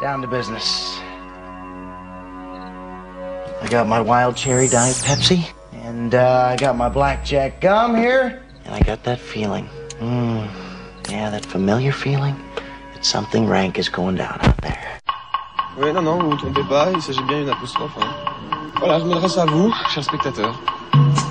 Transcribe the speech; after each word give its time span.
Down 0.00 0.20
to 0.20 0.26
business. 0.28 0.98
I 3.62 3.66
got 3.70 3.88
my 3.88 3.98
wild 3.98 4.36
cherry 4.36 4.68
diet 4.68 4.96
Pepsi, 4.96 5.48
and 5.72 6.14
uh, 6.14 6.50
I 6.52 6.56
got 6.56 6.76
my 6.76 6.90
blackjack 6.90 7.62
gum 7.62 7.96
here, 7.96 8.42
and 8.66 8.74
I 8.74 8.80
got 8.80 9.04
that 9.04 9.18
feeling. 9.18 9.66
Mm, 9.98 10.50
yeah, 11.08 11.30
that 11.30 11.46
familiar 11.46 11.92
feeling 11.92 12.36
that 12.92 13.06
something 13.06 13.46
rank 13.46 13.78
is 13.78 13.88
going 13.88 14.16
down 14.16 14.38
out 14.42 14.58
there. 14.58 15.00
Oui, 15.78 15.92
non, 15.92 16.02
non, 16.04 16.18
vous 16.18 16.26
ne 16.26 16.30
vous 16.32 16.36
trompez 16.36 16.68
pas, 16.68 16.92
il 16.92 17.00
s'agit 17.00 17.22
bien 17.22 17.40
d'une 17.40 17.50
apostrophe. 17.50 17.96
Hein. 17.98 18.72
Voilà, 18.78 18.98
je 18.98 19.04
m'adresse 19.04 19.38
à 19.38 19.46
vous, 19.46 19.72
chers 19.88 20.04
spectateurs. 20.04 20.60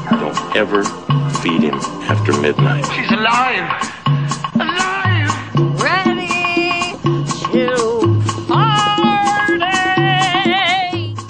Don't 0.09 0.55
ever 0.55 0.83
feed 1.43 1.61
him 1.61 1.79
after 2.09 2.33
midnight. 2.41 2.83
She's 2.93 3.11
alive! 3.11 3.69
Alive! 4.07 4.24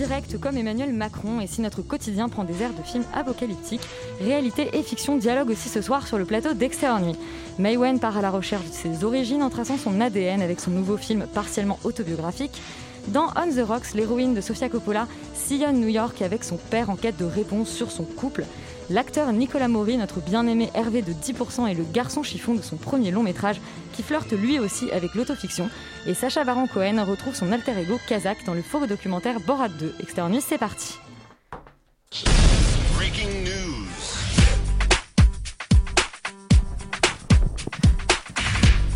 direct 0.00 0.40
comme 0.40 0.56
Emmanuel 0.56 0.94
Macron 0.94 1.42
et 1.42 1.46
si 1.46 1.60
notre 1.60 1.82
quotidien 1.82 2.30
prend 2.30 2.44
des 2.44 2.62
airs 2.62 2.72
de 2.72 2.82
films 2.82 3.04
apocalyptiques, 3.12 3.86
réalité 4.22 4.70
et 4.72 4.82
fiction 4.82 5.18
dialoguent 5.18 5.50
aussi 5.50 5.68
ce 5.68 5.82
soir 5.82 6.06
sur 6.06 6.16
le 6.16 6.24
plateau 6.24 6.54
d'Extérieur 6.54 7.00
Nuit. 7.00 7.16
Maywen 7.58 8.00
part 8.00 8.16
à 8.16 8.22
la 8.22 8.30
recherche 8.30 8.64
de 8.64 8.72
ses 8.72 9.04
origines 9.04 9.42
en 9.42 9.50
traçant 9.50 9.76
son 9.76 10.00
ADN 10.00 10.40
avec 10.40 10.58
son 10.58 10.70
nouveau 10.70 10.96
film 10.96 11.26
partiellement 11.34 11.78
autobiographique. 11.84 12.62
Dans 13.08 13.26
On 13.36 13.50
the 13.50 13.62
Rocks, 13.62 13.92
l'héroïne 13.92 14.32
de 14.32 14.40
Sofia 14.40 14.70
Coppola 14.70 15.06
sillonne 15.34 15.78
New 15.78 15.88
York 15.88 16.22
avec 16.22 16.44
son 16.44 16.56
père 16.56 16.88
en 16.88 16.96
quête 16.96 17.18
de 17.18 17.26
réponse 17.26 17.68
sur 17.68 17.90
son 17.90 18.04
couple. 18.04 18.46
L'acteur 18.90 19.32
Nicolas 19.32 19.68
Maury, 19.68 19.96
notre 19.96 20.18
bien-aimé 20.20 20.68
Hervé 20.74 21.00
de 21.02 21.12
10% 21.12 21.68
est 21.68 21.74
le 21.74 21.84
garçon 21.84 22.24
chiffon 22.24 22.54
de 22.54 22.60
son 22.60 22.74
premier 22.74 23.12
long 23.12 23.22
métrage 23.22 23.60
qui 23.92 24.02
flirte 24.02 24.32
lui 24.32 24.58
aussi 24.58 24.90
avec 24.90 25.14
l'autofiction. 25.14 25.70
Et 26.06 26.14
Sacha 26.14 26.42
Baron 26.42 26.66
Cohen 26.66 27.04
retrouve 27.04 27.36
son 27.36 27.52
alter 27.52 27.78
ego 27.78 28.00
Kazakh 28.08 28.44
dans 28.46 28.54
le 28.54 28.62
faux 28.62 28.84
documentaire 28.88 29.38
Borat 29.46 29.68
2. 29.68 29.94
Extérieur 30.00 30.28
Nuit, 30.28 30.40
c'est 30.40 30.58
parti. 30.58 30.98
Breaking 32.96 33.44
news. 33.44 33.86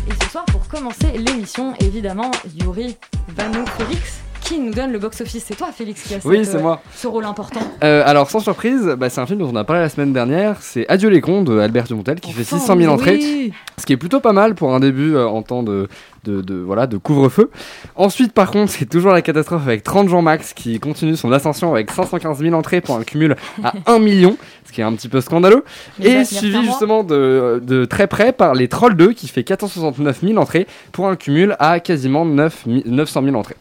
Et 0.09 0.23
ce 0.25 0.29
soir, 0.29 0.43
pour 0.43 0.67
commencer 0.67 1.17
l'émission, 1.17 1.73
évidemment, 1.79 2.31
Yuri 2.59 2.97
Vano 3.29 3.65
Félix, 3.77 4.24
qui 4.45 4.59
nous 4.59 4.73
donne 4.73 4.91
le 4.91 4.99
box-office. 4.99 5.43
C'est 5.47 5.55
toi, 5.55 5.67
Félix, 5.75 6.03
qui 6.03 6.13
a 6.13 6.17
Oui, 6.23 6.37
cette, 6.37 6.45
c'est 6.53 6.57
euh, 6.57 6.61
moi. 6.61 6.81
ce 6.95 7.07
rôle 7.07 7.25
important. 7.25 7.59
Euh, 7.83 8.03
alors, 8.05 8.29
sans 8.29 8.39
surprise, 8.39 8.95
bah, 8.97 9.09
c'est 9.09 9.19
un 9.19 9.25
film 9.25 9.39
dont 9.39 9.49
on 9.51 9.55
a 9.55 9.63
parlé 9.63 9.81
la 9.81 9.89
semaine 9.89 10.13
dernière. 10.13 10.57
C'est 10.61 10.87
Adieu 10.87 11.09
les 11.09 11.19
cons 11.21 11.43
de 11.43 11.57
Albert 11.59 11.85
Dumontel 11.85 12.19
qui 12.19 12.31
fait 12.31 12.41
Enfin, 12.43 12.59
600 12.59 12.77
000 12.77 12.93
entrées. 12.93 13.51
Ce 13.77 13.85
qui 13.85 13.93
est 13.93 13.97
plutôt 13.97 14.19
pas 14.19 14.33
mal 14.33 14.55
pour 14.55 14.73
un 14.73 14.79
début 14.79 15.15
euh, 15.15 15.27
en 15.27 15.41
temps 15.41 15.63
de, 15.63 15.87
de, 16.23 16.41
de- 16.41 16.55
voilà, 16.55 16.87
de 16.87 16.97
couvre-feu. 16.97 17.49
Ensuite, 17.95 18.31
par 18.33 18.51
contre, 18.51 18.71
c'est 18.71 18.85
toujours 18.85 19.11
la 19.11 19.21
catastrophe 19.21 19.63
avec 19.67 19.83
30 19.83 20.09
Jean 20.09 20.21
Max 20.21 20.53
qui 20.53 20.79
continue 20.79 21.15
son 21.15 21.31
ascension 21.31 21.71
avec 21.73 21.91
515 21.91 22.39
000 22.39 22.53
entrées 22.55 22.81
pour 22.81 22.95
un 22.97 23.03
cumul 23.03 23.35
à 23.63 23.73
1 23.87 23.99
million, 23.99 24.37
ce 24.65 24.71
qui 24.71 24.81
est 24.81 24.83
un 24.83 24.93
petit 24.93 25.09
peu 25.09 25.21
scandaleux. 25.21 25.63
Mais 25.99 26.21
Et 26.21 26.25
suivi 26.25 26.53
moi. 26.57 26.63
justement 26.65 27.03
de, 27.03 27.61
de 27.65 27.85
très 27.85 28.07
près 28.07 28.31
par 28.31 28.53
les 28.53 28.67
Trolls 28.67 28.95
2 28.95 29.13
qui 29.13 29.27
fait 29.27 29.43
469 29.43 30.21
000 30.21 30.37
entrées 30.37 30.67
pour 30.91 31.07
un 31.07 31.15
cumul 31.15 31.55
à 31.59 31.79
quasiment 31.79 32.25
9 32.25 32.65
mi- 32.67 32.83
900 32.85 33.23
000 33.23 33.35
entrées. 33.35 33.55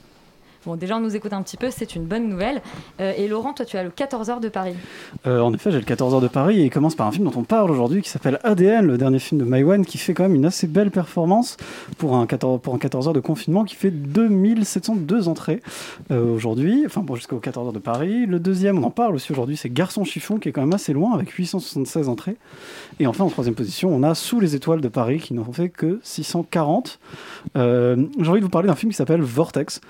Bon, 0.67 0.77
déjà, 0.77 0.97
on 0.97 1.01
nous 1.01 1.15
écoute 1.15 1.35
un 1.35 1.43
petit 1.43 1.59
peu, 1.59 1.71
c'est 1.71 1.95
une 1.95 2.05
bonne 2.05 2.27
nouvelle. 2.27 2.63
Euh, 2.99 3.13
et 3.19 3.29
Laurent, 3.29 3.53
toi, 3.53 3.67
tu 3.67 3.77
as 3.77 3.83
le 3.83 3.91
14h 3.91 4.41
de 4.41 4.49
Paris. 4.49 4.75
Euh, 5.27 5.41
en 5.41 5.53
effet, 5.53 5.71
j'ai 5.71 5.79
le 5.79 5.85
14h 5.85 6.23
de 6.23 6.29
Paris 6.29 6.61
et 6.61 6.65
il 6.65 6.71
commence 6.71 6.95
par 6.95 7.07
un 7.07 7.13
film 7.13 7.25
dont 7.25 7.39
on 7.39 7.45
parle 7.45 7.71
aujourd'hui 7.71 8.01
qui 8.01 8.09
s'appelle 8.09 8.39
ADN, 8.45 8.87
le 8.87 8.97
dernier 8.97 9.19
film 9.19 9.39
de 9.41 9.45
Maïwan, 9.45 9.85
qui 9.85 9.99
fait 9.99 10.15
quand 10.15 10.23
même 10.23 10.35
une 10.35 10.47
assez 10.47 10.67
belle 10.67 10.91
performance 10.91 11.59
pour 11.99 12.17
un 12.17 12.27
14, 12.27 12.61
pour 12.63 12.75
un 12.75 12.79
14h 12.79 13.13
de 13.13 13.21
confinement 13.21 13.65
qui 13.65 13.75
fait 13.75 13.91
2702 13.91 15.29
entrées 15.29 15.61
euh, 16.11 16.35
aujourd'hui, 16.35 16.85
enfin 16.87 17.03
bon, 17.03 17.15
jusqu'au 17.15 17.41
14h 17.41 17.73
de 17.73 17.79
Paris. 17.79 18.25
Le 18.25 18.39
deuxième, 18.39 18.79
on 18.79 18.87
en 18.87 18.91
parle 18.91 19.17
aussi 19.17 19.33
aujourd'hui, 19.33 19.59
c'est 19.59 19.71
Garçon 19.71 20.05
Chiffon 20.05 20.39
qui 20.39 20.49
est 20.49 20.53
quand 20.53 20.63
même 20.63 20.73
assez 20.75 20.95
loin 20.95 21.13
avec 21.13 21.29
876 21.31 22.09
entrées. 22.09 22.37
Et 23.01 23.07
enfin, 23.07 23.25
en 23.25 23.29
troisième 23.29 23.55
position, 23.55 23.95
on 23.95 24.03
a 24.03 24.15
Sous 24.15 24.41
les 24.41 24.55
étoiles 24.55 24.81
de 24.81 24.89
Paris 24.89 25.19
qui 25.19 25.35
n'en 25.35 25.45
fait 25.53 25.69
que 25.69 26.01
640. 26.03 26.99
Euh, 27.57 27.97
j'ai 28.19 28.29
envie 28.31 28.41
de 28.41 28.45
vous 28.45 28.51
parler 28.51 28.69
d'un 28.69 28.75
film 28.75 28.91
qui 28.91 28.97
s'appelle 28.97 29.21
Vortex, 29.21 29.81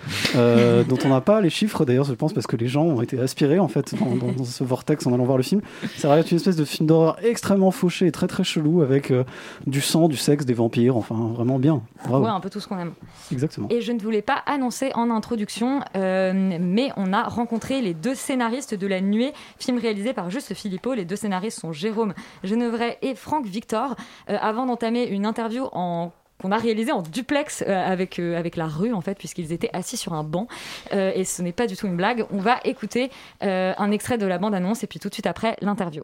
euh, 0.65 0.85
dont 0.85 0.99
on 1.05 1.09
n'a 1.09 1.21
pas 1.21 1.41
les 1.41 1.51
chiffres 1.51 1.85
d'ailleurs, 1.85 2.05
je 2.05 2.15
pense, 2.15 2.33
parce 2.33 2.47
que 2.47 2.57
les 2.57 2.67
gens 2.67 2.83
ont 2.85 3.01
été 3.03 3.19
aspirés 3.21 3.59
en 3.59 3.69
fait 3.69 3.95
dans, 3.99 4.17
dans- 4.17 4.33
dans 4.33 4.45
ce 4.45 4.65
vortex 4.65 5.07
en 5.07 5.13
allant 5.13 5.25
voir 5.25 5.37
le 5.37 5.43
film. 5.43 5.61
Ça 5.97 6.09
va 6.09 6.19
être 6.19 6.31
une 6.31 6.37
espèce 6.37 6.57
de 6.57 6.65
film 6.65 6.87
d'horreur 6.87 7.17
extrêmement 7.23 7.71
fauché 7.71 8.07
et 8.07 8.13
très 8.13 8.27
très 8.27 8.45
chelou 8.45 8.83
avec 8.83 9.11
euh, 9.11 9.25
du 9.67 9.81
sang, 9.81 10.09
du 10.09 10.17
sexe, 10.17 10.45
des 10.45 10.55
vampires, 10.55 10.97
enfin 10.97 11.15
vraiment 11.35 11.59
bien. 11.59 11.83
Bravo. 12.09 12.25
Ouais, 12.25 12.31
un 12.31 12.41
peu 12.41 12.51
tout 12.51 12.61
ce 12.61 12.69
qu'on 12.69 12.79
aime. 12.79 12.93
Exactement. 13.33 13.69
Et 13.71 13.81
je 13.81 13.93
ne 13.93 14.01
voulais 14.01 14.23
pas 14.23 14.43
annoncer 14.47 14.91
en 14.95 15.11
introduction, 15.11 15.81
euh, 15.97 16.33
mais 16.61 16.91
on 16.97 17.13
a 17.13 17.23
rencontré 17.25 17.81
les 17.83 17.95
deux 17.95 18.15
scénaristes 18.15 18.75
de 18.75 18.87
La 18.87 19.01
Nuée, 19.01 19.33
film 19.59 19.79
réalisé 19.79 20.13
par 20.13 20.31
Juste 20.31 20.55
Philippot. 20.55 20.95
Les 20.95 21.05
deux 21.05 21.17
scénaristes 21.17 21.61
sont 21.61 21.73
Jérôme 21.73 22.15
Genevray 22.43 22.97
et 23.03 23.15
Franck 23.15 23.47
Victor. 23.47 23.95
Avant 24.27 24.67
d'entamer 24.67 25.07
une 25.07 25.27
interview 25.27 25.67
en 25.73 26.13
qu'on 26.41 26.53
a 26.53 26.59
réalisé 26.59 26.93
en 26.93 27.03
duplex 27.03 27.62
euh, 27.67 27.72
avec, 27.72 28.19
euh, 28.19 28.39
avec 28.39 28.56
la 28.56 28.67
rue 28.67 28.93
en 28.93 29.00
fait 29.00 29.17
puisqu'ils 29.17 29.53
étaient 29.53 29.71
assis 29.72 29.97
sur 29.97 30.12
un 30.12 30.25
banc 30.25 30.47
Euh, 30.93 31.12
et 31.15 31.25
ce 31.25 31.43
n'est 31.43 31.53
pas 31.53 31.67
du 31.67 31.77
tout 31.77 31.87
une 31.87 31.97
blague 31.97 32.27
on 32.31 32.39
va 32.39 32.59
écouter 32.65 33.11
euh, 33.43 33.72
un 33.78 33.91
extrait 33.91 34.19
de 34.19 34.27
la 34.27 34.39
bande 34.39 34.55
annonce 34.55 34.83
et 34.84 34.87
puis 34.87 34.99
tout 34.99 35.09
de 35.09 35.15
suite 35.15 35.27
après 35.27 35.56
l'interview 35.61 36.03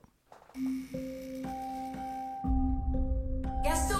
Gaston 3.65 3.95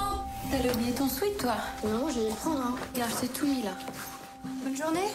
T'allais 0.51 0.73
oublier 0.75 0.93
ton 0.93 1.09
sweat, 1.09 1.37
toi 1.39 1.55
Non, 1.85 2.09
je 2.09 2.21
vais 2.21 2.29
le 2.29 2.35
prendre. 2.35 2.61
Hein. 2.61 2.75
Regarde, 2.93 3.13
c'est 3.15 3.33
tout 3.33 3.47
mis, 3.47 3.63
là. 3.63 3.71
Bonne 4.65 4.77
journée 4.77 5.09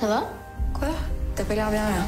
Ça 0.00 0.06
va? 0.06 0.28
Quoi? 0.78 0.90
T'as 1.34 1.42
pas 1.42 1.56
l'air 1.56 1.70
bien, 1.70 1.82
là. 1.82 2.06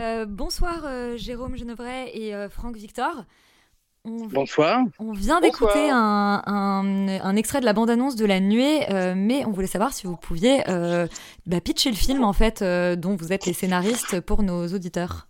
Euh, 0.00 0.24
bonsoir 0.24 0.84
euh, 0.86 1.18
Jérôme 1.18 1.56
Genevray 1.56 2.10
et 2.14 2.34
euh, 2.34 2.48
Franck 2.48 2.76
Victor 2.76 3.26
on, 4.04 4.26
Bonsoir. 4.26 4.82
On 4.98 5.12
vient 5.12 5.40
d'écouter 5.40 5.90
un, 5.90 6.42
un- 6.46 7.20
un 7.20 7.36
extrait 7.36 7.60
de 7.60 7.64
la 7.64 7.72
bande-annonce 7.72 8.16
de 8.16 8.24
La 8.24 8.40
Nuée, 8.40 8.90
euh, 8.90 9.14
mais 9.16 9.44
on 9.44 9.50
voulait 9.52 9.66
savoir 9.66 9.92
si 9.92 10.06
vous 10.06 10.16
pouviez 10.16 10.68
euh, 10.68 11.06
bah, 11.46 11.60
pitcher 11.60 11.90
le 11.90 11.96
film 11.96 12.24
en 12.24 12.32
fait, 12.32 12.62
euh, 12.62 12.96
dont 12.96 13.16
vous 13.16 13.32
êtes 13.32 13.46
les 13.46 13.52
scénaristes 13.52 14.20
pour 14.20 14.42
nos 14.42 14.66
auditeurs. 14.68 15.28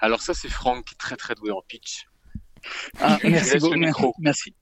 Alors 0.00 0.20
ça, 0.22 0.34
c'est 0.34 0.48
Franck 0.50 0.84
qui 0.86 0.94
est 0.94 0.98
très 0.98 1.16
très 1.16 1.34
doué 1.34 1.50
en 1.52 1.62
pitch. 1.66 2.08
Ah, 3.00 3.18
merci 3.24 3.58
beaucoup. 3.58 3.76
micro. 3.76 4.14
Merci. 4.18 4.54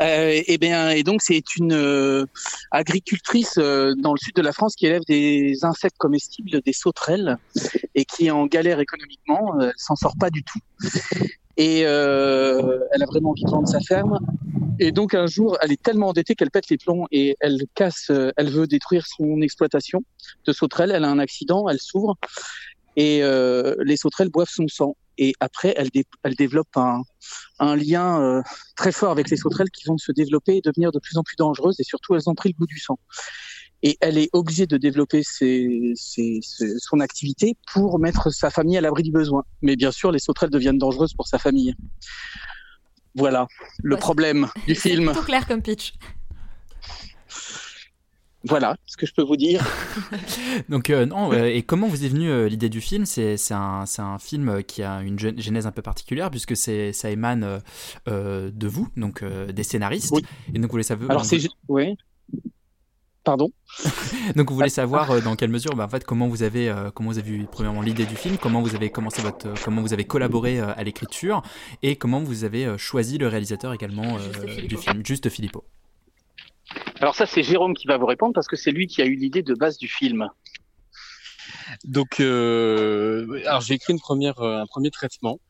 Euh, 0.00 0.42
et 0.46 0.58
bien, 0.58 0.90
et 0.90 1.04
donc 1.04 1.22
c'est 1.22 1.56
une 1.56 1.72
euh, 1.72 2.24
agricultrice 2.72 3.54
euh, 3.58 3.94
dans 3.96 4.12
le 4.12 4.18
sud 4.18 4.34
de 4.34 4.42
la 4.42 4.52
France 4.52 4.74
qui 4.74 4.86
élève 4.86 5.02
des 5.06 5.58
insectes 5.62 5.98
comestibles, 5.98 6.60
des 6.62 6.72
sauterelles, 6.72 7.36
et 7.94 8.04
qui 8.04 8.26
est 8.26 8.30
en 8.30 8.46
galère 8.46 8.80
économiquement. 8.80 9.60
Elle 9.60 9.72
s'en 9.76 9.94
sort 9.94 10.16
pas 10.18 10.30
du 10.30 10.42
tout. 10.42 10.58
Et 11.56 11.86
euh, 11.86 12.78
elle 12.92 13.02
a 13.02 13.06
vraiment 13.06 13.30
envie 13.30 13.44
de 13.44 13.50
vendre 13.50 13.68
sa 13.68 13.80
ferme. 13.80 14.18
Et 14.78 14.92
donc 14.92 15.14
un 15.14 15.26
jour, 15.26 15.56
elle 15.62 15.72
est 15.72 15.82
tellement 15.82 16.08
endettée 16.08 16.34
qu'elle 16.34 16.50
pète 16.50 16.68
les 16.68 16.76
plombs 16.76 17.06
et 17.10 17.36
elle 17.40 17.62
casse, 17.74 18.08
euh, 18.10 18.30
elle 18.36 18.50
veut 18.50 18.66
détruire 18.66 19.06
son 19.06 19.40
exploitation 19.40 20.02
de 20.46 20.52
sauterelles. 20.52 20.92
Elle 20.94 21.04
a 21.04 21.10
un 21.10 21.18
accident, 21.18 21.68
elle 21.68 21.80
s'ouvre 21.80 22.16
et 22.96 23.22
euh, 23.22 23.74
les 23.84 23.96
sauterelles 23.96 24.30
boivent 24.30 24.50
son 24.50 24.68
sang. 24.68 24.96
Et 25.18 25.32
après, 25.40 25.72
elle, 25.78 25.88
dé- 25.88 26.04
développe 26.38 26.76
un, 26.76 27.00
un 27.58 27.74
lien 27.74 28.20
euh, 28.20 28.42
très 28.76 28.92
fort 28.92 29.10
avec 29.10 29.30
les 29.30 29.38
sauterelles 29.38 29.70
qui 29.70 29.86
vont 29.86 29.96
se 29.96 30.12
développer 30.12 30.56
et 30.56 30.60
devenir 30.62 30.92
de 30.92 30.98
plus 30.98 31.16
en 31.16 31.22
plus 31.22 31.36
dangereuses 31.36 31.80
et 31.80 31.84
surtout 31.84 32.14
elles 32.14 32.28
ont 32.28 32.34
pris 32.34 32.50
le 32.50 32.54
goût 32.58 32.66
du 32.66 32.78
sang. 32.78 32.98
Et 33.88 33.96
elle 34.00 34.18
est 34.18 34.28
obligée 34.32 34.66
de 34.66 34.76
développer 34.76 35.22
ses, 35.22 35.92
ses- 35.94 36.40
ses- 36.42 36.78
son 36.78 36.98
activité 37.00 37.56
pour 37.72 37.98
mettre 37.98 38.30
sa 38.30 38.50
famille 38.50 38.76
à 38.76 38.80
l'abri 38.80 39.02
du 39.02 39.12
besoin. 39.12 39.44
Mais 39.62 39.76
bien 39.76 39.92
sûr, 39.92 40.10
les 40.12 40.18
sauterelles 40.18 40.50
deviennent 40.50 40.78
dangereuses 40.78 41.14
pour 41.14 41.28
sa 41.28 41.38
famille. 41.38 41.74
Voilà 43.14 43.46
le 43.82 43.94
Ouais, 43.94 44.00
problème 44.00 44.48
du 44.66 44.74
C'est 44.74 44.90
film. 44.90 45.06
plutôt 45.06 45.22
clair 45.22 45.46
comme 45.46 45.62
pitch. 45.62 45.94
Voilà 48.48 48.76
ce 48.86 48.96
que 48.96 49.06
je 49.06 49.12
peux 49.12 49.22
vous 49.24 49.36
dire. 49.36 49.66
Donc 50.68 50.90
euh, 50.90 51.04
non, 51.04 51.32
euh, 51.32 51.46
et 51.46 51.62
comment 51.62 51.88
vous 51.88 52.04
est 52.04 52.08
venue 52.08 52.30
euh, 52.30 52.48
l'idée 52.48 52.68
du 52.68 52.80
film? 52.80 53.04
C'est 53.04 53.36
c'est 53.36 53.54
un, 53.54 53.86
c'est 53.86 54.02
un 54.02 54.18
film 54.20 54.62
qui 54.62 54.84
a 54.84 55.00
une 55.02 55.18
genèse 55.18 55.66
un 55.66 55.72
peu 55.72 55.82
particulière 55.82 56.30
puisque 56.30 56.56
c'est 56.56 56.92
ça 56.92 57.10
émane 57.10 57.60
de 58.06 58.66
vous, 58.68 58.88
donc 58.96 59.22
euh, 59.22 59.50
des 59.50 59.64
scénaristes. 59.64 60.14
Et 60.54 60.58
donc 60.58 60.66
vous 60.66 60.70
voulez 60.72 60.82
savoir. 60.84 61.10
Alors 61.10 61.24
c'est 61.24 61.40
oui. 61.68 61.96
Pardon. 63.26 63.50
Donc 64.36 64.50
vous 64.50 64.54
voulez 64.54 64.68
savoir 64.68 65.10
euh, 65.10 65.20
dans 65.20 65.34
quelle 65.34 65.50
mesure, 65.50 65.74
bah, 65.74 65.86
en 65.86 65.88
fait, 65.88 66.04
comment 66.04 66.28
vous 66.28 66.44
avez, 66.44 66.68
euh, 66.68 66.92
comment 66.92 67.10
vous 67.10 67.18
avez 67.18 67.32
eu 67.32 67.46
premièrement 67.50 67.82
l'idée 67.82 68.06
du 68.06 68.14
film, 68.14 68.38
comment 68.38 68.62
vous 68.62 68.76
avez 68.76 68.88
commencé 68.88 69.20
votre, 69.20 69.48
euh, 69.48 69.54
comment 69.64 69.82
vous 69.82 69.92
avez 69.92 70.04
collaboré 70.04 70.60
euh, 70.60 70.72
à 70.76 70.84
l'écriture, 70.84 71.42
et 71.82 71.96
comment 71.96 72.20
vous 72.20 72.44
avez 72.44 72.64
euh, 72.64 72.78
choisi 72.78 73.18
le 73.18 73.26
réalisateur 73.26 73.72
également 73.72 74.16
euh, 74.16 74.66
du 74.68 74.76
film, 74.76 75.04
Juste 75.04 75.28
Philippot. 75.28 75.64
Alors 77.00 77.16
ça, 77.16 77.26
c'est 77.26 77.42
Jérôme 77.42 77.74
qui 77.74 77.88
va 77.88 77.96
vous 77.96 78.06
répondre 78.06 78.32
parce 78.32 78.46
que 78.46 78.54
c'est 78.54 78.70
lui 78.70 78.86
qui 78.86 79.02
a 79.02 79.06
eu 79.06 79.16
l'idée 79.16 79.42
de 79.42 79.54
base 79.54 79.76
du 79.76 79.88
film. 79.88 80.28
Donc, 81.86 82.18
euh, 82.18 83.40
alors 83.46 83.60
j'ai 83.60 83.74
écrit 83.74 83.92
une 83.92 84.00
première, 84.00 84.40
euh, 84.40 84.60
un 84.60 84.66
premier 84.66 84.90
traitement 84.90 85.40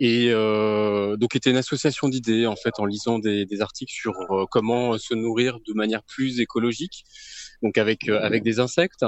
et 0.00 0.30
euh, 0.30 1.16
donc 1.16 1.36
était 1.36 1.50
une 1.50 1.56
association 1.56 2.08
d'idées 2.08 2.46
en 2.46 2.56
fait 2.56 2.78
en 2.78 2.84
lisant 2.84 3.20
des, 3.20 3.46
des 3.46 3.60
articles 3.60 3.92
sur 3.92 4.14
euh, 4.30 4.44
comment 4.50 4.98
se 4.98 5.14
nourrir 5.14 5.58
de 5.66 5.72
manière 5.74 6.02
plus 6.02 6.40
écologique, 6.40 7.04
donc 7.62 7.78
avec 7.78 8.08
euh, 8.08 8.20
avec 8.20 8.42
des 8.42 8.58
insectes. 8.58 9.04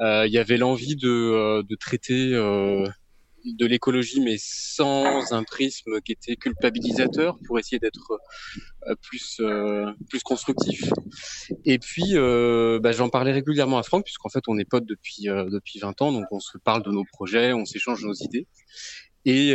Euh, 0.00 0.26
Il 0.26 0.32
y 0.32 0.38
avait 0.38 0.56
l'envie 0.56 0.96
de, 0.96 1.08
euh, 1.08 1.62
de 1.68 1.76
traiter 1.76 2.32
euh, 2.32 2.86
de 3.44 3.66
l'écologie 3.66 4.20
mais 4.20 4.36
sans 4.38 5.32
un 5.32 5.42
prisme 5.44 6.00
qui 6.00 6.12
était 6.12 6.36
culpabilisateur 6.36 7.36
pour 7.46 7.58
essayer 7.58 7.78
d'être 7.78 8.18
euh, 8.88 8.94
plus 9.02 9.38
euh, 9.40 9.86
plus 10.08 10.22
constructif. 10.22 10.90
Et 11.64 11.78
puis 11.78 12.16
euh, 12.16 12.78
bah, 12.80 12.92
j'en 12.92 13.08
parlais 13.08 13.32
régulièrement 13.32 13.78
à 13.78 13.82
Franck 13.82 14.04
puisqu'en 14.04 14.28
fait 14.28 14.44
on 14.48 14.58
est 14.58 14.64
potes 14.64 14.86
depuis 14.86 15.24
depuis 15.24 15.78
20 15.78 16.00
ans 16.02 16.12
donc 16.12 16.24
on 16.30 16.40
se 16.40 16.58
parle 16.58 16.82
de 16.82 16.90
nos 16.90 17.04
projets, 17.04 17.52
on 17.52 17.64
s'échange 17.64 18.04
nos 18.04 18.14
idées. 18.14 18.46
Et 19.26 19.54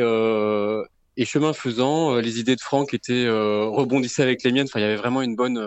chemin 1.25 1.53
faisant, 1.53 2.15
les 2.15 2.39
idées 2.39 2.55
de 2.55 2.61
Franck 2.61 2.93
étaient 2.93 3.27
rebondissaient 3.29 4.23
avec 4.23 4.43
les 4.43 4.51
miennes. 4.51 4.67
Enfin, 4.69 4.79
il 4.79 4.83
y 4.83 4.85
avait 4.85 4.95
vraiment 4.95 5.21
une 5.21 5.35
bonne 5.35 5.59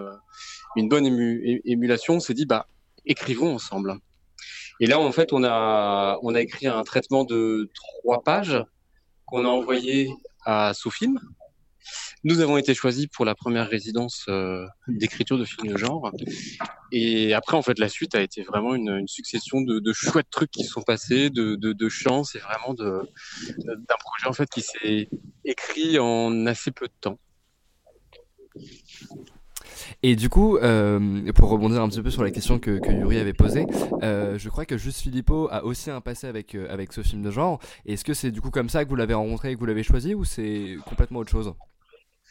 une 0.77 0.89
bonne 0.89 1.07
ému- 1.07 1.61
émulation. 1.65 2.15
On 2.15 2.21
s'est 2.21 2.35
dit 2.35 2.47
bah 2.47 2.67
écrivons 3.05 3.55
ensemble. 3.55 3.99
Et 4.83 4.87
là, 4.87 4.99
en 4.99 5.13
fait, 5.13 5.33
on 5.33 5.45
a 5.45 6.41
écrit 6.41 6.67
un 6.67 6.83
traitement 6.83 7.23
de 7.23 7.71
trois 7.73 8.25
pages 8.25 8.65
qu'on 9.27 9.45
a 9.45 9.49
envoyé 9.49 10.11
à 10.45 10.75
Sofilm. 10.75 11.21
Nous 12.25 12.41
avons 12.41 12.57
été 12.57 12.75
choisis 12.75 13.07
pour 13.07 13.25
la 13.25 13.37
première 13.37 13.69
résidence 13.69 14.25
euh, 14.29 14.67
d'écriture 14.89 15.39
de 15.39 15.45
films 15.45 15.73
de 15.73 15.77
genre. 15.77 16.11
Et 16.91 17.33
après, 17.33 17.57
en 17.57 17.63
fait, 17.63 17.79
la 17.79 17.89
suite 17.89 18.17
a 18.17 18.23
été 18.23 18.43
vraiment 18.43 18.75
une, 18.75 19.07
succession 19.07 19.61
de, 19.61 19.79
de 19.79 19.93
chouettes 19.93 20.31
trucs 20.31 20.51
qui 20.51 20.65
sont 20.65 20.83
passés, 20.83 21.31
de, 21.31 21.55
de, 21.55 21.73
de 21.73 21.89
chance 21.89 22.35
et 22.35 22.41
vraiment 22.41 22.75
d'un 22.75 23.07
projet 24.01 24.27
en 24.27 24.33
fait 24.33 24.51
qui 24.51 24.63
s'est 24.63 25.09
écrit 25.45 26.01
en 26.01 26.45
assez 26.47 26.73
peu 26.73 26.89
de 26.89 26.95
temps. 27.01 27.19
Et 30.03 30.17
du 30.17 30.29
coup, 30.29 30.57
euh, 30.59 31.33
pour 31.35 31.49
rebondir 31.51 31.83
un 31.83 31.89
petit 31.89 32.03
peu 32.03 32.11
sur 32.11 32.23
la 32.25 32.31
question 32.31 32.59
que, 32.59 32.79
que 32.79 32.91
Yuri 32.91 33.19
avait 33.19 33.33
posée, 33.33 33.67
euh, 34.03 34.39
je 34.39 34.49
crois 34.49 34.65
que 34.65 34.77
Juste 34.77 35.01
Philippot 35.01 35.49
a 35.51 35.65
aussi 35.65 35.91
un 35.91 36.01
passé 36.01 36.27
avec, 36.27 36.55
euh, 36.55 36.67
avec 36.71 36.93
ce 36.93 37.03
film 37.03 37.23
de 37.23 37.31
genre. 37.31 37.59
Est-ce 37.87 38.05
que 38.05 38.15
c'est 38.15 38.31
du 38.31 38.41
coup 38.41 38.51
comme 38.51 38.69
ça 38.69 38.85
que 38.85 38.89
vous 38.91 38.97
l'avez 38.97 39.15
rencontré 39.15 39.51
et 39.51 39.55
que 39.55 39.61
vous 39.61 39.67
l'avez 39.67 39.83
choisi 39.83 40.15
ou 40.15 40.25
c'est 40.25 40.77
complètement 40.87 41.21
autre 41.21 41.31
chose? 41.31 41.53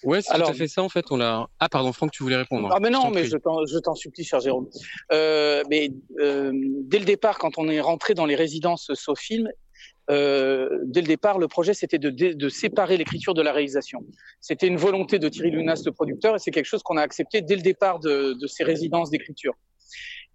Ouais, 0.03 0.21
c'est 0.23 0.31
Alors- 0.33 0.47
tout 0.47 0.53
à 0.53 0.57
fait 0.57 0.67
ça 0.67 0.81
en 0.81 0.89
fait. 0.89 1.05
On 1.11 1.17
l'a. 1.17 1.47
Ah 1.59 1.69
pardon, 1.69 1.93
Franck, 1.93 2.11
tu 2.11 2.23
voulais 2.23 2.35
répondre. 2.37 2.69
Ah 2.71 2.79
mais 2.81 2.87
Je 2.87 2.93
non, 2.93 3.01
t'en 3.03 3.11
mais 3.11 3.23
je 3.25 3.37
t'en, 3.37 3.65
je 3.67 3.77
t'en 3.77 3.93
supplie, 3.93 4.23
cher 4.23 4.39
Jérôme. 4.39 4.67
Euh, 5.11 5.61
mais 5.69 5.91
euh, 6.19 6.51
dès 6.85 6.97
le 6.97 7.05
départ, 7.05 7.37
quand 7.37 7.57
on 7.59 7.67
est 7.69 7.79
rentré 7.81 8.15
dans 8.15 8.25
les 8.25 8.35
résidences 8.35 8.91
Sofilm, 8.95 9.47
euh, 10.09 10.79
dès 10.85 11.01
le 11.01 11.07
départ, 11.07 11.37
le 11.39 11.47
projet 11.47 11.73
c'était 11.73 11.99
de, 11.99 12.09
de, 12.09 12.49
séparer 12.49 12.97
l'écriture 12.97 13.33
de 13.33 13.41
la 13.41 13.51
réalisation. 13.53 14.03
C'était 14.39 14.67
une 14.67 14.77
volonté 14.77 15.19
de 15.19 15.29
Thierry 15.29 15.51
Lunas, 15.51 15.83
le 15.85 15.91
producteur, 15.91 16.35
et 16.35 16.39
c'est 16.39 16.51
quelque 16.51 16.65
chose 16.65 16.83
qu'on 16.83 16.97
a 16.97 17.01
accepté 17.01 17.41
dès 17.41 17.55
le 17.55 17.61
départ 17.61 17.99
de, 17.99 18.33
de 18.33 18.47
ces 18.47 18.63
résidences 18.63 19.09
d'écriture. 19.09 19.53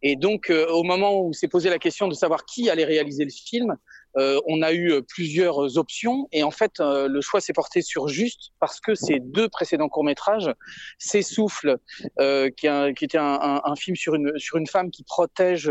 Et 0.02 0.14
donc, 0.16 0.50
euh, 0.50 0.66
au 0.68 0.82
moment 0.82 1.20
où 1.22 1.32
s'est 1.32 1.48
posé 1.48 1.70
la 1.70 1.78
question 1.78 2.06
de 2.06 2.14
savoir 2.14 2.44
qui 2.44 2.68
allait 2.68 2.84
réaliser 2.84 3.24
le 3.24 3.30
film, 3.30 3.76
euh, 4.18 4.38
on 4.46 4.62
a 4.62 4.72
eu 4.72 4.92
euh, 4.92 5.02
plusieurs 5.02 5.76
options 5.78 6.28
et 6.32 6.42
en 6.42 6.50
fait, 6.50 6.80
euh, 6.80 7.08
le 7.08 7.20
choix 7.20 7.40
s'est 7.40 7.52
porté 7.52 7.82
sur 7.82 8.08
Juste 8.08 8.52
parce 8.60 8.80
que 8.80 8.94
ces 8.94 9.20
deux 9.20 9.48
précédents 9.48 9.88
courts-métrages, 9.88 10.50
S'essouffle, 10.98 11.78
euh, 12.20 12.50
qui, 12.50 12.66
qui 12.96 13.04
était 13.04 13.18
un, 13.18 13.38
un- 13.40 13.60
un 13.64 13.76
film 13.76 13.96
sur 13.96 14.14
une, 14.14 14.32
sur 14.38 14.56
une 14.58 14.66
femme 14.66 14.90
qui 14.90 15.02
protège 15.04 15.70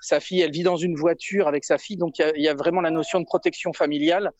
sa 0.00 0.20
fille, 0.20 0.40
elle 0.40 0.50
vit 0.50 0.62
dans 0.62 0.76
une 0.76 0.96
voiture 0.96 1.48
avec 1.48 1.64
sa 1.64 1.78
fille, 1.78 1.96
donc 1.96 2.18
il 2.18 2.42
y 2.42 2.48
a, 2.48 2.54
vraiment 2.54 2.80
la 2.80 2.90
notion 2.90 3.20
de 3.20 3.24
protection 3.24 3.72
familiale 3.72 4.30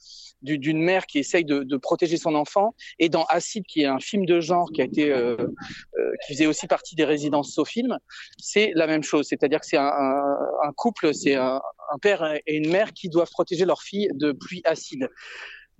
du- 0.42 0.58
d'une 0.58 0.82
mère 0.82 1.06
qui 1.06 1.18
essaye 1.18 1.44
de, 1.44 1.76
protéger 1.76 2.16
son 2.16 2.34
enfant. 2.34 2.74
Et 2.98 3.08
dans 3.08 3.24
Acide, 3.24 3.64
qui 3.66 3.82
est 3.82 3.86
un 3.86 4.00
film 4.00 4.26
de 4.26 4.40
genre 4.40 4.70
qui 4.72 4.82
a 4.82 4.84
été, 4.84 5.10
euh, 5.10 5.36
euh, 5.36 6.12
qui 6.26 6.34
faisait 6.34 6.46
aussi 6.46 6.66
partie 6.66 6.94
des 6.94 7.04
résidences 7.04 7.54
Sofilm, 7.54 7.98
c'est 8.38 8.72
la 8.74 8.86
même 8.86 9.02
chose. 9.02 9.26
C'est-à-dire 9.28 9.60
que 9.60 9.66
c'est 9.66 9.78
un, 9.78 10.72
couple, 10.76 11.14
c'est 11.14 11.36
un, 11.36 11.60
un 11.92 11.98
père 11.98 12.38
et 12.46 12.56
une 12.56 12.70
mère 12.70 12.92
qui 12.92 13.08
doivent 13.08 13.30
protéger 13.30 13.64
leur 13.64 13.82
fille 13.82 14.08
de 14.12 14.32
pluie 14.32 14.62
acide. 14.64 15.08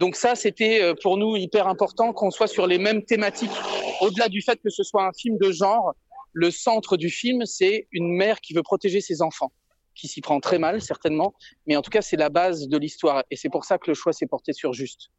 Donc 0.01 0.17
ça, 0.17 0.35
c'était 0.35 0.83
euh, 0.83 0.95
pour 1.01 1.19
nous 1.19 1.37
hyper 1.37 1.69
important 1.69 2.15
qu'on 2.15 2.31
soit 2.31 2.47
sur 2.47 2.67
les 2.67 2.79
mêmes 2.79 3.05
thématiques. 3.05 3.51
Au-delà 4.01 4.29
du 4.29 4.41
fait 4.41 4.59
que 4.63 4.71
ce 4.71 4.83
soit 4.83 5.05
un 5.05 5.13
film 5.13 5.37
de 5.37 5.53
genre, 5.53 5.95
le 6.33 6.51
centre 6.51 6.97
du 6.97 7.11
film, 7.11 7.45
c'est 7.45 7.89
une 7.93 8.15
mère 8.15 8.41
qui 8.41 8.55
veut 8.55 8.63
protéger 8.63 9.01
ses 9.01 9.23
enfants, 9.23 9.53
qui 9.95 10.09
s'y 10.09 10.21
prend 10.21 10.41
très 10.41 10.59
mal 10.59 10.81
certainement, 10.81 11.35
mais 11.67 11.77
en 11.77 11.83
tout 11.83 11.91
cas, 11.91 12.03
c'est 12.03 12.17
la 12.17 12.29
base 12.31 12.69
de 12.69 12.79
l'histoire. 12.79 13.25
Et 13.31 13.37
c'est 13.37 13.51
pour 13.51 13.65
ça 13.65 13.79
que 13.79 13.91
le 13.91 13.95
choix 13.95 14.13
s'est 14.13 14.27
porté 14.27 14.53
sur 14.53 14.73
Juste. 14.73 15.11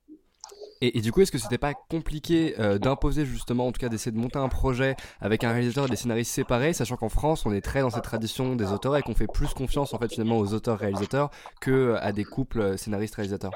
Et, 0.83 0.97
et 0.97 1.01
du 1.01 1.11
coup, 1.11 1.21
est-ce 1.21 1.31
que 1.31 1.37
c'était 1.37 1.59
pas 1.59 1.75
compliqué 1.75 2.55
euh, 2.59 2.79
d'imposer 2.79 3.23
justement, 3.25 3.67
en 3.67 3.71
tout 3.71 3.79
cas 3.79 3.87
d'essayer 3.89 4.11
de 4.11 4.17
monter 4.17 4.39
un 4.39 4.49
projet 4.49 4.95
avec 5.19 5.43
un 5.43 5.51
réalisateur 5.51 5.85
et 5.85 5.89
des 5.89 5.95
scénaristes 5.95 6.31
séparés, 6.31 6.73
sachant 6.73 6.97
qu'en 6.97 7.09
France, 7.09 7.45
on 7.45 7.53
est 7.53 7.61
très 7.61 7.81
dans 7.81 7.91
cette 7.91 8.03
tradition 8.03 8.55
des 8.55 8.71
auteurs 8.71 8.97
et 8.97 9.03
qu'on 9.03 9.13
fait 9.13 9.27
plus 9.27 9.53
confiance 9.53 9.93
en 9.93 9.99
fait 9.99 10.11
finalement 10.11 10.39
aux 10.39 10.53
auteurs-réalisateurs 10.53 11.29
que 11.59 11.95
à 11.99 12.11
des 12.11 12.23
couples 12.23 12.61
euh, 12.61 12.77
scénaristes-réalisateurs? 12.77 13.51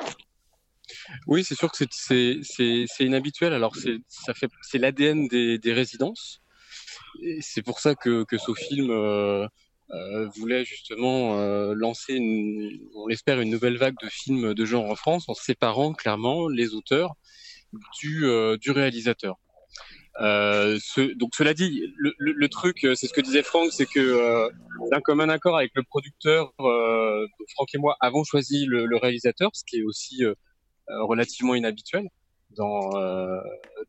Oui, 1.26 1.44
c'est 1.44 1.56
sûr 1.56 1.72
que 1.72 1.84
c'est- 1.92 3.04
inhabituel. 3.04 3.54
Alors 3.54 3.76
c'est 3.76 3.98
ça 4.08 4.36
fait 4.36 4.50
c'est 4.62 4.78
l'ADN 4.78 5.28
des 5.28 5.58
des 5.58 5.74
résidences. 5.74 6.42
C'est 7.42 7.62
pour 7.62 7.80
ça 7.80 7.96
que 7.96 8.24
que 8.24 8.38
Sofilm 8.38 8.90
euh, 8.90 9.48
euh, 9.92 10.28
voulait 10.36 10.66
justement 10.66 11.40
euh, 11.40 11.74
lancer, 11.76 12.18
on 12.96 13.08
l'espère, 13.08 13.40
une 13.40 13.50
nouvelle 13.50 13.78
vague 13.78 13.96
de 14.02 14.10
films 14.10 14.54
de 14.54 14.66
genre 14.66 14.90
en 14.90 14.96
France 14.96 15.30
en 15.30 15.34
séparant 15.34 15.94
clairement 15.94 16.48
les 16.48 16.74
auteurs 16.74 17.14
du 18.00 18.26
réalisateur. 18.68 19.36
Ce, 20.18 21.14
donc 21.16 21.36
cela 21.36 21.54
dit, 21.54 21.84
le, 21.98 22.48
truc, 22.48 22.80
c'est 22.96 23.08
ce 23.08 23.14
que 23.14 23.22
disait 23.22 23.44
Franck, 23.44 23.72
c'est 23.74 23.86
que 23.86 24.50
d'un 24.90 25.02
commun 25.02 25.28
accord 25.30 25.58
avec 25.58 25.72
le 25.76 25.84
producteur, 25.84 26.54
Franck 26.58 27.74
et 27.74 27.78
moi 27.78 27.98
avons 28.00 28.24
choisi 28.24 28.66
le, 28.66 28.96
réalisateur, 28.98 29.52
ce 29.54 29.64
qui 29.68 29.80
est 29.80 29.84
aussi 29.84 30.24
relativement 30.88 31.54
inhabituel 31.54 32.08
dans 32.56 32.96
euh, 32.96 33.40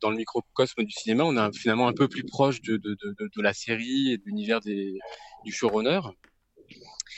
dans 0.01 0.09
le 0.09 0.17
microcosme 0.17 0.83
du 0.83 0.91
cinéma. 0.91 1.23
On 1.23 1.35
est 1.35 1.57
finalement 1.57 1.87
un 1.87 1.93
peu 1.93 2.07
plus 2.07 2.23
proche 2.23 2.61
de 2.61 3.41
la 3.41 3.53
série 3.53 4.11
et 4.11 4.17
de 4.17 4.23
l'univers 4.25 4.59
du 4.61 5.51
showrunner. 5.51 6.01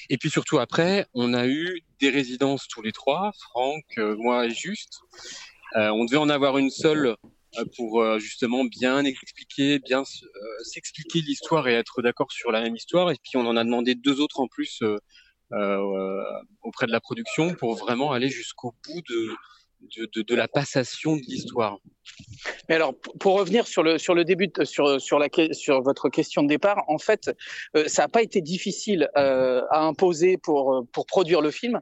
Et 0.10 0.18
puis 0.18 0.30
surtout 0.30 0.60
après, 0.60 1.06
on 1.14 1.34
a 1.34 1.48
eu 1.48 1.82
des 2.00 2.10
résidences 2.10 2.68
tous 2.68 2.82
les 2.82 2.92
trois, 2.92 3.32
Franck, 3.40 3.84
euh, 3.98 4.16
moi 4.18 4.46
et 4.46 4.52
Juste. 4.52 5.02
Euh, 5.76 5.90
on 5.90 6.06
devait 6.06 6.18
en 6.18 6.30
avoir 6.30 6.58
une 6.58 6.72
seule 6.72 7.16
pour 7.76 8.20
justement 8.20 8.64
bien 8.64 9.04
expliquer, 9.04 9.80
bien 9.80 10.04
s'expliquer 10.62 11.22
l'histoire 11.22 11.68
et 11.68 11.74
être 11.74 12.04
d'accord 12.04 12.32
sur 12.32 12.52
la 12.52 12.62
même 12.62 12.76
histoire. 12.76 13.12
Et 13.12 13.16
puis 13.24 13.38
on 13.38 13.46
en 13.48 13.58
a 13.58 13.64
demandé 13.64 13.96
deux 13.96 14.22
autres 14.22 14.40
en 14.40 14.48
plus 14.48 14.84
auprès 15.52 16.86
de 16.86 16.92
la 16.92 17.00
production 17.00 17.56
pour 17.56 17.76
vraiment 17.76 18.12
aller 18.12 18.30
jusqu'au 18.30 18.76
bout 18.86 19.02
de, 19.10 19.36
de, 19.82 20.36
la 20.36 20.48
passation 20.48 21.16
de 21.16 21.22
l'histoire. 21.22 21.78
Mais 22.68 22.76
alors, 22.76 22.94
pour 23.20 23.38
revenir 23.38 23.68
sur 23.68 23.84
le 23.84 23.98
sur 23.98 24.14
le 24.14 24.26
début, 24.26 24.52
sur 24.64 25.00
sur 25.00 25.20
la 25.20 25.28
sur 25.52 25.82
votre 25.82 26.10
question 26.10 26.44
de 26.44 26.48
départ, 26.48 26.84
en 26.88 26.98
fait, 26.98 27.32
euh, 27.76 27.88
ça 27.88 28.04
n'a 28.04 28.08
pas 28.08 28.22
été 28.22 28.42
difficile 28.42 29.10
euh, 29.18 29.62
à 29.70 29.82
imposer 29.86 30.38
pour 30.38 30.74
euh, 30.74 30.82
pour 30.92 31.06
produire 31.06 31.42
le 31.42 31.52
film. 31.52 31.80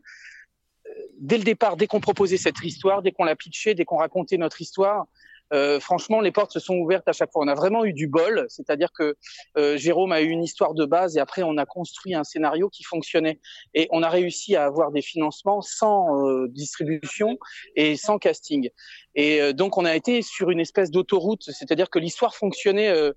Dès 1.20 1.38
le 1.38 1.44
départ, 1.44 1.78
dès 1.78 1.88
qu'on 1.88 2.00
proposait 2.00 2.38
cette 2.38 2.64
histoire, 2.64 3.02
dès 3.02 3.12
qu'on 3.12 3.24
l'a 3.24 3.36
pitché, 3.36 3.74
dès 3.74 3.86
qu'on 3.86 3.98
racontait 3.98 4.38
notre 4.38 4.62
histoire, 4.62 5.08
euh, 5.54 5.80
franchement, 5.80 6.20
les 6.22 6.32
portes 6.32 6.52
se 6.52 6.60
sont 6.60 6.76
ouvertes 6.76 7.08
à 7.08 7.14
chaque 7.14 7.32
fois. 7.32 7.44
On 7.44 7.48
a 7.48 7.56
vraiment 7.56 7.86
eu 7.86 7.94
du 7.94 8.08
bol, 8.08 8.46
c'est-à-dire 8.50 8.90
que 8.92 9.16
euh, 9.58 9.78
Jérôme 9.78 10.12
a 10.12 10.22
eu 10.22 10.30
une 10.30 10.44
histoire 10.44 10.74
de 10.74 10.86
base 10.86 11.18
et 11.18 11.20
après 11.20 11.44
on 11.44 11.58
a 11.58 11.66
construit 11.66 12.16
un 12.16 12.24
scénario 12.24 12.70
qui 12.70 12.84
fonctionnait 12.84 13.40
et 13.74 13.88
on 13.92 14.04
a 14.04 14.10
réussi 14.10 14.56
à 14.56 14.66
avoir 14.66 14.92
des 14.92 15.02
financements 15.02 15.62
sans 15.62 16.28
euh, 16.28 16.48
distribution 16.50 17.38
et 17.76 17.96
sans 17.96 18.18
casting. 18.18 18.70
Et 19.16 19.42
euh, 19.42 19.54
donc 19.54 19.78
on 19.78 19.86
a 19.86 19.96
été 19.96 20.22
sur 20.22 20.50
une 20.50 20.60
espèce 20.60 20.92
d'autoroute, 20.92 21.44
c'est-à-dire 21.44 21.90
que 21.90 22.00
l'histoire 22.00 22.36
fonctionnait. 22.36 22.90
euh, 22.90 23.12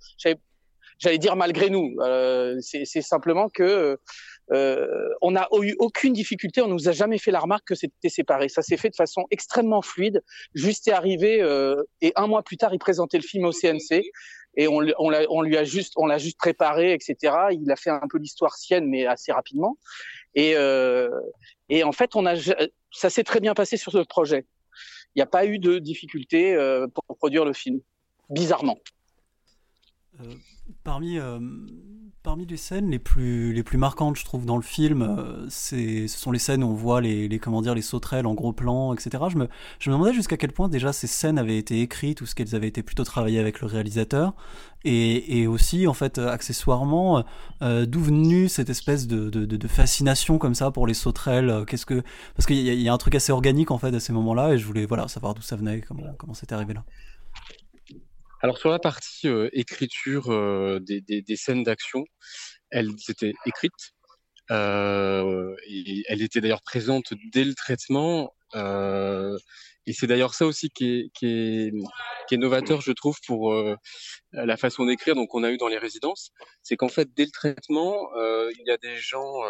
J'allais 1.02 1.16
dire 1.16 1.34
malgré 1.34 1.70
nous. 1.70 1.96
Euh, 2.00 2.58
c'est 2.60 2.84
simplement 3.00 3.48
que 3.48 3.98
on 4.50 5.30
n'a 5.30 5.48
eu 5.62 5.74
aucune 5.78 6.12
difficulté. 6.12 6.60
On 6.62 6.68
nous 6.68 6.88
a 6.88 6.92
jamais 6.92 7.18
fait 7.18 7.30
la 7.30 7.40
remarque 7.40 7.68
que 7.68 7.74
c'était 7.74 8.08
séparé. 8.08 8.48
Ça 8.48 8.62
s'est 8.62 8.76
fait 8.76 8.90
de 8.90 8.96
façon 8.96 9.26
extrêmement 9.30 9.82
fluide. 9.82 10.22
Juste 10.54 10.88
est 10.88 10.92
arrivé 10.92 11.40
euh, 11.40 11.82
et 12.00 12.12
un 12.16 12.26
mois 12.26 12.42
plus 12.42 12.56
tard, 12.56 12.74
il 12.74 12.78
présentait 12.78 13.18
le 13.18 13.22
film 13.22 13.44
au 13.44 13.52
CNC 13.52 14.02
et 14.56 14.66
on, 14.66 14.80
lui- 14.80 15.56
a 15.56 15.64
juste, 15.64 15.92
on 15.96 16.06
l'a 16.06 16.18
juste 16.18 16.36
préparé, 16.38 16.92
etc. 16.92 17.16
Il 17.52 17.70
a 17.70 17.76
fait 17.76 17.90
un 17.90 18.06
peu 18.10 18.18
l'histoire 18.18 18.56
sienne, 18.56 18.86
mais 18.86 19.06
assez 19.06 19.30
rapidement. 19.30 19.78
Et, 20.34 20.56
euh, 20.56 21.08
en 21.84 21.92
fait, 21.92 22.16
on 22.16 22.26
a, 22.26 22.34
ça 22.90 23.10
s'est 23.10 23.22
très 23.24 23.38
bien 23.40 23.54
passé 23.54 23.76
sur 23.76 23.92
ce 23.92 23.98
projet. 23.98 24.46
Il 25.14 25.18
n'y 25.18 25.22
a 25.22 25.26
pas 25.26 25.46
eu 25.46 25.58
de 25.60 25.78
difficulté 25.78 26.54
euh, 26.54 26.88
pour 26.88 27.04
produire 27.16 27.44
le 27.44 27.52
film, 27.52 27.80
bizarrement. 28.28 28.78
Euh, 30.20 30.34
parmi, 30.84 31.18
euh, 31.18 31.38
parmi 32.22 32.44
les 32.44 32.56
scènes 32.56 32.90
les 32.90 32.98
plus, 32.98 33.52
les 33.52 33.62
plus 33.62 33.78
marquantes, 33.78 34.16
je 34.16 34.24
trouve, 34.24 34.44
dans 34.44 34.56
le 34.56 34.62
film, 34.62 35.02
euh, 35.02 35.46
ce 35.48 36.06
sont 36.06 36.30
les 36.30 36.38
scènes 36.38 36.62
où 36.62 36.68
on 36.68 36.74
voit 36.74 37.00
les, 37.00 37.38
comment 37.38 37.62
dire, 37.62 37.74
les 37.74 37.82
sauterelles 37.82 38.26
en 38.26 38.34
gros 38.34 38.52
plan, 38.52 38.92
etc. 38.92 39.24
Je 39.28 39.38
me, 39.38 39.48
je 39.78 39.90
me 39.90 39.94
demandais 39.94 40.12
jusqu'à 40.12 40.36
quel 40.36 40.52
point 40.52 40.68
déjà 40.68 40.92
ces 40.92 41.06
scènes 41.06 41.38
avaient 41.38 41.56
été 41.56 41.80
écrites 41.80 42.20
ou 42.20 42.26
ce 42.26 42.34
qu'elles 42.34 42.54
avaient 42.54 42.68
été 42.68 42.82
plutôt 42.82 43.04
travaillées 43.04 43.40
avec 43.40 43.60
le 43.60 43.66
réalisateur. 43.66 44.34
Et, 44.84 45.40
et 45.40 45.46
aussi, 45.46 45.86
en 45.86 45.94
fait, 45.94 46.18
euh, 46.18 46.28
accessoirement, 46.28 47.24
euh, 47.62 47.86
d'où 47.86 48.00
venue 48.00 48.48
cette 48.48 48.70
espèce 48.70 49.06
de, 49.06 49.28
de, 49.30 49.68
fascination 49.68 50.38
comme 50.38 50.54
ça 50.54 50.70
pour 50.70 50.86
les 50.86 50.94
sauterelles 50.94 51.64
Qu'est-ce 51.66 51.86
que 51.86 52.02
parce 52.34 52.46
qu'il 52.46 52.56
y, 52.56 52.82
y 52.82 52.88
a 52.88 52.92
un 52.92 52.98
truc 52.98 53.14
assez 53.14 53.32
organique 53.32 53.70
en 53.70 53.78
fait 53.78 53.94
à 53.94 54.00
ces 54.00 54.12
moments-là, 54.12 54.54
et 54.54 54.58
je 54.58 54.66
voulais 54.66 54.86
voilà 54.86 55.06
savoir 55.08 55.34
d'où 55.34 55.42
ça 55.42 55.56
venait, 55.56 55.80
comment 55.82 56.02
comment 56.18 56.34
c'était 56.34 56.54
arrivé 56.54 56.74
là. 56.74 56.84
Alors 58.42 58.56
sur 58.56 58.70
la 58.70 58.78
partie 58.78 59.28
euh, 59.28 59.50
écriture 59.52 60.30
euh, 60.30 60.80
des, 60.80 61.02
des, 61.02 61.36
scènes 61.36 61.62
d'action, 61.62 62.04
elles 62.70 62.90
étaient 63.08 63.34
écrites. 63.44 63.92
Euh, 64.50 65.54
elle 66.08 66.22
était 66.22 66.40
d'ailleurs 66.40 66.62
présente 66.62 67.12
dès 67.32 67.44
le 67.44 67.54
traitement. 67.54 68.34
euh, 68.54 69.38
et 69.86 69.92
c'est 69.92 70.06
d'ailleurs 70.06 70.34
ça 70.34 70.46
aussi 70.46 70.70
qui 70.70 70.84
est, 70.86 71.10
qui, 71.14 71.26
est, 72.30 72.36
novateur, 72.36 72.80
je 72.80 72.92
trouve, 72.92 73.18
pour 73.26 73.54
la 74.32 74.56
façon 74.56 74.86
d'écrire. 74.86 75.14
Donc 75.14 75.34
on 75.34 75.42
a 75.42 75.50
eu 75.50 75.56
dans 75.56 75.68
les 75.68 75.78
résidences, 75.78 76.30
c'est 76.62 76.76
qu'en 76.76 76.88
fait 76.88 77.12
dès 77.14 77.24
le 77.24 77.30
traitement, 77.30 78.08
il 78.16 78.62
y 78.66 78.70
a 78.70 78.76
des 78.76 78.96
gens, 78.98 79.42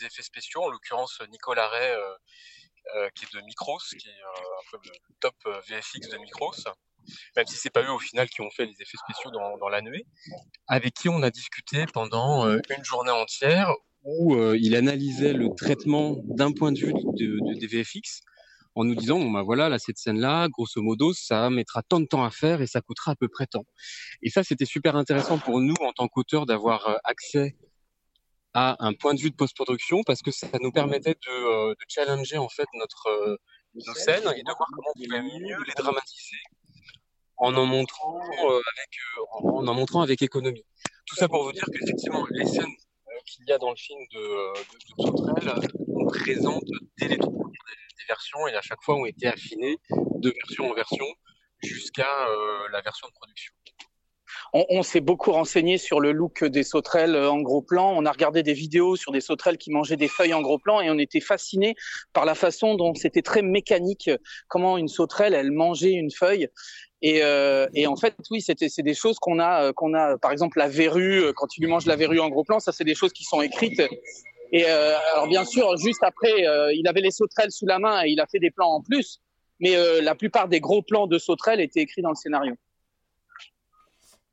des 0.00 0.06
effets 0.06 0.22
spéciaux, 0.22 0.62
en 0.62 0.70
l'occurrence 0.70 1.20
Nicolas 1.30 1.68
Ray, 1.68 1.92
qui 3.14 3.24
est 3.24 3.34
de 3.34 3.40
Micros, 3.44 3.78
qui 3.90 4.08
est 4.08 4.10
euh, 4.10 4.58
un 4.60 4.70
peu 4.70 4.78
le 4.84 4.90
top 5.20 5.34
euh, 5.46 5.60
VFX 5.68 6.08
de 6.08 6.18
Micros, 6.18 6.54
même 7.36 7.46
si 7.46 7.56
c'est 7.56 7.70
pas 7.70 7.82
eux 7.82 7.90
au 7.90 7.98
final 7.98 8.28
qui 8.28 8.40
ont 8.42 8.50
fait 8.50 8.64
les 8.66 8.74
effets 8.80 8.98
spéciaux 8.98 9.30
dans, 9.30 9.56
dans 9.58 9.68
la 9.68 9.80
nuée, 9.82 10.06
avec 10.66 10.94
qui 10.94 11.08
on 11.08 11.22
a 11.22 11.30
discuté 11.30 11.84
pendant 11.92 12.46
euh, 12.46 12.58
une 12.76 12.84
journée 12.84 13.10
entière 13.10 13.72
où 14.04 14.34
euh, 14.34 14.56
il 14.60 14.74
analysait 14.76 15.32
le 15.32 15.48
traitement 15.56 16.16
d'un 16.24 16.52
point 16.52 16.72
de 16.72 16.78
vue 16.78 16.92
de, 16.92 17.38
de- 17.52 17.58
des 17.58 17.66
VFX 17.66 18.20
en 18.74 18.84
nous 18.84 18.94
disant 18.94 19.18
bon 19.18 19.30
bah 19.30 19.42
voilà 19.42 19.68
là 19.68 19.78
cette 19.78 19.98
scène 19.98 20.18
là 20.18 20.48
grosso 20.48 20.80
modo 20.80 21.12
ça 21.12 21.50
mettra 21.50 21.82
tant 21.82 22.00
de 22.00 22.06
temps 22.06 22.24
à 22.24 22.30
faire 22.30 22.62
et 22.62 22.66
ça 22.66 22.80
coûtera 22.80 23.12
à 23.12 23.14
peu 23.14 23.28
près 23.28 23.46
tant. 23.46 23.64
Et 24.22 24.30
ça 24.30 24.42
c'était 24.42 24.64
super 24.64 24.96
intéressant 24.96 25.38
pour 25.38 25.60
nous 25.60 25.74
en 25.82 25.92
tant 25.92 26.08
qu'auteurs 26.08 26.46
d'avoir 26.46 26.88
euh, 26.88 26.96
accès 27.04 27.54
à 28.54 28.76
un 28.84 28.92
point 28.92 29.14
de 29.14 29.20
vue 29.20 29.30
de 29.30 29.36
post-production 29.36 30.02
parce 30.04 30.22
que 30.22 30.30
ça 30.30 30.48
nous 30.60 30.72
permettait 30.72 31.14
de, 31.14 31.30
euh, 31.30 31.70
de 31.70 31.84
challenger 31.88 32.38
en 32.38 32.48
fait 32.48 32.66
notre 32.74 33.06
euh, 33.08 33.36
nos 33.74 33.94
scènes 33.94 34.28
et 34.36 34.42
de 34.42 34.52
voir 34.56 34.68
comment 34.72 34.90
on 34.94 35.02
pouvait 35.02 35.22
mieux 35.22 35.56
les 35.66 35.72
dramatiser 35.76 36.36
en 37.38 37.54
en 37.54 37.66
montrant 37.66 38.20
euh, 38.20 38.60
avec 38.72 38.90
en 39.32 39.66
en 39.66 39.74
montrant 39.74 40.02
avec 40.02 40.20
économie. 40.22 40.64
Tout 41.06 41.16
ça 41.16 41.28
pour 41.28 41.44
vous 41.44 41.52
dire 41.52 41.64
qu'effectivement 41.72 42.26
les 42.30 42.46
scènes 42.46 42.76
qu'il 43.26 43.46
y 43.46 43.52
a 43.52 43.58
dans 43.58 43.70
le 43.70 43.76
film 43.76 43.98
de, 44.12 44.18
de, 44.18 45.02
de 45.02 45.02
Sauterelle, 45.02 45.48
euh, 45.48 45.84
on 45.88 46.06
présente 46.06 46.64
dès 46.98 47.08
les 47.08 47.18
trois 47.18 47.48
des, 47.48 47.96
des 47.98 48.04
versions 48.08 48.46
et 48.48 48.54
à 48.54 48.60
chaque 48.60 48.82
fois 48.82 48.96
ont 48.96 49.06
été 49.06 49.26
affinées 49.26 49.78
de 49.90 50.30
version 50.30 50.70
en 50.70 50.74
version 50.74 51.06
jusqu'à 51.62 52.28
euh, 52.28 52.68
la 52.72 52.80
version 52.80 53.06
de 53.08 53.12
production. 53.12 53.54
On, 54.52 54.66
on 54.68 54.82
s'est 54.82 55.00
beaucoup 55.00 55.32
renseigné 55.32 55.78
sur 55.78 56.00
le 56.00 56.12
look 56.12 56.44
des 56.44 56.62
sauterelles 56.62 57.16
en 57.16 57.40
gros 57.40 57.62
plan. 57.62 57.92
On 57.96 58.04
a 58.04 58.12
regardé 58.12 58.42
des 58.42 58.52
vidéos 58.52 58.96
sur 58.96 59.12
des 59.12 59.20
sauterelles 59.20 59.58
qui 59.58 59.70
mangeaient 59.70 59.96
des 59.96 60.08
feuilles 60.08 60.34
en 60.34 60.42
gros 60.42 60.58
plan 60.58 60.80
et 60.80 60.90
on 60.90 60.98
était 60.98 61.20
fasciné 61.20 61.74
par 62.12 62.24
la 62.24 62.34
façon 62.34 62.74
dont 62.74 62.94
c'était 62.94 63.22
très 63.22 63.42
mécanique, 63.42 64.10
comment 64.48 64.76
une 64.76 64.88
sauterelle 64.88 65.34
elle 65.34 65.52
mangeait 65.52 65.92
une 65.92 66.10
feuille. 66.10 66.48
Et, 67.02 67.22
euh, 67.22 67.66
et 67.74 67.88
en 67.88 67.96
fait, 67.96 68.14
oui, 68.30 68.40
c'est 68.40 68.82
des 68.82 68.94
choses 68.94 69.18
qu'on 69.18 69.40
a, 69.40 69.64
euh, 69.64 69.72
qu'on 69.72 69.92
a. 69.92 70.16
Par 70.18 70.30
exemple, 70.30 70.58
la 70.58 70.68
verrue, 70.68 71.24
euh, 71.24 71.32
quand 71.34 71.48
tu 71.48 71.60
lui 71.60 71.68
manges 71.68 71.86
la 71.86 71.96
verrue 71.96 72.20
en 72.20 72.28
gros 72.28 72.44
plan, 72.44 72.60
ça 72.60 72.70
c'est 72.70 72.84
des 72.84 72.94
choses 72.94 73.12
qui 73.12 73.24
sont 73.24 73.42
écrites. 73.42 73.82
Et 74.52 74.66
euh, 74.66 74.94
alors 75.14 75.26
bien 75.26 75.44
sûr, 75.44 75.76
juste 75.78 76.02
après, 76.02 76.46
euh, 76.46 76.72
il 76.74 76.86
avait 76.86 77.00
les 77.00 77.10
sauterelles 77.10 77.50
sous 77.50 77.66
la 77.66 77.80
main 77.80 78.04
et 78.04 78.10
il 78.10 78.20
a 78.20 78.26
fait 78.26 78.38
des 78.38 78.50
plans 78.52 78.70
en 78.70 78.82
plus. 78.82 79.20
Mais 79.58 79.76
la 80.00 80.16
plupart 80.16 80.48
des 80.48 80.58
gros 80.58 80.82
plans 80.82 81.06
de 81.06 81.18
sauterelles 81.18 81.60
étaient 81.60 81.82
écrits 81.82 82.02
dans 82.02 82.08
le 82.08 82.16
scénario. 82.16 82.54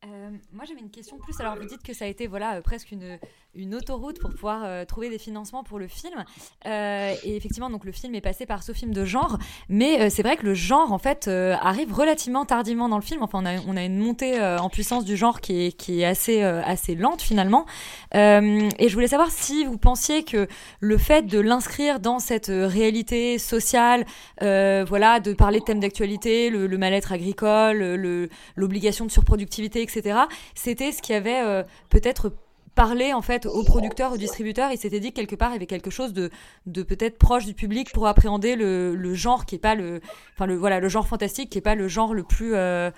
Euh, 0.05 0.29
moi 0.53 0.63
j'avais 0.65 0.79
une 0.79 0.89
question 0.91 1.17
plus. 1.17 1.37
Alors 1.41 1.57
vous 1.57 1.65
dites 1.67 1.83
que 1.83 1.93
ça 1.93 2.05
a 2.05 2.07
été 2.07 2.27
voilà 2.27 2.55
euh, 2.55 2.61
presque 2.61 2.91
une, 2.91 3.19
une 3.53 3.75
autoroute 3.75 4.17
pour 4.19 4.29
pouvoir 4.29 4.61
euh, 4.63 4.85
trouver 4.85 5.09
des 5.09 5.17
financements 5.17 5.65
pour 5.65 5.77
le 5.77 5.89
film. 5.89 6.23
Et 6.65 7.35
effectivement 7.35 7.69
donc 7.69 7.83
le 7.83 7.91
film 7.91 8.15
est 8.15 8.21
passé 8.21 8.45
par 8.45 8.63
ce 8.63 8.71
film 8.71 8.93
de 8.93 9.03
genre, 9.03 9.37
mais 9.67 10.09
c'est 10.09 10.23
vrai 10.23 10.37
que 10.37 10.45
le 10.45 10.53
genre 10.53 10.93
en 10.93 10.99
fait 10.99 11.27
arrive 11.27 11.93
relativement 11.93 12.45
tardivement 12.45 12.87
dans 12.87 12.95
le 12.97 13.03
film. 13.03 13.21
Enfin 13.23 13.43
on 13.67 13.75
a, 13.75 13.83
une 13.83 13.97
montée 13.97 14.39
en 14.41 14.69
puissance 14.69 15.03
du 15.03 15.17
genre 15.17 15.41
qui 15.41 15.65
est, 15.65 15.71
qui 15.73 16.01
est 16.01 16.05
assez 16.05 16.41
assez 16.41 16.95
lente 16.95 17.21
finalement. 17.21 17.65
Et 18.13 18.69
je 18.87 18.93
voulais 18.93 19.07
savoir 19.07 19.31
si 19.31 19.65
vous 19.65 19.77
pensiez 19.77 20.23
que 20.23 20.47
le 20.79 20.97
fait 20.97 21.23
de 21.23 21.39
l'inscrire 21.39 21.99
dans 21.99 22.19
cette 22.19 22.51
réalité 22.51 23.37
sociale, 23.37 24.05
voilà, 24.39 25.19
de 25.19 25.33
parler 25.33 25.59
de 25.59 25.65
thèmes 25.65 25.79
d'actualité, 25.79 26.49
le, 26.49 26.67
le 26.67 26.77
mal-être 26.77 27.11
agricole, 27.11 27.77
le- 27.79 28.29
l'obligation 28.55 29.05
de 29.05 29.11
surproductivité, 29.11 29.81
etc. 29.95 30.19
C'était 30.55 30.91
ce 30.91 31.01
qui 31.01 31.13
avait 31.13 31.41
euh, 31.41 31.63
peut-être 31.89 32.33
parlé 32.75 33.13
en 33.13 33.21
fait 33.21 33.45
aux 33.45 33.63
producteurs, 33.63 34.13
aux 34.13 34.17
distributeurs. 34.17 34.71
Ils 34.71 34.77
s'étaient 34.77 34.99
dit 34.99 35.11
que 35.11 35.17
quelque 35.17 35.35
part 35.35 35.49
il 35.49 35.53
y 35.53 35.55
avait 35.57 35.65
quelque 35.65 35.89
chose 35.89 36.13
de, 36.13 36.29
peut-être 36.65 37.17
proche 37.17 37.45
du 37.45 37.53
public 37.53 37.91
pour 37.91 38.07
appréhender 38.07 38.55
le, 38.55 39.13
genre 39.13 39.45
qui 39.45 39.55
est 39.55 39.59
pas 39.59 39.75
le, 39.75 40.01
enfin 40.33 40.45
le 40.45 40.55
voilà, 40.55 40.79
le 40.79 40.87
genre 40.87 41.07
fantastique 41.07 41.49
qui 41.49 41.57
est 41.57 41.61
pas 41.61 41.75
le 41.75 41.87
genre 41.87 42.13
le 42.13 42.23
plus 42.23 42.55
euh, 42.55 42.89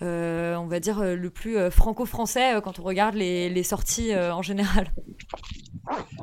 euh, 0.00 0.56
on 0.56 0.66
va 0.66 0.80
dire 0.80 1.00
le 1.02 1.30
plus 1.30 1.70
franco-français 1.70 2.60
quand 2.64 2.80
on 2.80 2.82
regarde 2.82 3.14
les, 3.14 3.62
sorties 3.62 4.14
en 4.16 4.42
général. 4.42 4.92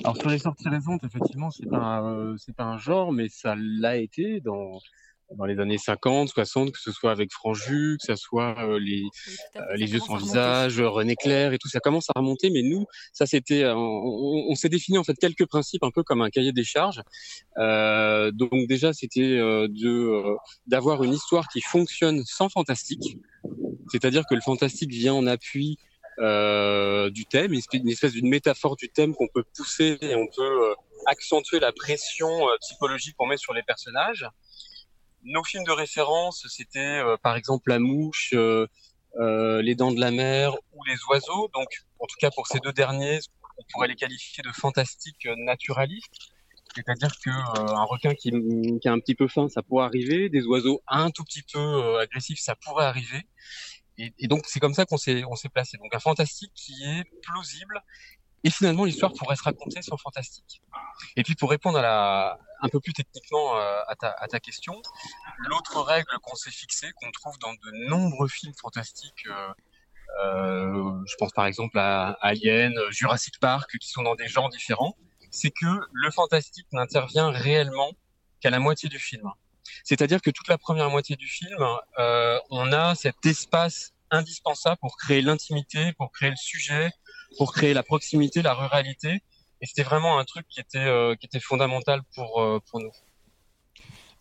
Alors 0.03 0.17
sur 0.17 0.29
les 0.29 0.37
sorties 0.37 0.69
récentes, 0.69 1.03
effectivement, 1.03 1.51
c'est 1.51 1.69
pas 1.69 2.03
pas 2.57 2.63
un 2.63 2.77
genre, 2.77 3.13
mais 3.13 3.29
ça 3.29 3.55
l'a 3.57 3.97
été 3.97 4.41
dans 4.41 4.79
dans 5.37 5.45
les 5.45 5.59
années 5.59 5.77
50, 5.79 6.29
60, 6.29 6.71
que 6.71 6.79
ce 6.79 6.91
soit 6.91 7.11
avec 7.11 7.31
Franju, 7.31 7.97
que 7.99 8.05
ce 8.05 8.15
soit 8.15 8.55
euh, 8.63 8.79
les 8.79 9.03
euh, 9.55 9.61
les 9.75 9.85
vieux 9.87 9.99
sans 9.99 10.17
visage, 10.25 10.79
René 10.79 11.15
Clair 11.15 11.51
et 11.53 11.57
tout, 11.57 11.67
ça 11.67 11.79
commence 11.79 12.09
à 12.09 12.19
remonter. 12.19 12.49
Mais 12.51 12.61
nous, 12.61 12.85
ça 13.11 13.25
c'était, 13.25 13.63
euh, 13.63 13.73
on, 13.75 14.45
on- 14.51 14.55
s'est 14.55 14.69
défini 14.69 14.97
en 14.97 15.03
fait 15.03 15.15
quelques 15.15 15.45
principes, 15.47 15.83
un 15.83 15.91
peu 15.91 16.03
comme 16.03 16.21
un 16.21 16.29
cahier 16.29 16.51
des 16.51 16.63
charges. 16.63 17.01
Euh, 17.57 18.31
donc 18.31 18.67
déjà, 18.67 18.93
c'était 18.93 19.21
euh, 19.21 19.67
de 19.69 19.89
euh, 19.89 20.35
d'avoir 20.67 21.03
une 21.03 21.13
histoire 21.13 21.47
qui 21.47 21.61
fonctionne 21.61 22.23
sans 22.25 22.49
fantastique, 22.49 23.17
c'est-à-dire 23.91 24.25
que 24.29 24.35
le 24.35 24.41
fantastique 24.41 24.91
vient 24.91 25.13
en 25.15 25.25
appui 25.27 25.77
euh, 26.19 27.09
du 27.09 27.25
thème, 27.25 27.51
une 27.51 27.59
espèce- 27.59 27.81
une 27.81 27.89
espèce 27.89 28.11
d'une 28.13 28.29
métaphore 28.29 28.75
du 28.77 28.89
thème 28.89 29.13
qu'on 29.15 29.27
peut 29.27 29.43
pousser 29.57 29.97
et 30.01 30.15
on 30.15 30.27
peut 30.27 30.73
accentuer 31.07 31.59
la 31.59 31.71
pression 31.73 32.29
psychologique 32.61 33.15
qu'on 33.17 33.27
met 33.27 33.37
sur 33.37 33.53
les 33.53 33.63
personnages. 33.63 34.25
Nos 35.25 35.43
films 35.43 35.63
de 35.63 35.71
référence, 35.71 36.45
c'était 36.49 36.79
euh, 36.79 37.17
par 37.17 37.35
exemple 37.35 37.69
La 37.69 37.79
Mouche, 37.79 38.31
euh, 38.33 38.67
euh, 39.19 39.61
Les 39.63 39.73
Dents 39.73 39.91
de 39.91 39.99
la 39.99 40.11
Mer 40.11 40.53
ou 40.71 40.83
Les 40.85 40.97
Oiseaux. 41.09 41.49
Donc, 41.53 41.67
en 41.99 42.05
tout 42.05 42.15
cas 42.19 42.29
pour 42.29 42.45
ces 42.47 42.59
deux 42.59 42.73
derniers, 42.73 43.19
on 43.57 43.63
pourrait 43.71 43.87
les 43.87 43.95
qualifier 43.95 44.43
de 44.43 44.51
fantastiques 44.51 45.27
naturalistes. 45.37 46.31
C'est-à-dire 46.75 47.11
que 47.23 47.29
euh, 47.29 47.85
requin 47.85 48.13
qui, 48.13 48.31
qui 48.79 48.87
a 48.87 48.91
un 48.91 48.99
petit 48.99 49.15
peu 49.15 49.27
faim, 49.27 49.49
ça 49.49 49.63
pourrait 49.63 49.85
arriver. 49.85 50.29
Des 50.29 50.43
oiseaux 50.43 50.81
un 50.87 51.09
tout 51.09 51.23
petit 51.23 51.41
peu 51.41 51.97
agressifs, 51.99 52.39
ça 52.39 52.55
pourrait 52.55 52.85
arriver. 52.85 53.25
Et, 53.97 54.27
donc 54.27 54.43
c'est 54.45 54.59
comme 54.59 54.73
ça 54.73 54.85
qu'on 54.85 54.97
s'est 54.97 55.23
on 55.25 55.35
s'est 55.35 55.49
placé. 55.49 55.77
Donc 55.77 55.95
un 55.95 55.99
fantastique 55.99 56.51
qui 56.53 56.83
est 56.83 57.03
plausible. 57.23 57.81
Et 58.43 58.51
finalement 58.51 58.85
l'histoire 58.85 59.11
pourrait 59.13 59.37
se 59.37 59.43
raconter 59.43 59.81
sans 59.81 59.97
fantastique. 59.97 60.61
Et 61.15 61.23
puis 61.23 61.33
pour 61.33 61.49
répondre 61.49 61.79
à 61.79 61.81
la 61.81 62.39
un 62.65 62.69
peu 62.69 62.79
plus 62.79 62.93
techniquement 62.93 63.57
euh, 63.57 63.79
à, 63.87 64.27
ta, 64.27 64.39
question, 64.39 64.81
l'autre 65.37 65.81
règle 65.81 66.09
qu'on 66.23 66.35
s'est 66.35 66.51
fixée, 66.51 66.91
qu'on 66.95 67.11
trouve 67.11 67.37
dans 67.39 67.53
de 67.53 67.89
nombreux 67.89 68.27
films 68.27 68.53
fantastiques, 68.59 69.25
euh, 69.27 69.53
euh, 70.23 71.03
je 71.05 71.15
pense 71.17 71.31
par 71.31 71.45
exemple 71.45 71.77
à 71.77 72.17
Alien, 72.21 72.73
Jurassic 72.89 73.39
Park, 73.39 73.77
qui 73.79 73.89
sont 73.89 74.03
dans 74.03 74.15
des 74.15 74.27
genres 74.27 74.49
différents, 74.49 74.95
c'est 75.31 75.51
que 75.51 75.79
le 75.91 76.11
fantastique 76.11 76.67
n'intervient 76.71 77.29
réellement 77.29 77.91
qu'à 78.39 78.49
la 78.49 78.59
moitié 78.59 78.89
du 78.89 78.99
film. 78.99 79.29
C'est-à-dire 79.83 80.21
que 80.21 80.29
toute 80.29 80.47
la 80.47 80.57
première 80.57 80.89
moitié 80.89 81.15
du 81.15 81.27
film, 81.27 81.65
on 81.97 82.71
a 82.71 82.95
cet 82.95 83.25
espace 83.25 83.93
indispensable 84.11 84.77
pour 84.77 84.97
créer 84.97 85.21
l'intimité, 85.21 85.93
pour 85.93 86.11
créer 86.11 86.29
le 86.29 86.35
sujet, 86.35 86.91
pour 87.37 87.53
créer 87.53 87.73
la 87.73 87.83
proximité, 87.83 88.41
la 88.41 88.53
ruralité. 88.53 89.21
Et 89.65 89.67
c'était 89.67 89.81
vraiment 89.81 90.19
un 90.19 90.25
truc 90.25 90.47
qui 90.47 90.59
était, 90.59 90.77
euh, 90.77 91.15
qui 91.15 91.25
était 91.25 91.39
fondamental 91.39 92.01
pour, 92.13 92.39
euh, 92.39 92.59
pour 92.69 92.79
nous. 92.79 92.91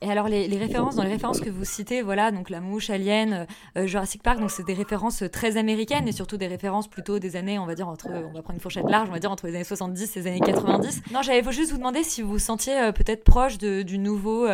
Et 0.01 0.11
alors 0.11 0.27
les, 0.27 0.47
références, 0.57 0.97
dans 0.97 1.03
les 1.03 1.11
références 1.11 1.41
que 1.41 1.51
vous 1.51 1.67
citez, 1.67 2.01
voilà, 2.01 2.31
donc 2.31 2.49
La 2.49 2.63
Mouche, 2.63 2.89
Alien, 2.89 3.47
euh, 3.77 3.87
Jurassic 3.87 4.23
Park, 4.23 4.41
donc 4.41 4.51
c'est 4.51 4.65
des 4.65 4.73
références 4.73 5.23
très 5.31 5.59
américaines 5.59 6.09
et 6.09 6.13
surtout 6.13 6.39
des 6.39 6.47
références 6.47 6.89
plutôt 6.89 7.19
des 7.19 7.37
années, 7.37 7.59
on 7.59 7.67
va 7.67 7.75
dire 7.75 7.89
entre, 7.89 8.09
on 8.09 8.33
va 8.33 8.41
prendre 8.41 8.55
une 8.55 8.61
fourchette 8.61 8.89
large, 8.89 9.11
on 9.11 9.13
va 9.13 9.19
dire 9.19 9.31
entre 9.31 9.47
les 9.47 9.55
années 9.55 9.65
70 9.65 10.17
et 10.17 10.21
les 10.21 10.27
années 10.29 10.41
90. 10.41 11.03
Non, 11.13 11.21
j'allais 11.21 11.43
juste 11.53 11.73
vous 11.73 11.79
demander 11.79 12.05
si 12.05 12.23
vous 12.23 12.31
vous 12.31 12.39
sentiez 12.39 12.91
peut-être 12.95 13.23
proche 13.23 13.59
du 13.59 13.99
nouveau 13.99 14.49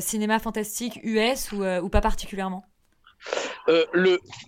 cinéma 0.00 0.40
fantastique 0.40 0.98
US 1.04 1.52
ou 1.52 1.88
pas 1.88 2.00
particulièrement. 2.00 2.64
Euh, 3.68 3.84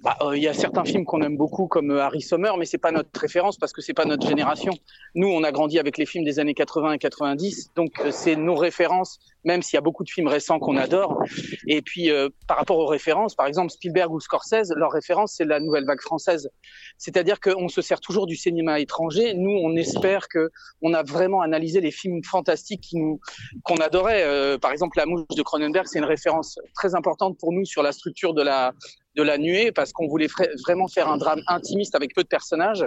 bah, 0.03 0.17
euh, 0.23 0.37
il 0.37 0.43
y 0.43 0.49
a 0.49 0.55
certains 0.55 0.85
films 0.85 1.05
qu'on 1.05 1.21
aime 1.23 1.37
beaucoup 1.37 1.67
comme 1.67 1.91
euh, 1.91 2.03
Harry 2.03 2.23
Sommer, 2.23 2.53
mais 2.59 2.65
c'est 2.65 2.79
pas 2.79 2.93
notre 2.93 3.19
référence 3.21 3.59
parce 3.59 3.73
que 3.73 3.83
c'est 3.83 3.95
pas 3.95 4.05
notre 4.05 4.27
génération. 4.27 4.73
Nous, 5.15 5.29
on 5.29 5.43
a 5.43 5.53
grandi 5.53 5.79
avec 5.79 5.99
les 5.99 6.07
films 6.07 6.25
des 6.25 6.39
années 6.39 6.55
80 6.55 6.93
et 6.93 6.99
90, 6.99 7.73
donc 7.75 8.03
c'est 8.11 8.37
nos 8.37 8.55
références, 8.55 9.19
même 9.44 9.62
s'il 9.62 9.76
y 9.76 9.78
a 9.78 9.80
beaucoup 9.80 10.04
de 10.04 10.11
films 10.11 10.28
récents 10.28 10.59
qu'on 10.59 10.76
adore. 10.76 11.23
Et 11.66 11.82
puis, 11.82 12.11
euh, 12.11 12.28
par 12.47 12.59
rapport 12.59 12.78
aux 12.78 12.87
références, 12.87 13.35
par 13.35 13.47
exemple 13.47 13.70
Spielberg 13.70 14.12
ou 14.12 14.20
Scorsese, 14.20 14.73
leur 14.76 14.92
référence 14.92 15.35
c'est 15.37 15.44
la 15.44 15.61
nouvelle 15.61 15.85
vague 15.85 16.00
française. 16.00 16.50
C'est-à-dire 16.99 17.40
qu'on 17.40 17.68
se 17.68 17.82
sert 17.82 18.00
toujours 18.00 18.26
du 18.26 18.37
cinéma 18.37 18.80
étranger. 18.80 19.35
Nous, 19.35 19.50
on 19.50 19.76
espère 19.76 20.28
que 20.28 20.50
on 20.82 20.94
a 20.94 21.02
vraiment 21.02 21.40
analysé 21.40 21.80
les 21.80 21.90
films 21.90 22.23
fantastiques 22.25 22.94
qu'on 23.64 23.76
adorait. 23.76 24.23
Euh, 24.25 24.59
par 24.59 24.73
exemple, 24.73 24.99
La 24.99 25.06
Mouche 25.06 25.26
de 25.37 25.42
Cronenberg, 25.42 25.87
c'est 25.87 25.99
une 25.99 26.04
référence 26.04 26.59
très 26.75 26.94
importante 26.94 27.38
pour 27.38 27.52
nous 27.52 27.64
sur 27.64 27.82
la 27.82 27.92
structure 27.92 28.35
de 28.35 28.42
la 28.42 28.73
de 29.16 29.23
la 29.23 29.38
nuée 29.38 29.73
parce 29.73 29.92
qu'on 29.92 30.06
voulait 30.06 30.28
vraiment 30.64 30.88
faire 30.88 31.09
un 31.09 31.16
drame 31.16 31.40
intimiste 31.49 31.94
avec 31.94 32.14
peu 32.14 32.23
de 32.23 32.28
personnages. 32.28 32.87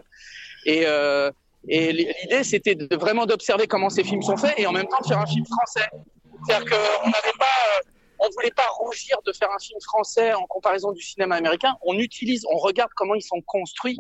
Et, 0.66 0.84
euh, 0.86 1.32
l'idée, 1.66 2.44
c'était 2.44 2.78
vraiment 2.96 3.26
d'observer 3.26 3.68
comment 3.68 3.90
ces 3.90 4.04
films 4.04 4.22
sont 4.22 4.38
faits 4.38 4.54
et 4.58 4.66
en 4.66 4.72
même 4.72 4.88
temps 4.88 5.02
de 5.02 5.08
faire 5.08 5.20
un 5.20 5.26
film 5.26 5.46
français. 5.46 5.88
C'est-à-dire 6.46 6.70
qu'on 6.70 7.10
n'avait 7.10 7.38
pas, 7.38 7.46
euh, 7.46 7.90
on 8.20 8.30
voulait 8.36 8.52
pas 8.52 8.68
rougir 8.78 9.18
de 9.26 9.34
faire 9.34 9.52
un 9.52 9.60
film 9.60 9.80
français 9.82 10.34
en 10.34 10.46
comparaison 10.46 10.92
du 10.92 11.02
cinéma 11.02 11.36
américain. 11.36 11.76
On 11.82 11.98
utilise, 11.98 12.46
on 12.50 12.58
regarde 12.58 12.92
comment 12.96 13.16
ils 13.16 13.24
sont 13.24 13.42
construits 13.42 13.98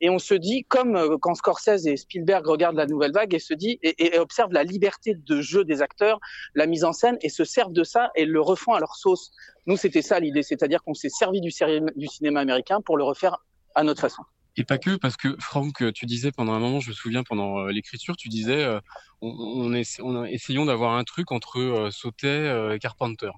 et 0.00 0.10
on 0.10 0.18
se 0.18 0.34
dit, 0.34 0.64
comme 0.64 0.96
euh, 0.96 1.16
quand 1.20 1.34
Scorsese 1.34 1.86
et 1.86 1.96
Spielberg 1.96 2.46
regardent 2.46 2.76
la 2.76 2.86
nouvelle 2.86 3.12
vague 3.12 3.34
et 3.34 3.38
se 3.38 3.54
dit 3.54 3.78
et, 3.82 4.18
observent 4.18 4.52
la 4.52 4.64
liberté 4.64 5.14
de 5.14 5.40
jeu 5.40 5.64
des 5.64 5.82
acteurs, 5.82 6.20
la 6.54 6.66
mise 6.66 6.84
en 6.84 6.92
scène 6.92 7.18
et 7.20 7.28
se 7.28 7.44
servent 7.44 7.72
de 7.72 7.84
ça 7.84 8.10
et 8.14 8.24
le 8.24 8.40
refont 8.40 8.72
à 8.72 8.80
leur 8.80 8.94
sauce. 8.96 9.32
Nous, 9.66 9.76
c'était 9.76 10.02
ça 10.02 10.20
l'idée, 10.20 10.42
c'est-à-dire 10.42 10.82
qu'on 10.82 10.94
s'est 10.94 11.10
servi 11.10 11.40
du, 11.40 11.50
du 11.96 12.06
cinéma 12.06 12.40
américain 12.40 12.80
pour 12.80 12.96
le 12.96 13.04
refaire 13.04 13.38
à 13.74 13.84
notre 13.84 14.00
façon. 14.00 14.22
Et 14.60 14.64
pas 14.64 14.76
que, 14.76 14.96
parce 14.96 15.16
que 15.16 15.36
Franck, 15.38 15.92
tu 15.92 16.04
disais 16.04 16.32
pendant 16.32 16.52
un 16.52 16.58
moment, 16.58 16.80
je 16.80 16.90
me 16.90 16.94
souviens 16.94 17.22
pendant 17.22 17.60
euh, 17.60 17.70
l'écriture, 17.70 18.16
tu 18.16 18.28
disais, 18.28 18.64
euh, 18.64 18.80
on, 19.22 19.28
on, 19.30 19.72
essa- 19.72 20.02
on 20.02 20.22
a- 20.24 20.28
essayons 20.28 20.64
d'avoir 20.66 20.94
un 20.96 21.04
truc 21.04 21.30
entre 21.30 21.60
euh, 21.60 21.90
Sautet 21.92 22.26
euh, 22.26 22.74
et 22.74 22.80
Carpenter. 22.80 23.30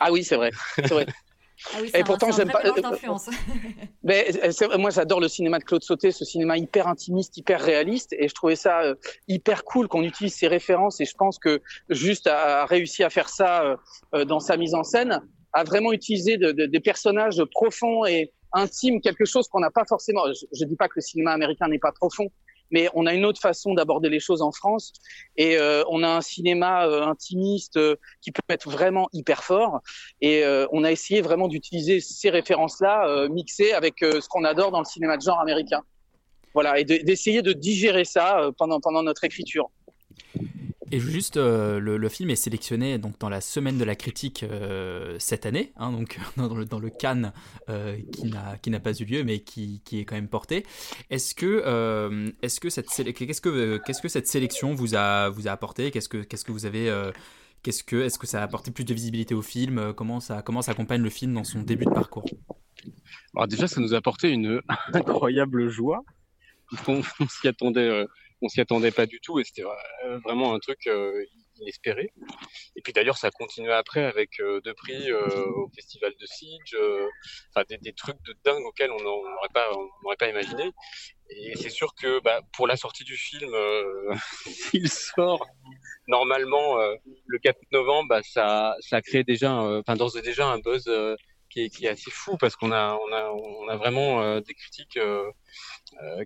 Ah 0.00 0.10
oui, 0.10 0.24
c'est 0.24 0.34
vrai, 0.36 0.50
c'est 0.76 0.88
vrai. 0.90 1.06
Ah 1.72 1.78
oui, 1.80 1.88
Et 1.94 2.00
un- 2.00 2.04
pourtant, 2.04 2.32
j'aime 2.32 2.50
pas-. 2.50 2.62
Mais 4.02 4.32
c'est 4.50 4.66
vrai, 4.66 4.76
moi, 4.76 4.90
j'adore 4.90 5.20
le 5.20 5.28
cinéma 5.28 5.60
de 5.60 5.64
Claude 5.64 5.84
Sauté, 5.84 6.10
ce 6.10 6.24
cinéma 6.24 6.58
hyper 6.58 6.88
intimiste, 6.88 7.36
hyper 7.36 7.60
réaliste, 7.62 8.12
et 8.18 8.28
je 8.28 8.34
trouvais 8.34 8.56
ça 8.56 8.82
euh, 8.82 8.96
hyper 9.28 9.62
cool 9.64 9.86
qu'on 9.86 10.02
utilise 10.02 10.34
ces 10.34 10.48
références. 10.48 11.00
Et 11.00 11.04
je 11.04 11.14
pense 11.16 11.38
que 11.38 11.62
juste 11.90 12.26
a, 12.26 12.62
a 12.62 12.66
réussi 12.66 13.04
à 13.04 13.08
faire 13.08 13.28
ça 13.28 13.76
euh, 14.14 14.24
dans 14.24 14.40
sa 14.40 14.56
mise 14.56 14.74
en 14.74 14.82
scène, 14.82 15.20
a 15.52 15.62
vraiment 15.64 15.92
utilisé 15.92 16.36
de- 16.38 16.50
de- 16.50 16.66
des 16.66 16.80
personnages 16.80 17.40
profonds 17.52 18.04
et 18.04 18.32
intimes, 18.54 19.00
quelque 19.00 19.24
chose 19.24 19.46
qu'on 19.48 19.60
n'a 19.60 19.70
pas 19.70 19.84
forcément. 19.86 20.22
Je, 20.32 20.46
je 20.58 20.64
dis 20.64 20.76
pas 20.76 20.88
que 20.88 20.94
le 20.96 21.02
cinéma 21.02 21.32
américain 21.32 21.68
n'est 21.68 21.78
pas 21.78 21.92
profond, 21.92 22.28
mais 22.70 22.88
on 22.94 23.06
a 23.06 23.14
une 23.14 23.24
autre 23.24 23.40
façon 23.40 23.74
d'aborder 23.74 24.08
les 24.08 24.20
choses 24.20 24.42
en 24.42 24.50
France, 24.50 24.92
et 25.36 25.58
euh, 25.58 25.84
on 25.90 26.02
a 26.02 26.08
un 26.08 26.20
cinéma 26.20 26.86
euh, 26.86 27.02
intimiste 27.02 27.76
euh, 27.76 27.96
qui 28.20 28.32
peut 28.32 28.40
être 28.48 28.70
vraiment 28.70 29.08
hyper 29.12 29.44
fort. 29.44 29.80
Et 30.20 30.42
on 30.72 30.84
a 30.84 30.90
essayé 30.90 31.20
vraiment 31.20 31.48
d'utiliser 31.48 32.00
ces 32.00 32.30
références-là 32.30 33.28
mixées 33.28 33.72
avec 33.72 33.96
ce 34.00 34.26
qu'on 34.28 34.44
adore 34.44 34.70
dans 34.70 34.78
le 34.78 34.84
cinéma 34.84 35.16
de 35.16 35.22
genre 35.22 35.40
américain. 35.40 35.82
Voilà, 36.54 36.78
et 36.78 36.84
de- 36.84 37.04
d'essayer 37.04 37.42
de 37.42 37.52
digérer 37.52 38.04
ça 38.04 38.50
pendant, 38.58 38.80
pendant 38.80 39.02
notre 39.02 39.24
écriture. 39.24 39.70
Et 40.94 41.00
juste, 41.00 41.38
euh, 41.38 41.80
le, 41.80 42.08
film 42.08 42.30
est 42.30 42.36
sélectionné 42.36 42.98
donc 42.98 43.18
dans 43.18 43.28
la 43.28 43.40
semaine 43.40 43.78
de 43.78 43.84
la 43.84 43.96
critique 43.96 44.44
euh, 44.44 45.16
cette 45.18 45.44
année, 45.44 45.72
hein, 45.74 45.90
donc 45.90 46.20
dans 46.36 46.54
le, 46.54 46.64
dans 46.64 46.80
Cannes 46.88 47.32
euh, 47.68 47.98
qui 48.12 48.70
n'a 48.70 48.78
pas 48.78 48.92
eu 48.92 49.04
lieu, 49.04 49.24
mais 49.24 49.40
qui, 49.40 49.82
est 49.90 50.04
quand 50.04 50.14
même 50.14 50.28
porté. 50.28 50.64
Est-ce 51.10 51.34
que 51.34 52.32
est-ce 52.42 52.60
que 52.60 52.70
cette 52.70 52.86
qu'est-ce 53.12 53.40
que 53.40 53.78
qu'est-ce 53.78 54.02
que 54.02 54.06
cette 54.06 54.28
sélection 54.28 54.72
vous 54.72 54.94
a 54.94 55.32
apporté? 55.46 55.90
Qu'est-ce 55.90 56.08
que 56.08 56.52
vous 56.52 56.64
avez 56.64 57.10
est-ce 57.66 57.82
que 57.82 58.26
ça 58.28 58.40
a 58.40 58.44
apporté 58.44 58.70
plus 58.70 58.84
de 58.84 58.94
visibilité 58.94 59.34
au 59.34 59.42
film? 59.42 59.94
Comment 59.94 60.20
ça 60.20 60.38
accompagne 60.38 61.02
le 61.02 61.10
film 61.10 61.34
dans 61.34 61.42
son 61.42 61.62
début 61.62 61.86
de 61.86 61.90
parcours? 61.90 62.26
Alors 63.34 63.48
déjà, 63.48 63.66
ça 63.66 63.80
nous 63.80 63.94
a 63.94 63.96
apporté 63.96 64.30
une 64.30 64.62
incroyable 64.92 65.68
joie, 65.70 66.04
puisqu'on 66.68 67.02
on 67.18 67.26
s'y 67.26 67.48
attendait, 67.48 68.06
on 68.42 68.48
s'y 68.48 68.60
attendait 68.60 68.90
pas 68.90 69.06
du 69.06 69.20
tout, 69.20 69.38
et 69.40 69.44
c'était 69.44 69.64
euh, 69.64 70.18
vraiment 70.18 70.54
un 70.54 70.58
truc 70.58 70.86
euh, 70.86 71.24
inespéré. 71.60 72.10
Et 72.76 72.82
puis 72.82 72.92
d'ailleurs, 72.92 73.16
ça 73.16 73.28
a 73.28 73.30
continué 73.30 73.72
après 73.72 74.04
avec 74.04 74.40
euh, 74.40 74.60
deux 74.62 74.74
prix 74.74 75.12
au 75.12 75.68
festival 75.74 76.12
de 76.20 76.26
Siege, 76.26 76.76
des, 77.80 77.92
trucs 77.92 78.20
de 78.24 78.34
dingue 78.44 78.64
auxquels 78.64 78.90
on 78.90 79.00
n'aurait 79.00 80.16
pas, 80.18 80.28
imaginé. 80.28 80.70
Et 81.30 81.56
c'est 81.56 81.70
sûr 81.70 81.94
que 81.94 82.20
bah, 82.20 82.40
pour 82.52 82.66
la 82.66 82.76
sortie 82.76 83.04
du 83.04 83.16
film, 83.16 83.50
s'il 84.46 84.90
sort 84.90 85.46
normalement 86.06 86.76
le 87.26 87.38
4 87.38 87.58
novembre, 87.72 88.08
bah, 88.08 88.20
ça, 88.22 88.76
ça 88.80 89.00
crée 89.00 89.24
déjà, 89.24 89.52
enfin 89.54 89.96
d'ores 89.96 90.20
déjà 90.22 90.46
un 90.46 90.58
buzz. 90.58 90.90
qui 91.50 91.60
est, 91.60 91.86
assez 91.86 92.10
fou 92.10 92.36
parce 92.36 92.56
qu'on 92.56 92.72
a, 92.72 92.98
on 93.08 93.12
a, 93.12 93.30
on 93.30 93.68
a 93.68 93.76
vraiment 93.76 94.40
des 94.40 94.54
critiques 94.54 94.98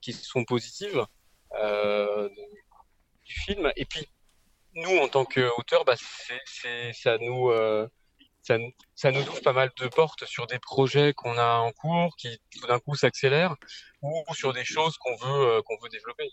qui 0.00 0.12
sont 0.14 0.44
positives 0.44 1.06
euh, 1.54 2.28
du 3.24 3.34
film. 3.34 3.70
Et 3.76 3.84
puis, 3.84 4.06
nous, 4.74 4.98
en 4.98 5.08
tant 5.08 5.24
qu'auteurs, 5.24 5.84
bah, 5.84 5.96
ça 5.96 7.18
nous, 7.18 7.50
euh, 7.50 7.88
ça, 8.42 8.56
ça 8.94 9.10
nous 9.10 9.20
ouvre 9.22 9.42
pas 9.42 9.52
mal 9.52 9.70
de 9.76 9.88
portes 9.88 10.24
sur 10.24 10.46
des 10.46 10.58
projets 10.58 11.12
qu'on 11.12 11.36
a 11.36 11.58
en 11.58 11.72
cours 11.72 12.16
qui 12.16 12.38
tout 12.58 12.66
d'un 12.66 12.78
coup 12.78 12.94
s'accélèrent 12.94 13.56
ou 14.02 14.24
sur 14.34 14.52
des 14.52 14.64
choses 14.64 14.96
qu'on 14.98 15.16
veut, 15.16 15.56
euh, 15.56 15.62
qu'on 15.62 15.76
veut 15.82 15.88
développer. 15.88 16.28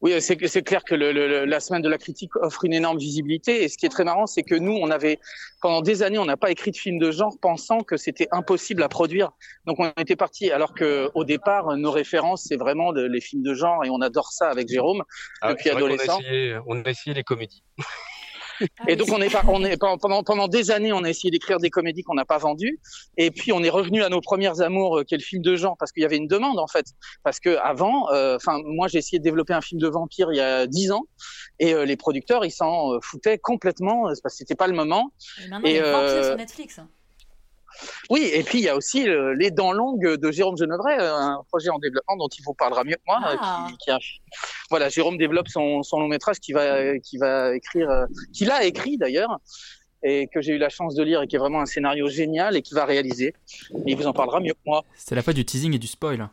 Oui, 0.00 0.20
c'est 0.20 0.36
clair 0.64 0.82
que 0.82 0.96
le, 0.96 1.12
le- 1.12 1.44
la 1.44 1.60
semaine 1.60 1.80
de 1.80 1.88
la 1.88 1.96
critique 1.96 2.34
offre 2.34 2.64
une 2.64 2.72
énorme 2.72 2.98
visibilité. 2.98 3.62
Et 3.62 3.68
ce 3.68 3.78
qui 3.78 3.86
est 3.86 3.88
très 3.88 4.02
marrant, 4.02 4.26
c'est 4.26 4.42
que 4.42 4.56
nous, 4.56 4.72
on 4.72 4.90
avait 4.90 5.20
pendant 5.60 5.80
des 5.80 6.02
années, 6.02 6.18
on 6.18 6.24
n'a 6.24 6.36
pas 6.36 6.50
écrit 6.50 6.72
de 6.72 6.76
film 6.76 6.98
de 6.98 7.12
genre, 7.12 7.38
pensant 7.40 7.82
que 7.84 7.96
c'était 7.96 8.26
impossible 8.32 8.82
à 8.82 8.88
produire. 8.88 9.30
Donc, 9.64 9.78
on 9.78 9.92
était 9.96 10.16
parti, 10.16 10.50
alors 10.50 10.74
que 10.74 11.08
au 11.14 11.22
départ, 11.24 11.76
nos 11.76 11.92
références, 11.92 12.46
c'est 12.48 12.56
vraiment 12.56 12.90
les 12.90 13.20
films 13.20 13.44
de 13.44 13.54
genre, 13.54 13.84
et 13.84 13.90
on 13.90 14.00
adore 14.00 14.32
ça 14.32 14.48
avec 14.50 14.68
Jérôme 14.68 15.04
Ah, 15.40 15.50
depuis 15.52 15.70
vrai 15.70 15.80
qu'on 15.80 15.86
a 15.86 15.92
adolescent. 15.92 16.18
essayé, 16.18 16.58
on 16.66 16.82
a 16.82 16.90
essayé 16.90 17.14
les 17.14 17.22
comédies. 17.22 17.62
Et 18.88 18.96
donc 18.96 19.08
on 19.12 19.20
est 19.20 19.30
pas, 19.30 19.42
on 19.48 19.64
est 19.64 19.76
pendant- 19.76 20.22
pendant 20.22 20.48
des 20.48 20.70
années, 20.70 20.92
on 20.92 21.04
a 21.04 21.10
essayé 21.10 21.30
d'écrire 21.30 21.58
des 21.58 21.70
comédies 21.70 22.02
qu'on 22.02 22.14
n'a 22.14 22.24
pas 22.24 22.38
vendues. 22.38 22.78
Et 23.16 23.30
puis 23.30 23.52
on 23.52 23.62
est 23.62 23.70
revenu 23.70 24.02
à 24.02 24.08
nos 24.08 24.20
premières 24.20 24.60
amours, 24.60 24.98
euh, 24.98 25.04
qui 25.04 25.14
est 25.14 25.18
le 25.18 25.22
film 25.24 25.42
de 25.42 25.56
genre, 25.56 25.76
parce 25.78 25.92
qu'il 25.92 26.02
y 26.02 26.06
avait 26.06 26.16
une 26.16 26.28
demande 26.28 26.58
en 26.58 26.66
fait. 26.66 26.86
Parce 27.22 27.40
que 27.40 27.56
avant, 27.56 28.10
euh, 28.12 28.36
enfin 28.36 28.58
moi 28.64 28.88
j'ai 28.88 28.98
essayé 28.98 29.18
de 29.18 29.24
développer 29.24 29.54
un 29.54 29.60
film 29.60 29.80
de 29.80 29.88
vampire 29.88 30.32
il 30.32 30.36
y 30.36 30.40
a 30.40 30.66
dix 30.66 30.90
ans, 30.92 31.04
et 31.58 31.74
euh, 31.74 31.84
les 31.84 31.96
producteurs 31.96 32.44
ils 32.44 32.50
s'en 32.50 32.94
euh, 32.94 32.98
foutaient 33.02 33.38
complètement, 33.38 34.04
parce 34.04 34.20
que 34.20 34.30
c'était 34.30 34.54
pas 34.54 34.66
le 34.66 34.74
moment. 34.74 35.12
Et 35.44 35.48
maintenant, 35.48 35.68
il 35.68 35.74
y 35.74 35.78
a 35.78 35.86
Et, 35.86 35.92
Vampire 35.92 36.08
euh, 36.08 36.28
sur 36.28 36.36
Netflix. 36.36 36.80
Oui, 38.10 38.28
et 38.32 38.42
puis 38.42 38.58
il 38.58 38.64
y 38.64 38.68
a 38.68 38.76
aussi 38.76 39.08
euh, 39.08 39.34
Les 39.38 39.50
Dents 39.50 39.72
Longues 39.72 40.16
de 40.16 40.30
Jérôme 40.30 40.56
Genevray, 40.56 40.98
euh, 40.98 41.14
un 41.14 41.42
projet 41.48 41.70
en 41.70 41.78
développement 41.78 42.16
dont 42.16 42.28
il 42.28 42.42
vous 42.44 42.54
parlera 42.54 42.84
mieux 42.84 42.96
que 42.96 43.02
moi. 43.06 43.20
euh, 43.32 43.36
Ah. 43.40 43.66
qui, 43.70 43.76
qui 43.78 43.90
a... 43.90 43.98
Voilà, 44.70 44.88
Jérôme 44.88 45.16
développe 45.18 45.48
son, 45.48 45.82
son 45.82 46.00
long 46.00 46.08
métrage 46.08 46.38
qui 46.40 46.52
va, 46.52 46.98
qui 46.98 47.18
va 47.18 47.54
écrire, 47.54 47.88
qu'il 48.32 48.50
a 48.50 48.64
écrit 48.64 48.96
d'ailleurs, 48.98 49.38
et 50.02 50.26
que 50.32 50.40
j'ai 50.40 50.52
eu 50.52 50.58
la 50.58 50.68
chance 50.68 50.94
de 50.94 51.02
lire 51.04 51.22
et 51.22 51.26
qui 51.26 51.36
est 51.36 51.38
vraiment 51.38 51.60
un 51.60 51.66
scénario 51.66 52.08
génial 52.08 52.56
et 52.56 52.62
qui 52.62 52.74
va 52.74 52.84
réaliser. 52.84 53.34
Et 53.86 53.92
il 53.92 53.96
vous 53.96 54.06
en 54.06 54.12
parlera 54.12 54.40
mieux 54.40 54.52
que 54.54 54.58
moi. 54.66 54.82
C'est 54.96 55.14
la 55.14 55.22
fois 55.22 55.32
du 55.32 55.44
teasing 55.44 55.74
et 55.74 55.78
du 55.78 55.86
spoil. 55.86 56.28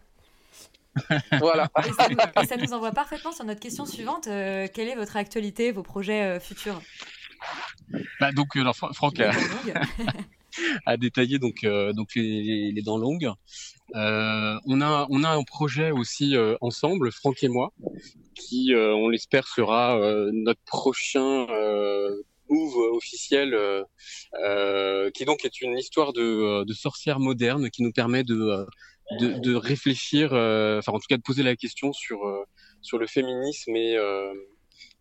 Voilà. 1.39 1.69
Et 1.87 1.93
ça, 1.93 2.07
nous, 2.09 2.17
et 2.43 2.45
ça 2.47 2.57
nous 2.57 2.73
envoie 2.73 2.91
parfaitement 2.91 3.31
sur 3.31 3.45
notre 3.45 3.59
question 3.59 3.85
suivante. 3.85 4.27
euh, 4.27 4.67
quelle 4.73 4.87
est 4.89 4.95
votre 4.95 5.15
actualité, 5.17 5.71
vos 5.71 5.83
projets 5.83 6.23
euh, 6.23 6.39
futurs? 6.39 6.81
Bah, 8.19 8.31
donc, 8.31 8.57
euh, 8.57 8.61
alors, 8.61 8.75
Franck 8.75 9.15
A 10.85 10.97
détaillé 10.97 11.39
donc, 11.39 11.63
euh, 11.63 11.93
donc 11.93 12.09
les, 12.15 12.71
les- 12.71 12.81
dents 12.81 12.97
longues. 12.97 13.29
Euh, 13.95 14.55
on, 14.65 14.81
a, 14.81 15.07
on 15.09 15.23
a 15.23 15.29
un 15.29 15.43
projet 15.43 15.91
aussi 15.91 16.35
euh, 16.35 16.55
ensemble, 16.61 17.11
Franck 17.11 17.43
et 17.43 17.47
moi, 17.49 17.71
qui, 18.35 18.73
euh, 18.73 18.93
on 18.93 19.09
l'espère, 19.09 19.47
sera 19.47 19.99
euh, 19.99 20.29
notre 20.33 20.61
prochain 20.65 21.47
euh, 21.49 22.21
move 22.49 22.75
officiel, 22.95 23.55
qui 25.13 25.25
donc 25.25 25.45
est 25.45 25.61
une 25.61 25.77
histoire 25.77 26.13
de, 26.13 26.63
de 26.63 26.73
sorcière 26.73 27.19
moderne 27.19 27.69
qui 27.69 27.83
nous 27.83 27.91
permet 27.91 28.23
de, 28.23 28.65
de, 29.19 29.39
de 29.39 29.55
réfléchir, 29.55 30.27
enfin 30.33 30.91
en 30.93 30.99
tout 30.99 31.07
cas 31.09 31.17
de 31.17 31.21
poser 31.21 31.43
la 31.43 31.55
question 31.55 31.93
sur, 31.93 32.19
sur 32.81 32.97
le 32.97 33.05
féminisme 33.05 33.75
et, 33.75 33.97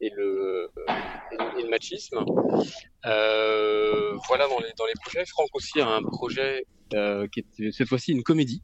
et, 0.00 0.10
le, 0.10 0.70
machisme. 1.70 2.24
Euh, 3.06 4.14
voilà 4.28 4.46
dans 4.48 4.58
les, 4.86 4.92
projets. 5.02 5.24
Franck 5.26 5.48
aussi 5.54 5.80
a 5.80 5.88
un 5.88 6.02
projet 6.02 6.64
euh, 6.94 7.26
qui 7.28 7.40
est 7.40 7.72
cette 7.72 7.88
fois-ci 7.88 8.12
une 8.12 8.22
comédie. 8.22 8.62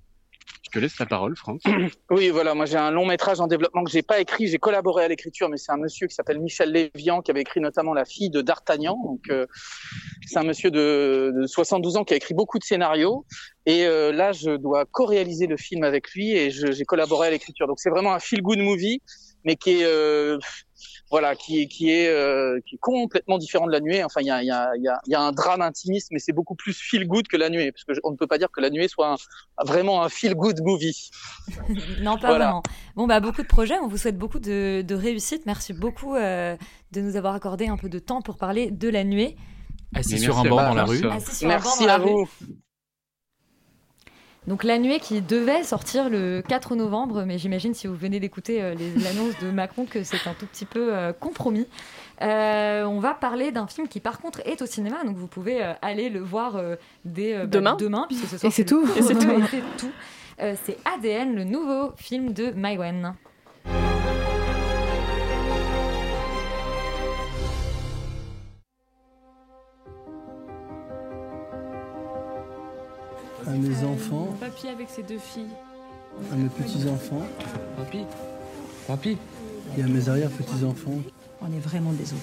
Je 0.63 0.71
te 0.71 0.79
laisse 0.79 0.99
la 0.99 1.07
parole, 1.07 1.37
Franck. 1.37 1.61
Oui, 2.11 2.31
voilà, 2.31 2.55
moi 2.55 2.67
j'ai 2.67 2.77
un 2.77 2.91
long 2.91 3.07
métrage 3.07 3.41
en 3.41 3.47
développement 3.47 3.85
que 3.85 3.91
j'ai 3.91 4.03
pas 4.03 4.19
écrit, 4.21 4.49
j'ai 4.49 4.59
collaboré 4.59 5.05
à 5.05 5.09
l'écriture, 5.09 5.49
mais 5.49 5.57
c'est 5.57 5.71
un 5.71 5.77
monsieur 5.77 6.07
qui 6.07 6.15
s'appelle 6.15 6.41
Michel 6.41 6.73
Lévian 6.73 7.23
qui 7.23 7.31
avait 7.31 7.43
écrit 7.43 7.61
notamment 7.61 7.95
La 7.95 8.05
fille 8.05 8.31
de 8.31 8.41
D'Artagnan. 8.41 8.97
Donc 9.05 9.21
euh, 9.31 9.47
c'est 10.27 10.39
un 10.39 10.45
monsieur 10.45 10.71
de, 10.71 11.33
de 11.37 11.47
72 11.47 11.97
ans 11.97 12.05
qui 12.05 12.15
a 12.15 12.17
écrit 12.17 12.35
beaucoup 12.35 12.59
de 12.59 12.65
scénarios. 12.65 13.25
Et 13.67 13.85
là, 13.87 14.33
je 14.33 14.57
dois 14.57 14.85
co-réaliser 14.85 15.47
le 15.47 15.57
film 15.57 15.85
avec 15.85 16.11
lui 16.11 16.33
et 16.33 16.51
j'ai 16.51 16.85
collaboré 16.85 17.29
à 17.29 17.31
l'écriture. 17.31 17.67
Donc 17.67 17.81
c'est 17.81 17.89
vraiment 17.89 18.13
un 18.13 18.19
feel-good 18.19 18.59
movie, 18.59 19.01
mais 19.45 19.57
qui 19.57 19.81
est 19.81 19.85
euh, 19.85 20.39
voilà, 21.11 21.37
qui 21.37 21.61
est 21.63 21.67
qui 21.69 21.91
est 21.91 22.09
euh, 22.09 22.59
qui 22.67 22.75
est 22.75 22.79
complètement 22.79 23.39
différent 23.39 23.67
de 23.67 23.73
la 23.73 23.81
nuée. 23.81 24.03
Enfin, 24.03 24.21
il 24.21 24.27
y 24.27 24.31
a 24.31 24.43
il 24.43 24.47
y 24.47 24.51
a 24.51 24.71
il 24.77 24.83
y 24.83 24.89
a, 24.89 24.99
y 25.07 25.15
a 25.15 25.21
un 25.21 25.33
drame 25.33 25.63
intimiste, 25.63 26.09
mais 26.11 26.19
c'est 26.19 26.33
beaucoup 26.33 26.55
plus 26.57 26.73
feel-good 26.77 27.29
que 27.29 27.37
la 27.37 27.51
nuée, 27.51 27.71
parce 27.73 27.85
que 27.85 27.95
je- 27.95 28.01
on 28.05 28.11
ne 28.11 28.17
peut 28.17 28.27
pas 28.27 28.39
dire 28.39 28.49
que 28.51 28.61
la 28.61 28.71
nuée 28.71 28.89
soit 28.89 29.13
un- 29.13 29.65
vraiment 29.65 30.03
un 30.03 30.09
feel-good 30.09 30.61
movie. 30.63 31.11
non, 32.01 32.15
pas 32.17 32.29
Voilà. 32.29 32.45
vraiment. 32.47 32.63
Bon, 32.97 33.07
bah, 33.07 33.21
beaucoup 33.21 33.43
de 33.43 33.47
projets. 33.47 33.79
On 33.81 33.87
vous 33.89 33.99
souhaite 33.99 34.19
beaucoup 34.19 34.39
de, 34.41 34.83
de 34.83 34.95
réussite. 34.95 35.47
Merci 35.47 35.73
beaucoup 35.73 36.15
euh, 36.17 36.57
de 36.93 37.01
nous 37.01 37.17
avoir 37.17 37.35
accordé 37.35 37.69
un 37.69 37.77
peu 37.77 37.89
de 37.89 37.99
temps 37.99 38.23
pour 38.23 38.37
parler 38.37 38.71
de 38.71 38.89
la 38.89 39.05
nuée. 39.05 39.37
Assis 39.95 40.19
sur 40.19 40.39
un 40.39 40.43
merci 40.43 40.49
banc 40.51 40.59
à 40.59 40.69
dans 40.71 40.75
la 40.75 40.85
rue. 40.85 41.01
Merci 41.43 41.87
à 41.89 41.99
rue. 41.99 42.11
vous. 42.11 42.29
Donc 44.47 44.63
la 44.63 44.79
nuée 44.79 45.01
qui 45.01 45.23
devait 45.23 45.63
sortir 45.63 46.11
le 46.11 46.43
4 46.47 46.77
novembre, 46.77 47.25
mais 47.25 47.39
j'imagine 47.39 47.73
si 47.73 47.87
vous 47.87 47.95
venez 47.95 48.21
d'écouter 48.21 48.63
euh, 48.63 48.75
les- 48.75 48.91
l'annonce 49.03 49.39
de 49.41 49.51
Macron 49.51 49.87
que 49.87 50.03
c'est 50.05 50.27
un 50.29 50.35
tout 50.35 50.47
petit 50.47 50.67
peu 50.67 50.95
euh, 50.95 51.13
compromis. 51.15 51.67
Euh, 52.21 52.85
on 52.85 53.01
va 53.01 53.15
parler 53.15 53.53
d'un 53.53 53.67
film 53.67 53.89
qui 53.89 54.01
par 54.01 54.21
contre 54.21 54.41
est 54.47 54.61
au 54.61 54.67
cinéma, 54.67 55.03
donc 55.05 55.17
vous 55.17 55.27
pouvez 55.29 55.65
euh, 55.65 55.73
aller 55.81 56.11
le 56.11 56.21
voir 56.21 56.57
euh, 56.57 56.77
dès 57.07 57.35
euh, 57.35 57.41
bah, 57.41 57.47
Demain. 57.47 57.77
demain, 57.77 58.05
puisque 58.09 58.27
ce 58.27 58.37
soir 58.39 58.51
Et 58.51 58.55
c'est 58.55 58.63
le- 58.65 58.69
tout. 58.69 58.87
C'est 59.01 59.15
tout. 59.19 59.31
et 59.31 59.43
c'est 59.51 59.63
tout. 59.79 59.91
Euh, 60.41 60.55
c'est 60.65 60.77
ADN, 60.95 61.35
le 61.35 61.45
nouveau 61.45 61.93
film 61.97 62.33
de 62.35 62.51
Maïwen. 62.51 63.15
Mes 73.57 73.85
enfants, 73.85 74.29
Papy 74.41 74.69
avec 74.69 74.89
ses 74.89 75.03
deux 75.03 75.19
filles. 75.19 75.51
à 76.33 76.37
mes 76.37 76.49
petits-enfants 76.49 77.23
Papy 77.77 78.05
Papy 78.87 79.17
et 79.79 79.83
à 79.83 79.87
mes 79.87 80.09
arrière-petits-enfants 80.09 80.99
On 81.41 81.47
est 81.53 81.59
vraiment 81.61 81.93
désolé. 81.93 82.21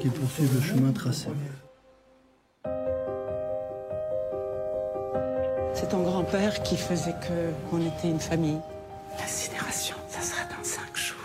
qui 0.00 0.08
poursuivent 0.08 0.54
le 0.54 0.60
chemin 0.60 0.92
tracé. 0.92 1.28
C'est 5.74 5.88
ton 5.88 6.02
grand-père 6.02 6.62
qui 6.62 6.76
faisait 6.76 7.12
que 7.14 7.50
on 7.72 7.80
était 7.80 8.08
une 8.08 8.20
famille. 8.20 8.58
L'incinération, 9.18 9.96
ça 10.08 10.20
sera 10.20 10.42
dans 10.44 10.62
cinq 10.64 10.96
jours. 10.96 11.16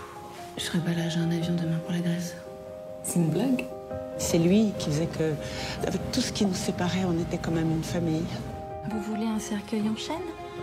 Je 0.56 0.62
serai 0.64 0.78
pas 0.78 0.92
là, 0.92 1.08
j'ai 1.08 1.20
un 1.20 1.30
avion 1.30 1.54
demain 1.54 1.78
pour 1.84 1.92
la 1.92 2.00
Grèce. 2.00 2.34
C'est 3.04 3.16
une 3.16 3.28
blague 3.30 3.64
C'est 4.18 4.38
lui 4.38 4.72
qui 4.78 4.90
faisait 4.90 5.06
que, 5.06 5.32
avec 5.86 6.00
tout 6.12 6.20
ce 6.20 6.32
qui 6.32 6.44
nous 6.44 6.54
séparait, 6.54 7.04
on 7.06 7.18
était 7.20 7.38
quand 7.38 7.52
même 7.52 7.70
une 7.70 7.84
famille. 7.84 8.24
Vous 8.90 9.00
voulez 9.00 9.26
un 9.26 9.38
cercueil 9.38 9.82
en 9.88 9.96
chaîne? 9.96 10.16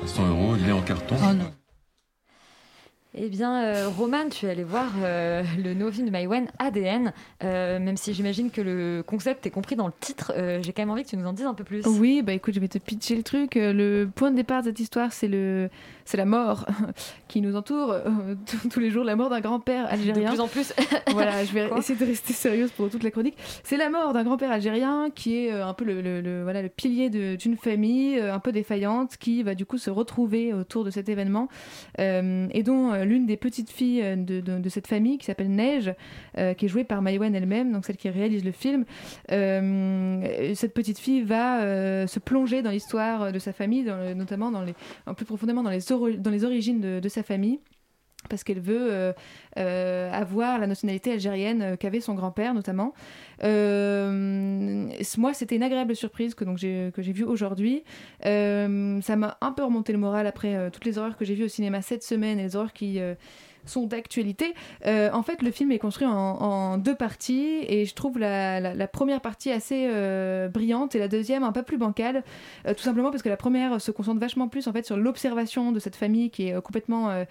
100 0.06 0.28
euros, 0.30 0.56
il 0.58 0.68
est 0.68 0.72
en 0.72 0.82
carton. 0.82 1.16
Oh 1.22 1.34
non. 1.34 1.52
Eh 3.18 3.30
bien, 3.30 3.64
euh, 3.64 3.88
Roman, 3.88 4.28
tu 4.30 4.46
es 4.46 4.50
allé 4.50 4.66
voir 4.66 4.92
euh, 5.02 5.42
le 5.64 5.74
nouveau 5.74 5.90
film 5.90 6.06
de 6.06 6.12
Maïwen, 6.12 6.48
ADN, 6.60 7.14
euh, 7.46 7.80
même 7.80 7.96
si 7.96 8.14
j'imagine 8.14 8.52
que 8.52 8.60
le 8.60 9.04
concept 9.08 9.46
est 9.46 9.52
compris 9.52 9.78
dans 9.78 9.88
le 9.88 9.94
titre, 10.02 10.34
j'ai 10.62 10.74
quand 10.74 10.82
même 10.82 10.90
envie 10.90 11.04
que 11.04 11.10
tu 11.10 11.16
nous 11.16 11.26
en 11.26 11.32
dises 11.32 11.46
un 11.46 11.54
peu 11.54 11.64
plus. 11.64 11.86
Oui, 11.88 12.22
bah 12.24 12.34
écoute, 12.34 12.54
je 12.54 12.60
vais 12.60 12.68
te 12.68 12.78
pitcher 12.78 13.16
le 13.16 13.24
truc. 13.24 13.56
Le 13.56 14.06
point 14.14 14.32
de 14.32 14.36
départ 14.36 14.64
de 14.64 14.68
cette 14.68 14.82
histoire, 14.82 15.14
c'est 15.14 15.30
le, 15.30 15.70
c'est 16.04 16.18
la 16.18 16.26
mort 16.26 16.66
qui 17.30 17.40
nous 17.40 17.56
entoure 17.56 17.96
tous- 18.70 18.80
les 18.82 18.92
jours, 18.92 19.06
la 19.06 19.16
mort 19.16 19.30
d'un 19.30 19.40
grand-père 19.40 19.86
algérien. 19.90 20.32
De 20.32 20.36
plus 20.36 20.42
en 20.42 20.48
plus. 20.50 20.74
voilà, 21.14 21.46
je 21.46 21.54
vais 21.54 21.68
Quoi 21.70 21.78
essayer 21.80 21.98
de 21.98 22.06
rester 22.06 22.34
sérieuse 22.34 22.72
pour 22.72 22.90
toute 22.90 23.04
la 23.04 23.12
chronique. 23.12 23.38
C'est 23.64 23.78
la 23.78 23.90
mort 23.90 24.12
d'un 24.12 24.26
grand-père 24.26 24.52
algérien 24.52 25.10
qui 25.16 25.38
est 25.38 25.52
un 25.52 25.74
peu 25.74 25.86
le, 25.86 26.02
le- 26.02 26.20
le- 26.20 26.44
voilà, 26.44 26.62
le 26.62 26.68
pilier 26.70 27.10
d'une 27.10 27.56
famille 27.56 28.20
un 28.20 28.40
peu 28.40 28.52
défaillante 28.52 29.16
qui 29.16 29.42
va 29.42 29.56
du 29.56 29.66
coup 29.66 29.78
se 29.78 29.90
retrouver 29.90 30.52
autour 30.54 30.84
de 30.84 30.90
cet 30.90 31.08
événement 31.08 31.48
et 31.98 32.64
dont 32.64 33.05
l'une 33.06 33.26
des 33.26 33.38
petites 33.38 33.70
filles 33.70 34.02
euh, 34.04 34.16
de, 34.16 34.70
cette 34.70 34.88
famille 34.88 35.18
qui 35.18 35.26
s'appelle 35.26 35.50
Neige, 35.50 35.94
euh, 36.38 36.54
qui 36.54 36.66
est 36.66 36.68
jouée 36.68 36.84
par 36.84 37.02
Maïwen 37.02 37.34
elle-même, 37.36 37.72
donc 37.72 37.86
celle 37.86 37.98
qui 37.98 38.10
réalise 38.10 38.44
le 38.44 38.52
film. 38.52 38.86
Euh, 39.32 40.54
cette 40.54 40.74
petite 40.74 41.00
fille 41.00 41.22
va 41.22 42.08
se 42.08 42.20
plonger 42.20 42.62
dans 42.62 42.72
l'histoire 42.72 43.32
de 43.32 43.40
sa 43.40 43.54
famille, 43.54 43.84
notamment 44.16 44.52
dans 44.52 44.62
les, 44.62 44.74
peu 45.16 45.26
profondément 45.26 45.64
dans 45.64 45.70
les, 45.70 46.44
origines 46.44 47.00
de 47.00 47.10
sa 47.10 47.24
famille 47.24 47.60
parce 48.28 48.44
qu'elle 48.44 48.60
veut 48.60 48.88
euh, 48.92 49.14
euh, 49.58 50.12
avoir 50.12 50.60
la 50.60 50.68
nationalité 50.68 51.12
algérienne 51.12 51.62
euh, 51.62 51.76
qu'avait 51.76 52.02
son 52.02 52.14
grand-père 52.14 52.54
notamment. 52.54 52.94
Moi, 53.42 55.34
c'était 55.34 55.56
une 55.56 55.64
agréable 55.64 55.96
surprise 55.96 56.36
que 56.36 56.44
donc 56.44 56.58
j'ai 56.58 56.92
que 56.94 57.02
j'ai 57.02 57.12
vue 57.12 57.24
aujourd'hui. 57.24 57.84
Ça 58.24 59.16
m'a 59.16 59.38
un 59.42 59.52
peu 59.52 59.64
remonté 59.64 59.94
le 59.94 60.00
moral 60.00 60.28
après 60.28 60.70
toutes 60.72 60.86
les 60.86 60.98
horreurs 60.98 61.18
que 61.18 61.26
j'ai 61.26 61.36
vues 61.36 61.46
au 61.46 61.50
cinéma 61.50 61.82
cette 61.82 62.04
semaine 62.04 62.40
et 62.40 62.44
les 62.44 62.56
horreurs 62.56 62.74
qui 62.74 63.00
sont 63.66 63.86
d'actualité. 63.86 64.54
Euh, 64.86 65.10
en 65.12 65.24
fait, 65.24 65.42
le 65.42 65.52
film 65.52 65.72
est 65.72 65.80
construit 65.80 66.08
en, 66.08 66.78
deux 66.78 66.96
parties 66.96 67.60
et 67.68 67.86
je 67.86 67.94
trouve 67.94 68.20
la, 68.20 68.88
première 68.88 69.22
partie 69.22 69.52
assez 69.52 69.88
euh, 69.90 70.48
brillante 70.48 70.96
et 70.96 71.00
la 71.00 71.08
deuxième 71.08 71.44
un 71.44 71.52
peu 71.52 71.64
plus 71.64 71.78
bancale, 71.78 72.24
euh, 72.68 72.74
tout 72.74 72.84
simplement 72.84 73.12
parce 73.12 73.24
que 73.24 73.30
la 73.30 73.38
première 73.38 73.82
se 73.82 73.92
concentre 73.92 74.20
vachement 74.20 74.48
plus 74.48 74.68
en 74.68 74.74
fait 74.74 74.86
sur 74.86 74.98
l'observation 74.98 75.72
de 75.72 75.80
cette 75.80 75.96
famille 75.96 76.30
qui 76.30 76.48
est 76.48 76.62
complètement 76.62 77.26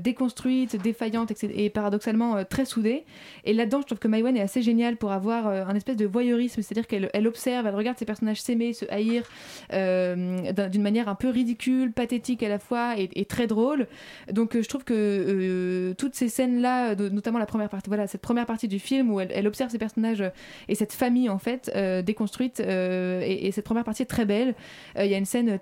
déconstruite, 0.00 0.76
défaillante 0.76 1.30
etc., 1.30 1.52
et 1.54 1.70
paradoxalement 1.70 2.44
très 2.44 2.64
soudée. 2.64 3.04
Et 3.44 3.52
là-dedans, 3.52 3.80
je 3.80 3.86
trouve 3.86 3.98
que 3.98 4.08
Maïwen 4.08 4.36
est 4.36 4.40
assez 4.40 4.62
géniale 4.62 4.96
pour 4.96 5.12
avoir 5.12 5.46
un 5.46 5.74
espèce 5.74 5.96
de 5.96 6.06
voyeurisme, 6.06 6.62
c'est-à-dire 6.62 6.86
qu'elle 6.86 7.10
elle 7.14 7.26
observe, 7.26 7.66
elle 7.66 7.74
regarde 7.74 7.98
ses 7.98 8.04
personnages 8.04 8.40
s'aimer, 8.42 8.72
se 8.72 8.84
haïr 8.90 9.22
d'un- 9.70 10.68
d'une 10.68 10.82
manière 10.82 11.08
un 11.08 11.14
peu 11.14 11.28
ridicule, 11.28 11.92
pathétique 11.92 12.42
à 12.42 12.48
la 12.48 12.58
fois 12.58 12.98
et, 12.98 13.10
et 13.14 13.24
très 13.24 13.46
drôle. 13.46 13.86
Donc 14.32 14.60
je 14.60 14.68
trouve 14.68 14.84
que 14.84 14.94
toutes 15.96 16.14
ces 16.14 16.28
scènes-là, 16.28 16.94
notamment 16.94 17.38
la 17.38 17.46
première 17.46 17.68
partie, 17.68 17.88
voilà, 17.88 18.06
cette 18.06 18.20
première 18.20 18.46
partie 18.46 18.68
du 18.68 18.78
film 18.78 19.10
où 19.10 19.20
elle, 19.20 19.46
observe 19.46 19.70
ses 19.70 19.78
personnages 19.78 20.22
et 20.68 20.74
cette 20.74 20.92
famille 20.92 21.28
en 21.28 21.38
fait 21.38 21.70
euh, 21.74 22.02
déconstruite, 22.02 22.60
euh, 22.60 23.22
et, 23.24 23.46
et 23.46 23.52
cette 23.52 23.64
première 23.64 23.84
partie 23.84 24.02
est 24.02 24.06
très 24.06 24.24
belle. 24.24 24.54
Euh, 24.96 25.04
Il 25.04 25.10
y 25.10 25.14
a 25.14 25.18
une 25.18 25.24
scène 25.24 25.58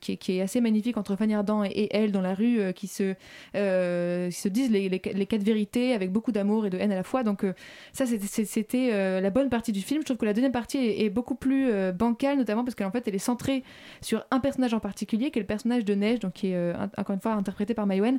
qui, 0.00 0.18
est, 0.28 0.40
assez 0.40 0.60
magnifique 0.60 0.96
entre 0.96 1.16
Fanny 1.16 1.34
Ardant 1.34 1.64
et, 1.64 1.88
elle 1.90 2.12
dans 2.12 2.20
la 2.20 2.34
rue 2.34 2.72
qui 2.74 2.86
se, 2.86 3.12
qui 3.52 4.36
se 4.36 4.48
disent 4.48 4.70
les, 4.70 4.98
quatre 5.00 5.42
vérités 5.42 5.94
avec 5.94 6.10
beaucoup 6.10 6.32
d'amour 6.32 6.66
et 6.66 6.70
de 6.70 6.78
haine 6.78 6.92
à 6.92 6.96
la 6.96 7.02
fois. 7.02 7.22
Donc 7.22 7.44
ça 7.92 8.04
c'était- 8.06 9.20
la 9.20 9.30
bonne 9.30 9.48
partie 9.48 9.72
du 9.72 9.80
film. 9.80 10.00
Je 10.00 10.06
trouve 10.06 10.16
que 10.16 10.24
la 10.24 10.32
deuxième 10.32 10.52
partie 10.52 10.78
est, 10.78 11.10
beaucoup 11.10 11.34
plus 11.34 11.70
bancale, 11.92 12.38
notamment 12.38 12.64
parce 12.64 12.74
qu'en 12.74 12.90
fait 12.90 13.06
elle 13.06 13.14
est 13.14 13.18
centrée 13.18 13.62
sur 14.00 14.24
un 14.30 14.40
personnage 14.40 14.74
en 14.74 14.80
particulier, 14.80 15.30
qui 15.30 15.38
est 15.38 15.42
le 15.42 15.46
personnage 15.46 15.84
de 15.84 15.94
Neige, 15.94 16.20
donc 16.20 16.32
qui 16.32 16.48
est 16.48 16.72
encore 16.96 17.14
une 17.14 17.20
fois 17.20 17.32
interprété 17.32 17.74
par 17.74 17.86
Maïwen. 17.86 18.18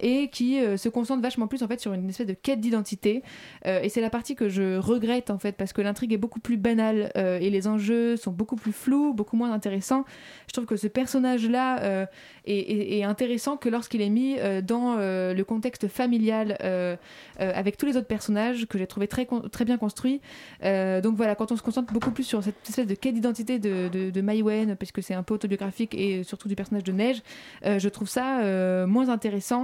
Et 0.00 0.28
qui 0.28 0.60
euh, 0.60 0.76
se 0.76 0.88
concentre 0.88 1.22
vachement 1.22 1.46
plus 1.46 1.62
en 1.62 1.68
fait 1.68 1.80
sur 1.80 1.92
une 1.92 2.08
espèce 2.08 2.26
de 2.26 2.34
quête 2.34 2.60
d'identité. 2.60 3.22
Euh, 3.66 3.80
et 3.82 3.88
c'est 3.88 4.00
la 4.00 4.10
partie 4.10 4.34
que 4.34 4.48
je 4.48 4.76
regrette 4.76 5.30
en 5.30 5.38
fait 5.38 5.52
parce 5.52 5.72
que 5.72 5.82
l'intrigue 5.82 6.12
est 6.12 6.18
beaucoup 6.18 6.40
plus 6.40 6.56
banale 6.56 7.10
euh, 7.16 7.38
et 7.38 7.50
les 7.50 7.66
enjeux 7.66 8.16
sont 8.16 8.32
beaucoup 8.32 8.56
plus 8.56 8.72
flous, 8.72 9.14
beaucoup 9.14 9.36
moins 9.36 9.52
intéressants. 9.52 10.04
Je 10.46 10.52
trouve 10.52 10.66
que 10.66 10.76
ce 10.76 10.86
personnage-là 10.88 11.82
euh, 11.82 12.06
est, 12.46 13.02
intéressant 13.04 13.56
que 13.56 13.68
lorsqu'il 13.68 14.00
est 14.00 14.10
mis 14.10 14.36
euh, 14.38 14.60
dans 14.62 14.96
euh, 14.98 15.34
le 15.34 15.44
contexte 15.44 15.88
familial 15.88 16.56
euh, 16.62 16.96
euh, 17.40 17.52
avec 17.54 17.76
tous 17.76 17.86
les 17.86 17.96
autres 17.96 18.06
personnages 18.06 18.66
que 18.66 18.78
j'ai 18.78 18.86
trouvé 18.86 19.08
très, 19.08 19.26
très 19.50 19.64
bien 19.64 19.76
construits. 19.76 20.20
Euh, 20.62 21.00
donc 21.00 21.16
voilà, 21.16 21.34
quand 21.34 21.52
on 21.52 21.56
se 21.56 21.62
concentre 21.62 21.92
beaucoup 21.92 22.10
plus 22.10 22.24
sur 22.24 22.42
cette 22.42 22.56
espèce 22.68 22.86
de 22.86 22.94
quête 22.94 23.14
d'identité 23.14 23.58
de, 23.58 23.88
de, 23.88 24.10
de 24.10 24.74
puisque 24.74 25.02
c'est 25.02 25.14
un 25.14 25.22
peu 25.22 25.34
autobiographique 25.34 25.94
et 25.94 26.22
surtout 26.24 26.48
du 26.48 26.56
personnage 26.56 26.84
de 26.84 26.92
Neige, 26.92 27.22
euh, 27.64 27.78
je 27.78 27.88
trouve 27.88 28.08
ça 28.08 28.40
euh, 28.40 28.86
moins 28.86 29.08
intéressant. 29.08 29.63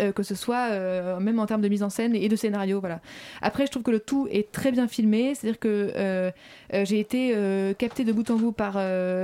Euh, 0.00 0.12
que 0.12 0.22
ce 0.22 0.34
soit 0.34 0.70
euh, 0.70 1.20
même 1.20 1.38
en 1.38 1.46
termes 1.46 1.60
de 1.60 1.68
mise 1.68 1.82
en 1.82 1.90
scène 1.90 2.14
et 2.14 2.28
de 2.28 2.36
scénario 2.36 2.80
voilà. 2.80 3.00
Après 3.40 3.66
je 3.66 3.70
trouve 3.70 3.82
que 3.82 3.90
le 3.90 4.00
tout 4.00 4.28
est 4.30 4.52
très 4.52 4.72
bien 4.72 4.88
filmé 4.88 5.34
c'est 5.34 5.48
à 5.48 5.50
dire 5.50 5.58
que 5.58 5.92
euh, 5.96 6.30
j'ai 6.84 7.00
été 7.00 7.34
captée 7.78 8.04
de 8.04 8.12
bout 8.12 8.30
en 8.30 8.36
bout 8.36 8.52
par, 8.52 8.74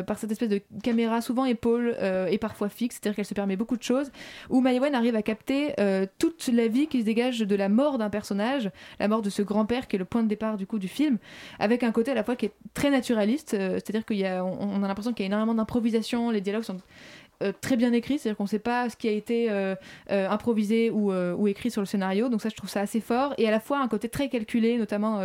par 0.04 0.18
cette 0.18 0.30
espèce 0.30 0.48
de 0.48 0.60
caméra 0.82 1.20
souvent 1.20 1.44
épaule 1.44 1.96
et 2.30 2.38
parfois 2.38 2.68
fixe 2.68 2.96
c'est 2.96 3.06
à 3.06 3.10
dire 3.10 3.16
qu'elle 3.16 3.24
se 3.24 3.34
permet 3.34 3.56
beaucoup 3.56 3.76
de 3.76 3.82
choses 3.82 4.10
où 4.50 4.60
Maïwen 4.60 4.94
arrive 4.94 5.16
à 5.16 5.22
capter 5.22 5.74
toute 6.18 6.48
la 6.52 6.68
vie 6.68 6.86
qui 6.86 7.00
se 7.00 7.04
dégage 7.04 7.40
de 7.40 7.56
la 7.56 7.68
mort 7.68 7.98
d'un 7.98 8.10
personnage 8.10 8.70
la 9.00 9.08
mort 9.08 9.22
de 9.22 9.30
ce 9.30 9.42
grand-père 9.42 9.88
qui 9.88 9.96
est 9.96 9.98
le 9.98 10.04
point 10.04 10.22
de 10.22 10.28
départ 10.28 10.56
du 10.56 10.66
coup 10.66 10.78
du 10.78 10.88
film 10.88 11.18
avec 11.58 11.82
un 11.82 11.92
côté 11.92 12.10
à 12.10 12.14
la 12.14 12.24
fois 12.24 12.36
qui 12.36 12.46
est 12.46 12.52
très 12.74 12.90
naturaliste 12.90 13.50
c'est-à-dire 13.50 14.04
y 14.10 14.26
a 14.26 14.44
on 14.44 14.82
a 14.82 14.88
l'impression 14.88 15.12
qu'il 15.12 15.24
y 15.24 15.26
a 15.26 15.28
énormément 15.28 15.54
d'improvisation 15.54 16.30
les 16.30 16.40
dialogues 16.40 16.64
sont 16.64 16.76
euh, 17.40 17.52
très 17.60 17.76
bien 17.76 17.92
écrit, 17.92 18.18
c'est-à-dire 18.18 18.36
qu'on 18.36 18.44
ne 18.44 18.48
sait 18.48 18.58
pas 18.58 18.90
ce 18.90 18.96
qui 18.96 19.06
a 19.06 19.12
été 19.12 19.48
euh, 19.48 19.76
euh, 20.10 20.28
improvisé 20.28 20.90
ou, 20.90 21.46
écrit 21.46 21.70
sur 21.70 21.80
le 21.80 21.86
scénario, 21.86 22.28
donc 22.28 22.42
ça 22.42 22.48
je 22.48 22.56
trouve 22.56 22.68
ça 22.68 22.80
assez 22.80 23.00
fort, 23.00 23.32
et 23.38 23.46
à 23.46 23.52
la 23.52 23.60
fois 23.60 23.78
un 23.80 23.86
côté 23.86 24.08
très 24.08 24.28
calculé, 24.28 24.76
notamment 24.76 25.20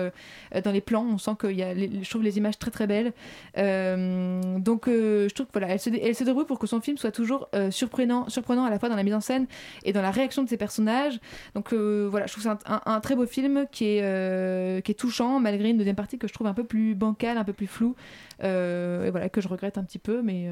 dans 0.64 0.72
les 0.72 0.80
plans, 0.80 1.06
on 1.06 1.18
sent 1.18 1.32
qu'il 1.40 1.58
y 1.58 1.64
a, 1.64 1.76
je 1.76 2.10
trouve 2.10 2.24
les 2.24 2.38
images 2.38 2.58
très 2.58 2.72
très 2.72 2.88
belles, 2.88 3.14
donc 3.56 4.86
je 4.88 5.34
trouve 5.34 5.48
que 5.48 5.52
voilà, 5.54 5.70
elle 5.70 5.80
se, 5.80 5.90
elle 5.90 6.14
débrouille 6.26 6.46
pour 6.46 6.60
que 6.60 6.68
son 6.68 6.80
film 6.80 6.98
soit 6.98 7.12
toujours 7.12 7.50
surprenant, 7.72 8.30
surprenant 8.30 8.64
à 8.64 8.70
la 8.70 8.80
fois 8.80 8.88
dans 8.88 8.96
la 8.96 9.04
mise 9.04 9.16
en 9.16 9.22
scène 9.22 9.48
et 9.84 9.92
dans 9.92 10.02
la 10.02 10.12
réaction 10.12 10.44
de 10.44 10.50
ses 10.50 10.58
personnages, 10.58 11.20
donc 11.56 11.74
voilà, 11.74 12.28
je 12.28 12.32
trouve 12.32 12.44
que 12.44 12.50
c'est 12.50 12.72
un, 12.86 13.00
très 13.02 13.16
beau 13.16 13.26
film 13.26 13.66
qui 13.72 13.86
est, 13.86 14.86
qui 14.86 14.92
est 14.92 14.96
touchant, 14.96 15.40
malgré 15.40 15.72
une 15.72 15.78
deuxième 15.78 15.96
partie 15.96 16.18
que 16.18 16.28
je 16.28 16.34
trouve 16.34 16.48
un 16.48 16.54
peu 16.54 16.64
plus 16.64 16.96
bancale, 16.96 17.38
un 17.38 17.44
peu 17.44 17.54
plus 17.54 17.68
floue, 17.68 17.96
et 18.40 19.10
voilà, 19.10 19.30
que 19.30 19.42
je 19.42 19.50
regrette 19.50 19.78
un 19.78 19.84
petit 19.84 20.00
peu, 20.00 20.22
mais... 20.22 20.48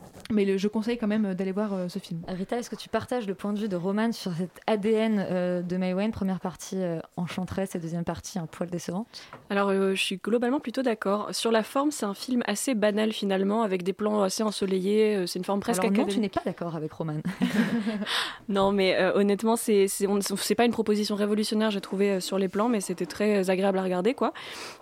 euh, 0.00 0.04
mais 0.30 0.44
le- 0.44 0.58
je 0.58 0.68
conseille 0.68 0.98
quand 0.98 1.06
même 1.06 1.34
d'aller 1.34 1.52
voir 1.52 1.72
euh, 1.72 1.88
ce 1.88 1.98
film. 1.98 2.20
Rita, 2.28 2.58
est-ce 2.58 2.68
que 2.70 2.76
tu 2.76 2.88
partages 2.88 3.26
le 3.26 3.34
point 3.34 3.52
de 3.52 3.58
vue 3.58 3.68
de 3.68 3.76
Roman 3.76 4.12
sur 4.12 4.32
cet 4.34 4.50
ADN 4.66 5.24
euh, 5.30 5.62
de 5.62 5.76
May 5.76 5.94
Wen 5.94 6.10
Première 6.12 6.40
partie 6.40 6.76
euh, 6.76 7.00
enchanteresse 7.16 7.74
et 7.74 7.78
deuxième 7.78 8.04
partie 8.04 8.38
un 8.38 8.46
poil 8.46 8.68
décevante. 8.70 9.06
Alors, 9.50 9.70
euh, 9.70 9.94
je 9.94 10.02
suis 10.02 10.16
globalement 10.18 10.60
plutôt 10.60 10.82
d'accord. 10.82 11.28
Sur 11.34 11.50
la 11.50 11.62
forme, 11.62 11.90
c'est 11.90 12.04
un 12.06 12.14
film 12.14 12.42
assez 12.46 12.74
banal 12.74 13.12
finalement, 13.12 13.62
avec 13.62 13.82
des 13.82 13.92
plans 13.92 14.22
assez 14.22 14.42
ensoleillés. 14.42 15.16
euh, 15.16 15.26
C'est 15.26 15.38
une 15.38 15.44
forme 15.44 15.60
presque 15.60 15.82
Alors 15.84 15.92
non, 15.96 16.04
tu 16.06 16.20
n'es 16.20 16.28
pas 16.28 16.42
d'accord 16.44 16.76
avec 16.76 16.92
Roman. 16.92 17.14
Non, 18.48 18.72
mais 18.72 18.96
euh, 18.96 19.12
honnêtement, 19.14 19.56
c'est 19.56 19.88
c'est 19.88 20.06
on- 20.06 20.20
c'est 20.20 20.54
pas 20.54 20.64
une 20.64 20.72
proposition 20.72 21.14
révolutionnaire, 21.16 21.70
j'ai 21.70 21.80
trouvé 21.80 22.10
euh, 22.12 22.20
sur 22.20 22.38
les 22.38 22.48
plans, 22.48 22.68
mais 22.68 22.80
c'était 22.80 23.06
très 23.06 23.44
euh, 23.44 23.50
agréable 23.50 23.78
à 23.78 23.82
regarder, 23.82 24.14
quoi. 24.14 24.32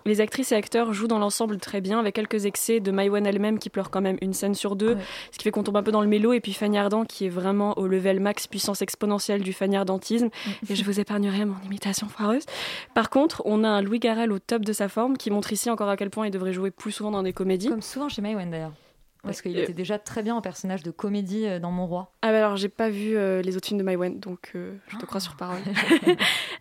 Les 0.05 0.20
actrices 0.20 0.52
et 0.52 0.55
acteurs 0.55 0.92
jouent 0.92 1.09
dans 1.09 1.18
l'ensemble 1.18 1.59
très 1.59 1.81
bien, 1.81 1.98
avec 1.98 2.14
quelques 2.14 2.44
excès 2.46 2.81
de 2.81 2.90
Maïwen 2.90 3.26
elle-même 3.26 3.59
qui 3.59 3.70
pleure 3.70 3.90
quand 3.90 4.00
même 4.00 4.18
une 4.22 4.33
scène 4.35 4.55
sur 4.55 4.76
deux, 4.76 4.96
ce 5.33 5.38
qui 5.38 5.45
fait 5.45 5.51
qu'on 5.51 5.62
tombe 5.62 5.77
un 5.77 5.83
peu 5.83 5.92
dans 5.92 6.01
le 6.01 6.09
mélo, 6.09 6.33
et 6.33 6.40
puis 6.40 6.53
Fanny 6.53 6.79
Ardant 6.79 7.05
qui 7.05 7.27
est 7.27 7.31
vraiment 7.31 7.77
au 7.79 7.87
level 7.87 8.21
max 8.21 8.47
puissance 8.47 8.83
exponentielle 8.83 9.42
du 9.42 9.53
Fanny 9.53 9.77
Ardantisme, 9.77 10.29
et 10.69 10.75
je 10.75 10.85
vous 10.85 11.01
épargnerai 11.01 11.45
mon 11.45 11.57
imitation 11.64 12.09
foireuse. 12.09 12.45
Par 12.95 13.11
contre, 13.11 13.42
on 13.45 13.64
a 13.64 13.69
un 13.69 13.83
Louis 13.83 13.99
Garrel 13.99 14.33
au 14.33 14.38
top 14.38 14.64
de 14.64 14.73
sa 14.73 14.88
forme, 14.88 15.16
qui 15.16 15.31
montre 15.31 15.53
ici 15.53 15.71
encore 15.71 15.88
à 15.88 15.97
quel 15.97 16.11
point 16.11 16.27
il 16.27 16.31
devrait 16.31 16.53
jouer 16.53 16.71
plus 16.71 16.92
souvent 16.92 17.11
dans 17.11 17.23
des 17.23 17.33
comédies. 17.33 17.69
Comme 17.69 17.83
souvent 17.83 18.09
chez 18.09 18.23
May 18.23 18.35
Wen 18.35 18.51
d'ailleurs. 18.51 18.73
Parce 19.27 19.43
qu'il 19.43 19.57
Euh, 19.59 19.62
était 19.62 19.73
déjà 19.73 19.99
très 19.99 20.23
bien 20.23 20.35
en 20.35 20.41
personnage 20.41 20.83
de 20.83 20.91
comédie 20.91 21.47
euh, 21.47 21.59
dans 21.59 21.71
Mon 21.71 21.87
Roi. 21.87 22.12
Ah 22.23 22.31
bah 22.31 22.39
alors 22.39 22.57
j'ai 22.57 22.69
pas 22.69 22.89
vu 22.89 23.17
euh, 23.17 23.43
les 23.43 23.57
autres 23.57 23.67
films 23.67 23.79
de 23.79 23.85
Maïwen 23.85 24.19
donc 24.19 24.53
euh, 24.55 24.75
je 24.89 24.97
te 24.97 25.05
crois 25.07 25.21
sur 25.21 25.37
parole. 25.37 25.59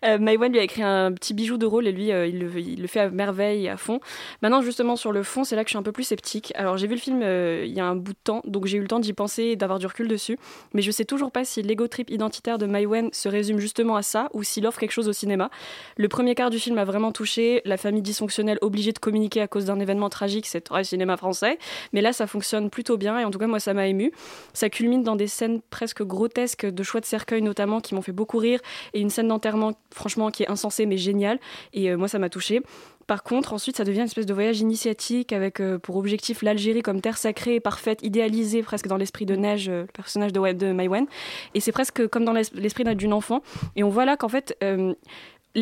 Maïwen 0.20 0.52
lui 0.52 0.58
a 0.58 0.62
écrit 0.62 0.82
un 0.82 1.12
petit 1.12 1.34
bijou 1.34 1.56
de 1.56 1.66
rôle 1.66 1.86
et 1.86 1.92
lui 1.92 2.08
il, 2.08 2.38
le, 2.38 2.58
il 2.60 2.80
le 2.80 2.86
fait 2.86 3.00
à 3.00 3.08
merveille 3.10 3.66
et 3.66 3.68
à 3.70 3.76
fond. 3.76 4.00
Maintenant 4.42 4.62
justement 4.62 4.96
sur 4.96 5.12
le 5.12 5.22
fond 5.22 5.44
c'est 5.44 5.56
là 5.56 5.64
que 5.64 5.68
je 5.68 5.72
suis 5.72 5.78
un 5.78 5.82
peu 5.82 5.92
plus 5.92 6.04
sceptique. 6.04 6.52
Alors 6.56 6.76
j'ai 6.76 6.86
vu 6.86 6.94
le 6.94 7.00
film 7.00 7.22
il 7.22 7.72
y 7.72 7.80
a 7.80 7.86
un 7.86 7.96
bout 7.96 8.12
de 8.12 8.18
temps 8.22 8.42
donc 8.46 8.66
j'ai 8.66 8.78
eu 8.78 8.80
le 8.82 8.88
temps 8.88 9.00
d'y 9.00 9.12
penser 9.12 9.42
et 9.44 9.56
d'avoir 9.56 9.78
du 9.78 9.86
recul 9.86 10.08
dessus 10.08 10.38
mais 10.74 10.82
je 10.82 10.90
sais 10.90 11.04
toujours 11.04 11.32
pas 11.32 11.44
si 11.44 11.62
l'ego 11.62 11.86
trip 11.88 12.10
identitaire 12.10 12.58
de 12.58 12.66
Maïwen 12.66 13.08
se 13.12 13.28
résume 13.28 13.58
justement 13.58 13.96
à 13.96 14.02
ça 14.02 14.28
ou 14.32 14.42
s'il 14.42 14.66
offre 14.66 14.78
quelque 14.78 14.92
chose 14.92 15.08
au 15.08 15.12
cinéma. 15.12 15.50
Le 15.96 16.08
premier 16.08 16.34
quart 16.34 16.50
du 16.50 16.58
film 16.58 16.78
a 16.78 16.84
vraiment 16.84 17.12
touché 17.12 17.62
la 17.64 17.76
famille 17.76 18.02
dysfonctionnelle 18.02 18.58
obligée 18.60 18.92
de 18.92 18.98
communiquer 18.98 19.40
à 19.40 19.48
cause 19.48 19.64
d'un 19.66 19.80
événement 19.80 20.08
tragique 20.08 20.46
c'est 20.46 20.60
très 20.60 20.84
cinéma 20.84 21.16
français 21.16 21.58
mais 21.92 22.00
là 22.00 22.12
ça 22.12 22.26
fonctionne 22.26 22.55
plutôt 22.70 22.96
bien 22.96 23.18
et 23.18 23.24
en 23.24 23.30
tout 23.30 23.38
cas 23.38 23.46
moi 23.46 23.60
ça 23.60 23.74
m'a 23.74 23.86
ému. 23.86 24.12
Ça 24.52 24.68
culmine 24.70 25.02
dans 25.02 25.16
des 25.16 25.26
scènes 25.26 25.60
presque 25.70 26.02
grotesques 26.02 26.66
de 26.66 26.82
choix 26.82 27.00
de 27.00 27.06
cercueil 27.06 27.42
notamment 27.42 27.80
qui 27.80 27.94
m'ont 27.94 28.02
fait 28.02 28.12
beaucoup 28.12 28.38
rire 28.38 28.60
et 28.94 29.00
une 29.00 29.10
scène 29.10 29.28
d'enterrement 29.28 29.72
franchement 29.94 30.30
qui 30.30 30.42
est 30.42 30.50
insensée 30.50 30.86
mais 30.86 30.96
géniale 30.98 31.38
et 31.72 31.90
euh, 31.90 31.96
moi 31.96 32.08
ça 32.08 32.18
m'a 32.18 32.28
touché. 32.28 32.62
Par 33.06 33.22
contre, 33.22 33.52
ensuite, 33.52 33.76
ça 33.76 33.84
devient 33.84 34.00
une 34.00 34.06
espèce 34.06 34.26
de 34.26 34.34
voyage 34.34 34.58
initiatique 34.58 35.32
avec 35.32 35.60
euh, 35.60 35.78
pour 35.78 35.94
objectif 35.94 36.42
l'Algérie 36.42 36.82
comme 36.82 37.00
terre 37.00 37.18
sacrée, 37.18 37.60
parfaite, 37.60 38.00
idéalisée 38.02 38.64
presque 38.64 38.88
dans 38.88 38.96
l'esprit 38.96 39.26
de 39.26 39.36
Neige, 39.36 39.68
euh, 39.68 39.82
le 39.82 39.86
personnage 39.92 40.32
de, 40.32 40.52
de 40.52 40.72
Maïwen. 40.72 41.06
Et 41.54 41.60
c'est 41.60 41.70
presque 41.70 42.08
comme 42.08 42.24
dans 42.24 42.32
l'es- 42.32 42.50
l'esprit 42.54 42.82
d'un- 42.82 42.96
d'une 42.96 43.12
enfant. 43.12 43.42
Et 43.76 43.84
on 43.84 43.90
voit 43.90 44.06
là 44.06 44.16
qu'en 44.16 44.28
fait, 44.28 44.56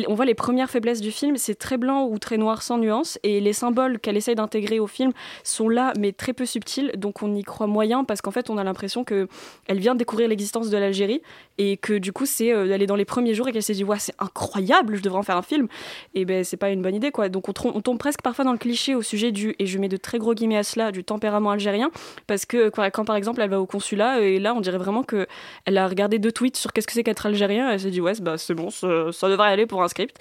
on 0.07 0.13
voit 0.13 0.25
les 0.25 0.35
premières 0.35 0.69
faiblesses 0.69 1.01
du 1.01 1.11
film, 1.11 1.37
c'est 1.37 1.55
très 1.55 1.77
blanc 1.77 2.05
ou 2.05 2.19
très 2.19 2.37
noir 2.37 2.61
sans 2.61 2.77
nuance, 2.77 3.17
et 3.23 3.39
les 3.39 3.53
symboles 3.53 3.99
qu'elle 3.99 4.17
essaye 4.17 4.35
d'intégrer 4.35 4.79
au 4.79 4.87
film 4.87 5.11
sont 5.43 5.69
là, 5.69 5.93
mais 5.99 6.11
très 6.11 6.33
peu 6.33 6.45
subtils, 6.45 6.91
donc 6.97 7.23
on 7.23 7.33
y 7.33 7.43
croit 7.43 7.67
moyen, 7.67 8.03
parce 8.03 8.21
qu'en 8.21 8.31
fait, 8.31 8.49
on 8.49 8.57
a 8.57 8.63
l'impression 8.63 9.03
que 9.03 9.27
elle 9.67 9.79
vient 9.79 9.93
de 9.93 9.99
découvrir 9.99 10.27
l'existence 10.27 10.69
de 10.69 10.77
l'Algérie, 10.77 11.21
et 11.57 11.77
que 11.77 11.93
du 11.93 12.11
coup, 12.11 12.25
c'est 12.25 12.53
euh, 12.53 12.71
elle 12.71 12.85
dans 12.85 12.95
les 12.95 13.05
premiers 13.05 13.33
jours 13.33 13.47
et 13.47 13.51
qu'elle 13.51 13.63
s'est 13.63 13.73
dit, 13.73 13.83
ouais, 13.83 13.99
c'est 13.99 14.15
incroyable, 14.19 14.95
je 14.95 15.01
devrais 15.01 15.19
en 15.19 15.23
faire 15.23 15.37
un 15.37 15.41
film, 15.41 15.67
et 16.13 16.25
ben 16.25 16.43
c'est 16.43 16.57
pas 16.57 16.69
une 16.69 16.81
bonne 16.81 16.95
idée, 16.95 17.11
quoi. 17.11 17.29
Donc 17.29 17.49
on, 17.49 17.53
tombe 17.81 17.97
presque 17.97 18.21
parfois 18.21 18.45
dans 18.45 18.51
le 18.51 18.57
cliché 18.57 18.95
au 18.95 19.01
sujet 19.01 19.31
du, 19.31 19.55
et 19.59 19.65
je 19.65 19.77
mets 19.79 19.89
de 19.89 19.97
très 19.97 20.19
gros 20.19 20.33
guillemets 20.33 20.57
à 20.57 20.63
cela, 20.63 20.91
du 20.91 21.03
tempérament 21.03 21.51
algérien, 21.51 21.91
parce 22.27 22.45
que 22.45 22.69
quoi, 22.69 22.91
quand 22.91 23.05
par 23.05 23.15
exemple 23.15 23.41
elle 23.41 23.49
va 23.49 23.59
au 23.59 23.65
consulat, 23.65 24.19
et 24.21 24.39
là 24.39 24.53
on 24.53 24.61
dirait 24.61 24.77
vraiment 24.77 25.03
que 25.03 25.27
elle 25.65 25.77
a 25.77 25.87
regardé 25.87 26.19
deux 26.19 26.31
tweets 26.31 26.57
sur 26.57 26.73
qu'est-ce 26.73 26.87
que 26.87 26.93
c'est 26.93 27.03
qu'être 27.03 27.25
algérien, 27.25 27.71
elle 27.71 27.79
s'est 27.79 27.91
dit, 27.91 28.01
ouais, 28.01 28.13
bah, 28.21 28.37
c'est 28.37 28.53
bon, 28.53 28.69
ça, 28.69 29.29
devrait 29.29 29.49
aller 29.49 29.65
pour 29.65 29.81
un 29.83 29.87
script. 29.87 30.17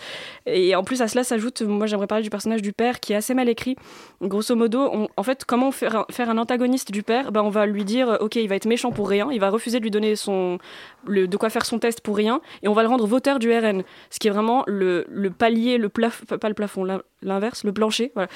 Et 0.46 0.74
en 0.74 0.84
plus 0.84 1.02
à 1.02 1.08
cela 1.08 1.24
s'ajoute, 1.24 1.62
moi 1.62 1.86
j'aimerais 1.86 2.06
parler 2.06 2.22
du 2.22 2.30
personnage 2.30 2.62
du 2.62 2.72
père 2.72 3.00
qui 3.00 3.12
est 3.12 3.16
assez 3.16 3.34
mal 3.34 3.48
écrit. 3.48 3.76
Grosso 4.22 4.54
modo, 4.54 5.08
en 5.16 5.22
fait, 5.22 5.44
comment 5.44 5.70
faire 5.70 5.96
un, 5.96 6.06
faire 6.10 6.30
un 6.30 6.38
antagoniste 6.38 6.92
du 6.92 7.02
père? 7.02 7.32
Ben, 7.32 7.42
On 7.42 7.50
va 7.50 7.66
lui 7.66 7.84
dire, 7.84 8.08
euh, 8.08 8.16
ok, 8.20 8.36
il 8.36 8.48
va 8.48 8.54
être 8.54 8.66
méchant 8.66 8.92
pour 8.92 9.08
rien, 9.08 9.28
il 9.32 9.40
va 9.40 9.50
refuser 9.50 9.78
de 9.78 9.82
lui 9.82 9.90
donner 9.90 10.16
son, 10.16 10.58
le, 11.06 11.23
de 11.26 11.36
quoi 11.36 11.50
faire 11.50 11.64
son 11.66 11.78
test 11.78 12.00
pour 12.00 12.16
rien, 12.16 12.40
et 12.62 12.68
on 12.68 12.72
va 12.72 12.82
le 12.82 12.88
rendre 12.88 13.06
voteur 13.06 13.38
du 13.38 13.52
RN. 13.52 13.82
Ce 14.10 14.18
qui 14.18 14.28
est 14.28 14.30
vraiment 14.30 14.64
le, 14.66 15.04
le 15.08 15.30
palier, 15.30 15.78
le 15.78 15.88
plafond, 15.88 16.24
pas 16.38 16.48
le 16.48 16.54
plafond, 16.54 16.84
l'in- 16.84 17.02
l'inverse, 17.22 17.64
le 17.64 17.72
plancher. 17.72 18.12
Voilà. 18.14 18.28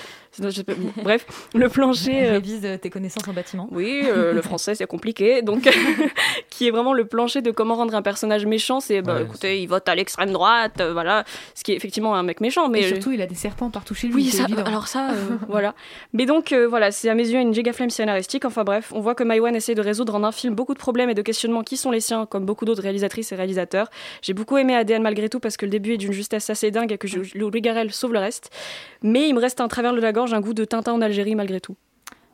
Bref, 1.02 1.26
le 1.54 1.68
plancher. 1.68 2.26
euh, 2.28 2.32
Révise 2.32 2.60
euh, 2.64 2.76
tes 2.78 2.90
connaissances 2.90 3.26
en 3.28 3.32
bâtiment. 3.32 3.68
oui, 3.72 4.00
euh, 4.04 4.32
le 4.32 4.42
français 4.48 4.74
c'est 4.74 4.86
compliqué, 4.86 5.42
donc 5.42 5.68
qui 6.50 6.68
est 6.68 6.70
vraiment 6.70 6.92
le 6.94 7.04
plancher 7.04 7.42
de 7.42 7.50
comment 7.50 7.74
rendre 7.74 7.94
un 7.94 8.02
personnage 8.02 8.46
méchant. 8.46 8.80
C'est 8.80 9.02
bah, 9.02 9.16
Ouais, 9.16 9.22
écoutez, 9.24 9.62
il 9.62 9.66
vote 9.66 9.88
à 9.88 9.94
l'extrême 9.94 10.30
droite, 10.32 10.80
euh, 10.80 10.92
voilà, 10.92 11.24
ce 11.54 11.64
qui 11.64 11.72
est 11.72 11.76
effectivement 11.76 12.14
un 12.14 12.22
mec 12.22 12.40
méchant, 12.40 12.68
mais 12.68 12.80
Et 12.82 12.88
surtout, 12.88 13.12
il 13.12 13.20
a 13.22 13.26
des 13.26 13.34
serpents 13.34 13.70
partout 13.70 13.94
chez 13.94 14.08
lui. 14.08 14.14
oui, 14.14 14.24
ça, 14.30 14.46
alors 14.64 14.86
ça, 14.88 15.10
euh, 15.10 15.14
voilà. 15.48 15.74
Mais 16.12 16.26
donc, 16.26 16.52
euh, 16.52 16.66
voilà, 16.66 16.90
c'est 16.90 17.08
à 17.08 17.14
mes 17.14 17.28
yeux 17.28 17.40
une 17.40 17.52
giga 17.54 17.72
flemme 17.72 17.90
scénaristique. 17.90 18.44
Enfin 18.44 18.64
bref, 18.64 18.92
on 18.94 19.00
voit 19.00 19.14
que 19.14 19.24
Maïwan 19.24 19.54
essaie 19.54 19.74
de 19.74 19.82
résoudre 19.82 20.14
en 20.14 20.24
un 20.24 20.32
film 20.32 20.54
beaucoup 20.54 20.74
de 20.74 20.78
problèmes 20.78 21.10
et 21.10 21.14
de 21.14 21.22
questionnements 21.22 21.62
qui 21.62 21.76
sont 21.76 21.90
les 21.90 22.00
siens, 22.00 22.26
comme 22.26 22.44
beaucoup 22.46 22.64
d'autres 22.64 22.77
réalisatrices 22.80 23.32
et 23.32 23.36
réalisateurs. 23.36 23.88
J'ai 24.22 24.34
beaucoup 24.34 24.56
aimé 24.58 24.74
ADN 24.74 25.02
malgré 25.02 25.28
tout 25.28 25.40
parce 25.40 25.56
que 25.56 25.64
le 25.66 25.70
début 25.70 25.92
est 25.94 25.98
d'une 25.98 26.12
justesse 26.12 26.48
assez 26.50 26.70
dingue 26.70 26.92
et 26.92 26.98
que 26.98 27.08
je- 27.08 27.36
Louis 27.38 27.60
Garrel 27.60 27.92
sauve 27.92 28.12
le 28.12 28.18
reste. 28.18 28.50
Mais 29.02 29.28
il 29.28 29.34
me 29.34 29.40
reste 29.40 29.60
un 29.60 29.68
travers 29.68 29.92
de 29.94 30.00
la 30.00 30.12
gorge, 30.12 30.32
un 30.34 30.40
goût 30.40 30.54
de 30.54 30.64
Tintin 30.64 30.92
en 30.92 31.00
Algérie 31.00 31.34
malgré 31.34 31.60
tout. 31.60 31.76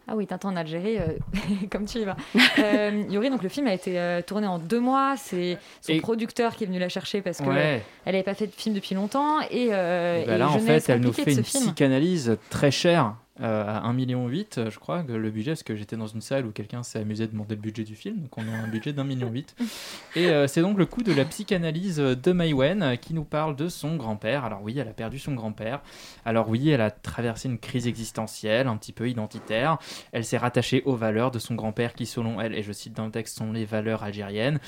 Ah 0.06 0.14
oui, 0.16 0.26
Tintin 0.26 0.50
en 0.50 0.56
Algérie, 0.56 0.98
euh, 0.98 1.06
comme 1.72 1.86
tu 1.86 1.96
y 1.98 2.04
vas. 2.04 2.16
Euh, 2.58 3.04
Yuri, 3.08 3.30
donc 3.30 3.42
le 3.42 3.48
film 3.48 3.66
a 3.68 3.72
été 3.72 3.98
euh, 3.98 4.20
tourné 4.20 4.46
en 4.46 4.58
deux 4.58 4.78
mois. 4.80 5.14
C'est 5.16 5.56
son 5.80 5.92
Et- 5.94 6.00
producteur 6.02 6.56
qui 6.56 6.64
est 6.64 6.66
venu 6.66 6.78
la 6.78 6.90
chercher 6.90 7.22
parce 7.22 7.38
qu'elle 7.38 7.48
Ouais. 7.48 7.82
n'avait 8.04 8.22
pas 8.22 8.34
fait 8.34 8.46
de 8.46 8.52
film 8.52 8.74
depuis 8.74 8.94
longtemps. 8.94 9.40
Et, 9.50 9.68
euh, 9.72 10.22
Et 10.22 10.26
bah 10.26 10.34
et 10.34 10.38
là, 10.38 10.50
en 10.50 10.58
fait, 10.58 10.86
elle 10.90 11.00
nous 11.00 11.12
fait 11.14 11.24
de 11.24 11.30
une 11.38 11.44
film. 11.44 11.64
psychanalyse 11.64 12.36
très 12.50 12.70
chère, 12.70 13.14
euh, 13.40 13.64
à 13.66 13.80
1,8 13.90 13.94
million, 13.94 14.28
je 14.28 14.78
crois, 14.78 15.02
que 15.02 15.12
le 15.12 15.30
budget, 15.30 15.52
parce 15.52 15.64
que 15.64 15.74
j'étais 15.74 15.96
dans 15.96 16.06
une 16.06 16.20
salle 16.20 16.46
où 16.46 16.52
quelqu'un 16.52 16.84
s'est 16.84 17.00
amusé 17.00 17.26
de 17.26 17.32
demander 17.32 17.56
le 17.56 17.60
budget 17.60 17.82
du 17.82 17.96
film, 17.96 18.20
donc 18.20 18.38
on 18.38 18.42
a 18.42 18.52
un 18.52 18.68
budget 18.68 18.92
d'un 18.92 19.02
million 19.02 19.28
huit. 19.28 19.56
Et 20.16 20.26
euh, 20.26 20.46
c'est 20.46 20.60
donc 20.60 20.78
le 20.78 20.86
coup 20.86 21.02
de 21.02 21.12
la 21.12 21.24
psychanalyse 21.24 21.96
de 21.96 22.32
Maïwen 22.32 22.96
qui 22.98 23.12
nous 23.12 23.24
parle 23.24 23.56
de 23.56 23.68
son 23.68 23.96
grand-père. 23.96 24.44
Alors 24.44 24.62
oui, 24.62 24.78
elle 24.78 24.88
a 24.88 24.92
perdu 24.92 25.18
son 25.18 25.34
grand-père. 25.34 25.80
Alors 26.24 26.48
oui, 26.48 26.70
elle 26.70 26.80
a 26.80 26.92
traversé 26.92 27.48
une 27.48 27.58
crise 27.58 27.88
existentielle, 27.88 28.68
un 28.68 28.76
petit 28.76 28.92
peu 28.92 29.08
identitaire. 29.08 29.78
Elle 30.12 30.24
s'est 30.24 30.38
rattachée 30.38 30.82
aux 30.84 30.94
valeurs 30.94 31.32
de 31.32 31.40
son 31.40 31.56
grand-père 31.56 31.94
qui, 31.94 32.06
selon 32.06 32.40
elle, 32.40 32.54
et 32.54 32.62
je 32.62 32.72
cite 32.72 32.92
dans 32.92 33.06
le 33.06 33.10
texte, 33.10 33.36
sont 33.36 33.52
les 33.52 33.64
valeurs 33.64 34.04
algériennes. 34.04 34.60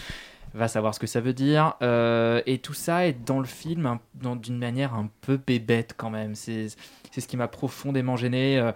Va 0.57 0.69
savoir 0.69 0.95
ce 0.95 0.99
que 1.01 1.07
ça 1.07 1.21
veut 1.21 1.35
dire. 1.35 1.75
Euh, 1.83 2.40
et 2.47 2.59
tout 2.59 2.73
ça 2.75 3.07
est 3.07 3.12
dans 3.12 3.38
le 3.38 3.45
film 3.47 3.99
d'une 4.14 4.59
manière 4.59 4.95
un 4.95 5.09
peu 5.21 5.37
bébête 5.37 5.95
quand 5.97 6.11
même. 6.11 6.35
C'est 6.35 6.69
ce 7.19 7.27
qui 7.29 7.37
m'a 7.37 7.49
profondément 7.49 8.16
gêné, 8.16 8.59
euh, 8.59 8.73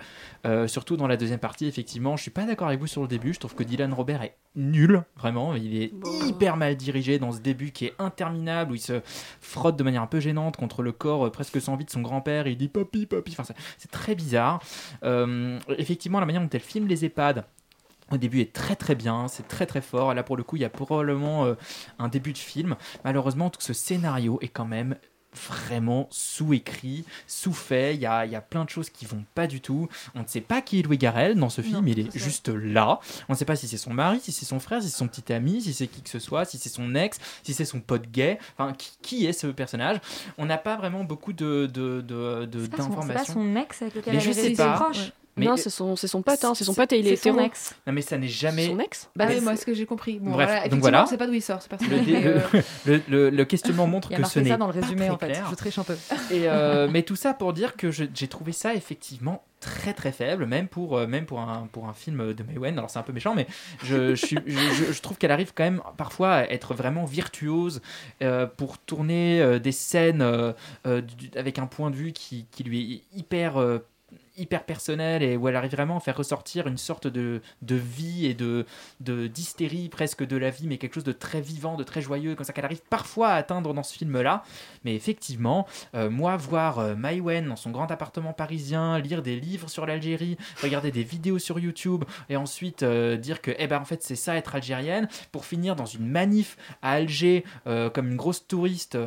euh, 0.47 0.67
surtout 0.67 0.97
dans 0.97 1.07
la 1.07 1.17
deuxième 1.17 1.39
partie. 1.39 1.67
Effectivement, 1.67 2.17
je 2.17 2.23
suis 2.23 2.31
pas 2.31 2.45
d'accord 2.47 2.69
avec 2.69 2.81
vous 2.81 2.87
sur 2.87 3.03
le 3.03 3.09
début. 3.09 3.35
Je 3.35 3.39
trouve 3.41 3.55
que 3.55 3.63
Dylan 3.63 3.93
Robert 3.93 4.23
est 4.23 4.37
nul, 4.57 5.03
vraiment. 5.17 5.55
Il 5.55 5.77
est 5.83 5.93
hyper 6.27 6.57
mal 6.57 6.77
dirigé 6.77 7.19
dans 7.19 7.33
ce 7.33 7.41
début 7.41 7.71
qui 7.73 7.87
est 7.87 7.95
interminable, 7.99 8.73
où 8.73 8.75
il 8.75 8.81
se 8.81 9.01
frotte 9.41 9.77
de 9.77 9.83
manière 9.83 10.03
un 10.03 10.07
peu 10.07 10.21
gênante 10.21 10.57
contre 10.57 10.83
le 10.83 10.93
corps 10.93 11.31
presque 11.33 11.61
sans 11.61 11.77
vie 11.77 11.85
de 11.85 11.91
son 11.91 12.01
grand-père. 12.03 12.47
Il 12.47 12.57
dit 12.57 12.69
papi, 12.69 13.07
papi. 13.07 13.33
Enfin, 13.39 13.45
c'est- 13.79 13.89
très 13.91 14.15
bizarre. 14.15 14.63
Effectivement, 15.79 16.21
la 16.21 16.27
manière 16.27 16.43
dont 16.43 16.49
elle 16.53 16.61
filme 16.61 16.87
les 16.87 17.05
EHPAD. 17.05 17.45
Au 18.11 18.17
début 18.17 18.41
est 18.41 18.53
très 18.53 18.77
très 18.77 18.95
bien, 18.95 19.29
c'est 19.29 19.47
très 19.49 19.67
très 19.67 19.81
fort. 19.81 20.15
Là 20.15 20.23
pour 20.23 20.37
le 20.37 20.43
coup, 20.43 20.57
il 20.57 20.63
y 20.63 20.65
a 20.65 20.71
probablement 20.71 21.45
euh, 21.45 21.55
un 21.99 22.09
début 22.09 22.33
de 22.33 22.39
film. 22.39 22.77
Malheureusement, 23.05 23.51
tout 23.51 23.61
ce 23.61 23.73
scénario 23.73 24.39
est 24.43 24.49
quand 24.49 24.65
même 24.67 24.97
vraiment 25.53 26.09
sous-écrit, 26.11 27.05
sous-fait. 27.29 27.95
Il 27.95 28.01
y 28.01 28.07
a, 28.07 28.27
y 28.27 28.35
a 28.35 28.41
plein 28.41 28.65
de 28.65 28.71
choses 28.71 28.91
qui 28.91 29.07
vont 29.07 29.25
pas 29.37 29.47
du 29.47 29.61
tout. 29.61 29.89
On 30.17 30.23
ne 30.23 30.27
sait 30.27 30.41
pas 30.41 30.61
qui 30.61 30.81
est 30.81 30.83
Louis 30.83 30.99
Garrel 30.99 31.37
dans 31.39 31.51
ce 31.51 31.63
film, 31.63 31.87
il 31.87 32.01
est 32.01 32.17
juste 32.19 32.49
là. 32.49 32.99
On 33.29 33.35
ne 33.35 33.39
sait 33.39 33.45
pas 33.45 33.55
si 33.55 33.69
c'est 33.69 33.77
son 33.77 33.93
mari, 33.93 34.19
si 34.21 34.33
c'est 34.33 34.45
son 34.45 34.59
frère, 34.59 34.83
si 34.83 34.89
c'est 34.91 34.97
son 34.97 35.07
petit 35.07 35.33
ami, 35.33 35.61
si 35.63 35.73
c'est 35.73 35.87
qui 35.87 36.03
que 36.03 36.11
ce 36.11 36.19
soit, 36.19 36.45
si 36.45 36.59
c'est 36.59 36.69
son 36.69 36.97
ex, 36.97 37.19
si 37.45 37.55
c'est 37.55 37.65
son 37.65 37.81
pote 37.81 38.11
gay. 38.11 38.39
Enfin, 38.59 38.73
qui, 38.73 38.91
qui 39.03 39.27
est 39.27 39.33
ce 39.33 39.47
personnage? 39.47 39.99
On 40.37 40.47
n'a 40.47 40.59
pas 40.59 40.77
vraiment 40.77 41.05
beaucoup 41.05 41.33
de, 41.33 41.67
de, 41.73 42.01
de, 42.01 42.47
de- 42.47 42.63
C'est 42.65 42.71
pas 42.71 42.77
son- 42.79 42.83
c'est 42.83 42.89
pas 42.89 42.97
d'informations. 42.97 43.35
son 43.35 43.57
ex 43.57 43.83
avec 43.83 43.95
lequel 43.95 44.15
elle 44.17 44.21
je 44.21 44.33
sais 44.33 44.51
pas. 44.55 44.73
proche. 44.81 45.13
Mais- 45.37 45.47
Non, 45.47 45.57
c'est 45.57 45.71
son, 45.71 45.97
c'est 45.97 46.09
son 46.09 46.23
pote, 46.23 46.45
hein, 46.45 46.53
c'est 46.55 46.65
son 46.65 46.75
pote 46.75 46.93
et 46.93 46.99
il 46.99 47.07
est 47.07 47.17
C'est 47.17 47.31
son 47.31 47.39
ex. 47.39 47.75
Non, 47.87 47.93
mais 47.93 48.03
ça 48.03 48.19
n'est 48.19 48.27
jamais. 48.29 48.67
Son 48.67 48.79
ex 48.81 49.09
Bah 49.17 49.27
oui, 49.29 49.41
moi, 49.41 49.55
c'est- 49.55 49.63
ce 49.63 49.67
que 49.67 49.75
j'ai 49.75 49.87
compris. 49.87 50.19
Bon, 50.19 50.33
Bref, 50.33 50.49
voilà, 50.51 50.69
donc 50.69 50.81
voilà. 50.81 51.05
on 51.05 51.07
sait 51.07 51.17
pas 51.17 51.27
d'où 51.27 51.33
il 51.35 51.41
sort, 51.43 51.63
ce 51.63 51.69
Le, 51.69 51.77
personnage. 51.79 52.05
dé- 52.05 52.13
mais, 52.13 52.27
euh, 52.27 52.41
le- 52.87 53.03
le- 53.09 53.31
le 53.31 53.45
questionnement 53.45 53.87
montre 53.87 54.09
Il 54.11 54.19
y 54.19 54.21
a 54.21 54.23
que 54.23 54.29
ce 54.29 54.41
n'est 54.41 54.51
ça 54.51 54.57
dans 54.57 54.67
le 54.67 54.73
pas 54.75 54.81
résumé 54.81 55.03
très 55.07 55.11
en 55.11 55.19
fait. 55.19 55.27
clair. 55.29 55.47
Je 55.51 55.55
triche 55.55 55.79
un 55.79 55.85
peu. 55.85 55.97
Et 56.33 56.49
euh, 56.49 56.89
mais 56.91 57.03
tout 57.05 57.17
ça 57.17 57.33
pour 57.33 57.53
dire 57.53 57.77
que 57.77 57.91
j'ai 57.91 58.29
trouvé 58.29 58.53
ça 58.53 58.75
effectivement 58.75 59.45
très 59.61 59.93
très 59.95 60.11
faible, 60.11 60.47
même 60.47 60.69
pour, 60.69 60.97
euh, 60.99 61.07
même 61.07 61.27
pour, 61.27 61.39
un, 61.41 61.69
pour 61.71 61.87
un 61.87 61.93
film 61.93 62.33
de 62.35 62.43
Maywen. 62.43 62.77
Alors 62.79 62.91
c'est 62.91 62.99
un 62.99 63.03
peu 63.03 63.13
méchant, 63.13 63.35
mais 63.35 63.47
je, 63.85 64.15
je, 64.15 64.27
suis- 64.27 64.39
je- 64.47 64.59
je- 64.59 64.93
je 64.93 65.01
trouve 65.03 65.17
qu'elle 65.19 65.31
arrive 65.33 65.53
quand 65.55 65.65
même 65.65 65.83
parfois 65.97 66.33
à 66.33 66.45
être 66.45 66.75
vraiment 66.75 67.05
virtuose 67.05 67.81
euh, 68.23 68.47
pour 68.47 68.79
tourner 68.79 69.41
euh, 69.43 69.59
des 69.59 69.73
scènes 69.73 70.23
euh, 70.23 70.53
euh, 70.87 71.03
du- 71.03 71.31
avec 71.37 71.59
un 71.59 71.67
point 71.67 71.91
de 71.91 71.97
vue 71.97 72.13
qui, 72.13 72.47
qui 72.51 72.65
lui 72.65 72.95
est 72.95 73.17
hyper... 73.19 73.81
hyper 74.41 74.65
personnel 74.65 75.23
et 75.23 75.37
où 75.37 75.49
elle 75.49 75.57
arrive 75.57 75.73
vraiment 75.73 75.97
à 75.97 76.01
faire 76.01 76.17
ressortir 76.17 76.67
une 76.67 76.79
sorte 76.79 77.07
de, 77.07 77.41
de 77.63 77.75
vie 77.75 78.27
et 78.27 78.35
de 78.35 78.67
d'hystérie 79.01 79.89
presque 79.89 80.27
de 80.27 80.37
la 80.37 80.51
vie 80.51 80.67
mais 80.67 80.79
quelque 80.79 80.95
chose 80.95 81.05
de 81.05 81.13
très 81.13 81.41
vivant 81.41 81.77
de 81.77 81.85
très 81.85 82.01
joyeux 82.01 82.35
comme 82.35 82.45
ça 82.45 82.53
qu'elle 82.53 82.65
arrive 82.65 82.83
parfois 82.89 83.29
à 83.29 83.35
atteindre 83.35 83.75
dans 83.75 83.83
ce 83.83 83.95
film 83.97 84.21
là 84.21 84.43
mais 84.85 84.95
effectivement 84.95 85.67
euh, 85.95 86.11
moi 86.11 86.37
voir 86.37 86.79
euh, 86.79 86.95
Maïwen 86.95 87.47
dans 87.47 87.57
son 87.57 87.71
grand 87.71 87.91
appartement 87.91 88.33
parisien 88.33 88.99
lire 88.99 89.23
des 89.23 89.39
livres 89.39 89.69
sur 89.69 89.87
l'Algérie 89.87 90.37
regarder 90.63 90.91
des 90.91 91.03
vidéos 91.03 91.39
sur 91.39 91.59
YouTube 91.59 92.05
et 92.29 92.37
ensuite 92.37 92.83
euh, 92.83 93.17
dire 93.17 93.41
que 93.41 93.53
eh 93.59 93.67
ben 93.67 93.81
en 93.81 93.85
fait 93.85 94.03
c'est 94.03 94.17
ça 94.17 94.37
être 94.37 94.55
algérienne 94.55 95.09
pour 95.33 95.45
finir 95.45 95.77
dans 95.77 95.87
une 95.87 96.09
manif 96.09 96.57
à 96.83 96.93
Alger 96.93 97.45
euh, 97.67 97.91
comme 97.91 98.09
une 98.09 98.17
grosse 98.17 98.47
touriste 98.47 98.99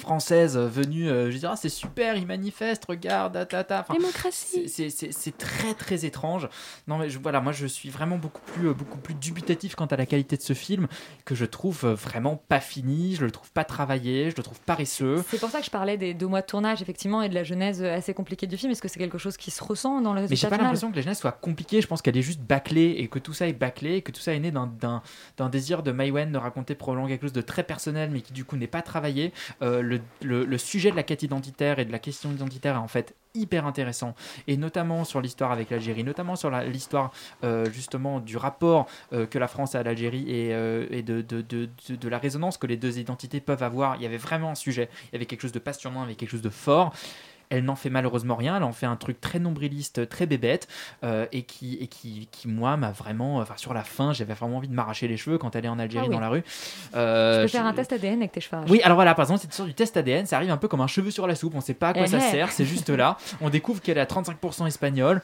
française 0.00 0.56
euh, 0.56 0.66
venue, 0.66 1.08
euh, 1.08 1.30
je 1.30 1.38
dirais, 1.38 1.52
ah, 1.54 1.56
c'est 1.56 1.68
super, 1.68 2.16
ils 2.16 2.26
manifestent, 2.26 2.84
regarde, 2.86 3.32
ta, 3.34 3.46
ta, 3.46 3.64
ta. 3.64 3.80
Enfin, 3.80 3.94
Démocratie. 3.94 4.68
c'est- 4.68 5.38
très 5.38 5.74
très 5.74 6.04
étrange. 6.04 6.48
Non 6.88 6.98
mais 6.98 7.08
je, 7.08 7.18
voilà, 7.18 7.40
moi 7.40 7.52
je 7.52 7.66
suis 7.66 7.88
vraiment 7.90 8.16
beaucoup 8.18 8.40
plus 8.52 8.68
euh, 8.68 8.74
beaucoup 8.74 8.98
plus 8.98 9.14
dubitatif 9.14 9.74
quant 9.74 9.86
à 9.86 9.96
la 9.96 10.06
qualité 10.06 10.36
de 10.36 10.42
ce 10.42 10.52
film 10.54 10.88
que 11.24 11.34
je 11.34 11.44
trouve 11.44 11.84
vraiment 11.86 12.36
pas 12.48 12.60
fini. 12.60 13.14
Je 13.14 13.24
le 13.24 13.30
trouve 13.30 13.50
pas 13.52 13.64
travaillé, 13.64 14.30
je 14.30 14.36
le 14.36 14.42
trouve 14.42 14.60
paresseux. 14.60 15.22
C'est 15.28 15.38
pour 15.40 15.50
ça 15.50 15.60
que 15.60 15.64
je 15.66 15.70
parlais 15.70 15.96
des 15.96 16.14
deux 16.14 16.26
mois 16.26 16.40
de 16.40 16.46
tournage, 16.46 16.82
effectivement, 16.82 17.22
et 17.22 17.28
de 17.28 17.34
la 17.34 17.44
genèse 17.44 17.82
assez 17.82 18.14
compliquée 18.14 18.46
du 18.46 18.56
film. 18.56 18.72
Est-ce 18.72 18.82
que 18.82 18.88
c'est 18.88 18.98
quelque 18.98 19.18
chose 19.18 19.36
qui 19.36 19.50
se 19.50 19.62
ressent 19.62 20.00
dans 20.00 20.12
le 20.14 20.22
Mais 20.22 20.26
j'ai 20.28 20.30
résultat 20.34 20.56
pas 20.56 20.62
l'impression 20.62 20.90
que 20.90 20.96
la 20.96 21.02
jeunesse 21.02 21.20
soit 21.20 21.32
compliquée. 21.32 21.80
Je 21.80 21.86
pense 21.86 22.02
qu'elle 22.02 22.16
est 22.16 22.22
juste 22.22 22.40
bâclée 22.40 22.96
et 22.98 23.08
que 23.08 23.18
tout 23.18 23.32
ça 23.32 23.46
est 23.46 23.52
bâclé 23.52 23.94
et 23.96 24.02
que 24.02 24.12
tout 24.12 24.20
ça 24.20 24.34
est 24.34 24.40
né 24.40 24.50
d'un- 24.50 25.02
désir 25.50 25.82
de 25.82 25.90
Maïwen 25.92 26.30
de 26.32 26.38
raconter 26.38 26.74
probablement 26.74 27.08
quelque 27.08 27.22
chose 27.22 27.32
de 27.32 27.40
très 27.42 27.62
personnel 27.64 28.10
mais 28.12 28.20
qui 28.20 28.32
du 28.32 28.44
coup 28.44 28.56
n'est 28.56 28.66
pas 28.66 28.82
travaillé. 28.82 29.32
Euh, 29.62 29.82
le, 30.22 30.58
sujet 30.58 30.90
de 30.90 30.96
la 30.96 31.02
quête 31.02 31.22
identitaire 31.22 31.78
et 31.78 31.84
de 31.84 31.92
la 31.92 31.98
question 31.98 32.30
identitaire 32.30 32.74
est 32.74 32.78
en 32.78 32.88
fait 32.88 33.14
hyper 33.34 33.64
intéressant 33.66 34.14
et 34.48 34.56
notamment 34.56 35.04
sur 35.04 35.20
l'histoire 35.20 35.52
avec 35.52 35.70
l'Algérie, 35.70 36.02
notamment 36.02 36.34
sur 36.36 36.50
l'histoire 36.50 37.12
euh, 37.44 37.70
justement 37.70 38.18
du 38.20 38.36
rapport 38.36 38.86
euh, 39.12 39.26
que 39.26 39.38
la 39.38 39.46
France 39.46 39.74
a 39.74 39.80
à 39.80 39.82
l'Algérie 39.82 40.24
et, 40.28 40.52
euh, 40.52 40.86
de- 41.02 41.22
de 41.22 42.08
la 42.08 42.18
résonance 42.18 42.58
que 42.58 42.66
les 42.66 42.76
deux 42.76 42.98
identités 42.98 43.40
peuvent 43.40 43.62
avoir. 43.62 43.96
Il 43.96 44.02
y 44.02 44.06
avait 44.06 44.16
vraiment 44.16 44.50
un 44.50 44.54
sujet, 44.54 44.88
il 45.04 45.14
y 45.14 45.16
avait 45.16 45.26
quelque 45.26 45.42
chose 45.42 45.52
de 45.52 45.58
passionnant, 45.58 46.00
il 46.00 46.02
y 46.02 46.06
avait 46.06 46.14
quelque 46.16 46.30
chose 46.30 46.42
de 46.42 46.50
fort. 46.50 46.92
Elle 47.50 47.64
n'en 47.64 47.74
fait 47.76 47.90
malheureusement 47.90 48.36
rien, 48.36 48.56
elle 48.56 48.62
en 48.62 48.72
fait 48.72 48.86
un 48.86 48.96
truc 48.96 49.20
très 49.20 49.38
nombriliste, 49.40 50.08
très 50.08 50.24
bébête, 50.26 50.68
euh, 51.04 51.26
et, 51.32 51.42
qui, 51.42 51.74
et 51.80 51.88
qui, 51.88 52.28
qui, 52.30 52.48
moi, 52.48 52.76
m'a 52.76 52.92
vraiment. 52.92 53.38
Enfin, 53.38 53.54
sur 53.56 53.74
la 53.74 53.82
fin, 53.84 54.12
j'avais 54.12 54.34
vraiment 54.34 54.56
envie 54.58 54.68
de 54.68 54.74
m'arracher 54.74 55.08
les 55.08 55.16
cheveux 55.16 55.36
quand 55.36 55.56
elle 55.56 55.64
est 55.64 55.68
en 55.68 55.78
Algérie 55.78 56.04
Ah 56.06 56.08
oui. 56.08 56.14
dans 56.14 56.20
la 56.20 56.28
rue. 56.28 56.42
Tu 56.42 56.48
Euh, 56.94 57.42
peux 57.42 57.48
faire 57.48 57.66
un 57.66 57.72
test 57.72 57.92
ADN 57.92 58.20
avec 58.20 58.32
tes 58.32 58.40
cheveux. 58.40 58.62
oui, 58.68 58.80
alors 58.82 58.94
voilà, 58.96 59.14
par 59.14 59.24
exemple, 59.24 59.40
cette 59.40 59.50
histoire 59.50 59.68
du 59.68 59.74
test 59.74 59.96
ADN, 59.96 60.26
ça 60.26 60.36
arrive 60.36 60.50
un 60.50 60.56
peu 60.56 60.68
comme 60.68 60.80
un 60.80 60.86
cheveu 60.86 61.10
sur 61.10 61.26
la 61.26 61.34
soupe, 61.34 61.54
on 61.56 61.60
sait 61.60 61.74
pas 61.74 61.88
à 61.88 61.92
quoi 61.92 62.02
Eh 62.04 62.06
ça 62.08 62.18
eh. 62.18 62.30
sert, 62.30 62.52
c'est 62.52 62.64
juste 62.64 62.88
là. 62.90 63.16
On 63.40 63.50
découvre 63.50 63.80
qu'elle 63.82 63.98
est 63.98 64.00
à 64.00 64.04
35% 64.06 64.66
espagnole. 64.66 65.20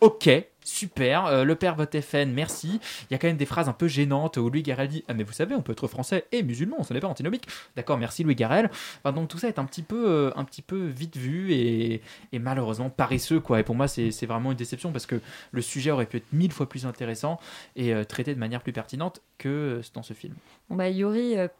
Ok, 0.00 0.28
super. 0.62 1.26
euh, 1.26 1.44
le 1.44 1.54
père 1.54 1.74
vote 1.74 1.98
FN, 2.00 2.32
merci. 2.32 2.80
Il 3.10 3.12
y 3.12 3.14
a 3.14 3.18
quand 3.18 3.26
même 3.26 3.36
des 3.36 3.46
phrases 3.46 3.68
un 3.68 3.72
peu 3.72 3.88
gênantes 3.88 4.36
où 4.36 4.50
Louis 4.50 4.62
Garrel 4.62 4.88
dit 4.88 5.04
Ah, 5.08 5.14
mais 5.14 5.24
vous 5.24 5.32
savez, 5.32 5.54
on 5.54 5.62
peut 5.62 5.72
être 5.72 5.86
français 5.86 6.26
et 6.32 6.42
musulman, 6.42 6.82
ce 6.84 6.92
n'est 6.92 7.00
pas 7.00 7.08
antinomique. 7.08 7.46
D'accord, 7.76 7.98
merci 7.98 8.24
Louis 8.24 8.34
Garrel. 8.34 8.70
Donc 9.04 9.28
tout 9.28 9.38
ça 9.38 9.48
est 9.48 9.58
un 9.58 9.64
petit 9.64 9.82
peu, 9.82 10.08
euh, 10.08 10.30
un 10.36 10.44
petit 10.44 10.62
peu 10.62 10.86
vite 10.86 11.16
vu 11.16 11.52
et, 11.52 12.02
malheureusement 12.38 12.90
paresseux, 12.90 13.40
quoi. 13.40 13.60
Et 13.60 13.62
pour 13.62 13.74
moi, 13.74 13.88
c'est 13.88 14.26
vraiment 14.26 14.52
une 14.52 14.56
déception 14.56 14.92
parce 14.92 15.06
que 15.06 15.20
le 15.52 15.62
sujet 15.62 15.90
aurait 15.90 16.06
pu 16.06 16.18
être 16.18 16.32
mille 16.32 16.52
fois 16.52 16.68
plus 16.68 16.86
intéressant 16.86 17.40
et 17.76 17.94
euh, 17.94 18.04
traité 18.04 18.34
de 18.34 18.38
manière 18.38 18.60
plus 18.60 18.72
pertinente 18.72 19.20
que 19.38 19.80
dans 19.94 20.02
ce 20.02 20.14
film. 20.14 20.34
Bon 20.68 20.76
bah, 20.76 20.86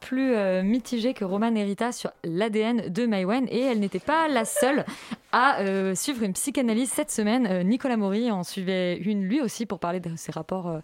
plus 0.00 0.36
mitigée 0.62 1.14
que 1.14 1.24
Roman 1.24 1.54
Erita 1.54 1.92
sur 1.92 2.10
l'ADN 2.24 2.88
de 2.88 3.06
Maïwen, 3.06 3.46
et 3.50 3.60
elle 3.60 3.78
n'était 3.78 4.00
pas 4.00 4.28
la 4.28 4.44
seule 4.44 4.84
à 5.32 5.62
suivre 5.94 6.24
une 6.24 6.32
psychanalyse 6.32 6.90
cette 6.90 7.10
semaine. 7.10 7.62
Nicolas 7.62 7.96
Maury 7.96 8.30
en 8.30 8.42
suivait 8.42 8.97
une 8.98 9.24
lui 9.24 9.40
aussi 9.40 9.66
pour 9.66 9.78
parler 9.78 10.00
de 10.00 10.14
ses 10.16 10.32
rapports 10.32 10.68
euh, 10.68 10.80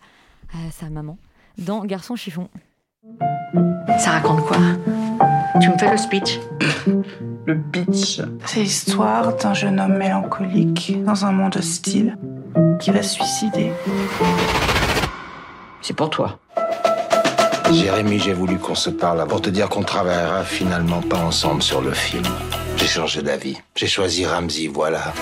à 0.52 0.70
sa 0.70 0.90
maman 0.90 1.18
dans 1.58 1.84
Garçon 1.84 2.16
chiffon. 2.16 2.48
Ça 3.98 4.12
raconte 4.12 4.40
quoi? 4.46 4.56
Tu 5.60 5.68
me 5.68 5.78
fais 5.78 5.90
le 5.90 5.96
speech 5.96 6.40
Le 7.46 7.54
bitch. 7.54 8.20
C'est 8.46 8.60
l'histoire 8.60 9.36
d'un 9.36 9.54
jeune 9.54 9.78
homme 9.78 9.98
mélancolique 9.98 11.02
dans 11.04 11.24
un 11.24 11.32
monde 11.32 11.56
hostile 11.56 12.16
qui 12.80 12.90
va 12.90 13.02
se 13.02 13.14
suicider. 13.14 13.72
C'est 15.80 15.94
pour 15.94 16.10
toi. 16.10 16.38
Jérémy, 17.72 18.18
j'ai 18.18 18.32
voulu 18.32 18.58
qu'on 18.58 18.74
se 18.74 18.90
parle 18.90 19.26
pour 19.26 19.40
te 19.40 19.50
dire 19.50 19.68
qu'on 19.68 19.82
travaillera 19.82 20.44
finalement 20.44 21.00
pas 21.00 21.18
ensemble 21.18 21.62
sur 21.62 21.80
le 21.80 21.92
film. 21.92 22.24
J'ai 22.76 22.86
changé 22.86 23.22
d'avis. 23.22 23.56
J'ai 23.74 23.86
choisi 23.86 24.26
Ramsey, 24.26 24.68
voilà. 24.68 25.12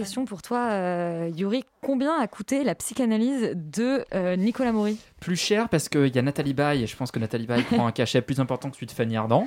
Question 0.00 0.24
pour 0.24 0.40
toi, 0.40 0.70
euh, 0.70 1.30
Yuri. 1.36 1.62
Combien 1.82 2.18
a 2.18 2.26
coûté 2.26 2.64
la 2.64 2.74
psychanalyse 2.74 3.50
de 3.54 4.06
euh, 4.14 4.34
Nicolas 4.34 4.72
Maury? 4.72 4.96
Plus 5.20 5.36
cher 5.36 5.68
parce 5.68 5.90
qu'il 5.90 6.08
y 6.08 6.18
a 6.18 6.22
Nathalie 6.22 6.54
Baye 6.54 6.84
et 6.84 6.86
je 6.86 6.96
pense 6.96 7.10
que 7.10 7.18
Nathalie 7.18 7.44
Baye 7.44 7.64
prend 7.64 7.86
un 7.86 7.92
cachet 7.92 8.22
plus 8.22 8.40
important 8.40 8.70
que 8.70 8.76
celui 8.76 8.86
de 8.86 8.92
Fanny 8.92 9.18
Ardant. 9.18 9.46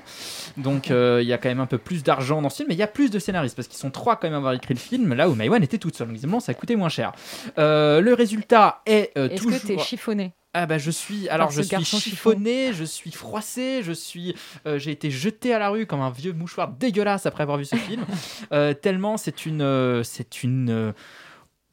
Donc 0.58 0.92
euh, 0.92 1.24
il 1.24 1.28
y 1.28 1.34
a 1.34 1.40
quand 1.40 1.50
même 1.50 1.60
un 1.60 1.66
peu 1.66 1.80
plus 1.80 2.04
d'argent 2.04 2.40
dans 2.40 2.52
ce 2.52 2.58
film, 2.58 2.68
mais 2.70 2.76
il 2.76 2.80
y 2.80 2.84
a 2.84 2.88
plus 2.88 3.10
de 3.10 3.18
scénaristes 3.18 3.56
parce 3.56 3.68
qu'ils 3.68 3.80
sont 3.80 3.90
trois 3.90 4.16
quand 4.16 4.28
même 4.28 4.36
à 4.36 4.38
avoir 4.38 4.54
écrit 4.54 4.76
le 4.76 4.80
film, 4.80 5.16
là 5.16 5.28
où 5.28 5.34
Maïwan 5.34 5.64
était 5.64 5.80
toute 5.80 5.96
seule. 5.96 6.16
Donc 6.16 6.42
ça 6.44 6.52
a 6.52 6.54
coûté 6.54 6.76
moins 6.76 6.90
cher. 6.90 7.14
Le 7.58 8.14
résultat 8.14 8.84
est 8.86 9.12
Est-ce 9.16 9.42
toujours... 9.42 9.60
que 9.60 9.66
t'es 9.66 9.80
chiffonné? 9.80 10.34
Ah 10.56 10.68
bah 10.68 10.78
je 10.78 10.92
suis 10.92 11.28
alors 11.30 11.50
je 11.50 11.64
suis 11.64 11.84
chiffonné, 11.84 12.74
je 12.74 12.84
suis 12.84 13.12
froissé, 13.12 13.82
je 13.82 13.92
suis 13.92 14.36
euh, 14.68 14.78
j'ai 14.78 14.92
été 14.92 15.10
jeté 15.10 15.52
à 15.52 15.58
la 15.58 15.70
rue 15.70 15.88
comme 15.88 16.02
un 16.02 16.12
vieux 16.12 16.32
mouchoir 16.32 16.70
dégueulasse 16.70 17.26
après 17.26 17.42
avoir 17.42 17.58
vu 17.58 17.66
ce 17.66 17.76
film. 17.76 18.06
Euh, 18.52 18.74
tellement 18.74 19.18
c'est 19.18 19.46
une 19.46 19.62
euh, 19.62 20.04
c'est 20.04 20.44
une 20.44 20.94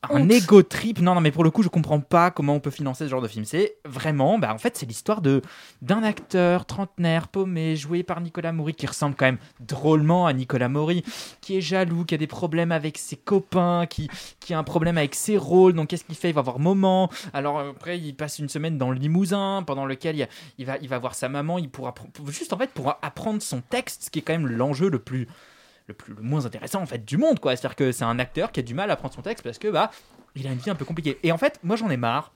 un 0.09 0.29
ego 0.31 0.63
trip. 0.63 1.01
Non, 1.01 1.15
non, 1.15 1.21
mais 1.21 1.31
pour 1.31 1.45
le 1.45 1.51
coup, 1.51 1.63
je 1.63 1.69
comprends 1.69 2.01
pas 2.01 2.31
comment 2.31 2.55
on 2.55 2.61
peut 2.61 2.71
financer 2.71 3.05
ce 3.05 3.11
genre 3.11 3.21
de 3.21 3.29
film. 3.29 3.45
C'est 3.45 3.77
vraiment, 3.85 4.39
bah, 4.39 4.53
en 4.55 4.59
fait, 4.59 4.77
c'est 4.77 4.87
l'histoire 4.87 5.21
de 5.21 5.43
d'un 5.83 6.03
acteur 6.03 6.65
trentenaire, 6.65 7.29
paumé, 7.29 7.77
joué 7.77 8.03
par 8.03 8.21
Nicolas 8.21 8.53
Maury, 8.53 8.75
qui 8.75 8.87
ressemble 8.87 9.15
quand 9.15 9.27
même 9.27 9.39
drôlement 9.61 10.27
à 10.27 10.33
Nicolas 10.33 10.69
Maury, 10.69 11.05
qui 11.43 11.59
est 11.59 11.61
jaloux, 11.61 12.05
qui 12.05 12.15
a 12.15 12.19
des 12.19 12.27
problèmes 12.27 12.73
avec 12.73 12.97
ses 12.97 13.17
copains, 13.17 13.87
qui, 13.87 14.09
qui 14.41 14.55
a 14.55 14.59
un 14.59 14.65
problème 14.65 14.97
avec 14.97 15.15
ses 15.15 15.37
rôles. 15.37 15.75
Donc, 15.75 15.89
qu'est-ce 15.89 16.05
qu'il 16.05 16.15
fait? 16.17 16.31
Il 16.31 16.35
va 16.35 16.43
voir 16.43 16.59
moment. 16.59 17.11
Alors, 17.35 17.61
après, 17.61 17.99
il 17.99 18.15
passe 18.15 18.39
une 18.39 18.49
semaine 18.49 18.79
dans 18.79 18.91
le 18.91 18.99
Limousin, 18.99 19.63
pendant 19.67 19.85
lequel 19.85 20.17
il, 20.17 20.23
a- 20.23 20.29
il 20.59 20.65
va, 20.67 20.79
il 20.79 20.89
va 20.89 20.99
voir 20.99 21.15
sa 21.15 21.29
maman. 21.29 21.59
Il 21.59 21.69
pourra, 21.69 21.95
juste 22.29 22.53
en 22.55 22.59
fait, 22.59 22.71
pour 22.71 22.97
apprendre 23.03 23.43
son 23.43 23.61
texte, 23.61 24.05
ce 24.05 24.11
qui 24.11 24.21
est 24.21 24.23
quand 24.23 24.33
même 24.33 24.47
l'enjeu 24.47 24.89
le 24.89 24.99
plus 24.99 25.29
le, 25.90 25.94
plus, 25.94 26.14
le 26.14 26.22
moins 26.22 26.46
intéressant 26.46 26.81
en 26.81 26.87
fait 26.87 27.05
du 27.05 27.18
monde 27.18 27.40
quoi. 27.40 27.57
C'est-à-dire 27.57 27.76
que 27.76 27.92
c'est 27.92 28.05
un 28.05 28.18
acteur 28.18 28.53
qui 28.53 28.61
a 28.61 28.62
du 28.62 28.74
mal 28.74 28.90
à 28.90 28.96
prendre 28.96 29.14
son 29.14 29.22
texte 29.22 29.44
parce 29.44 29.59
que 29.59 29.68
bah 29.68 29.90
il 30.37 30.46
a 30.46 30.53
une 30.53 30.59
vie 30.59 30.70
un 30.70 30.76
peu 30.76 30.85
compliquée. 30.85 31.18
Et 31.22 31.33
en 31.33 31.38
fait, 31.38 31.59
moi 31.62 31.76
j'en 31.76 31.90
ai 31.90 31.96
marre 31.96 32.33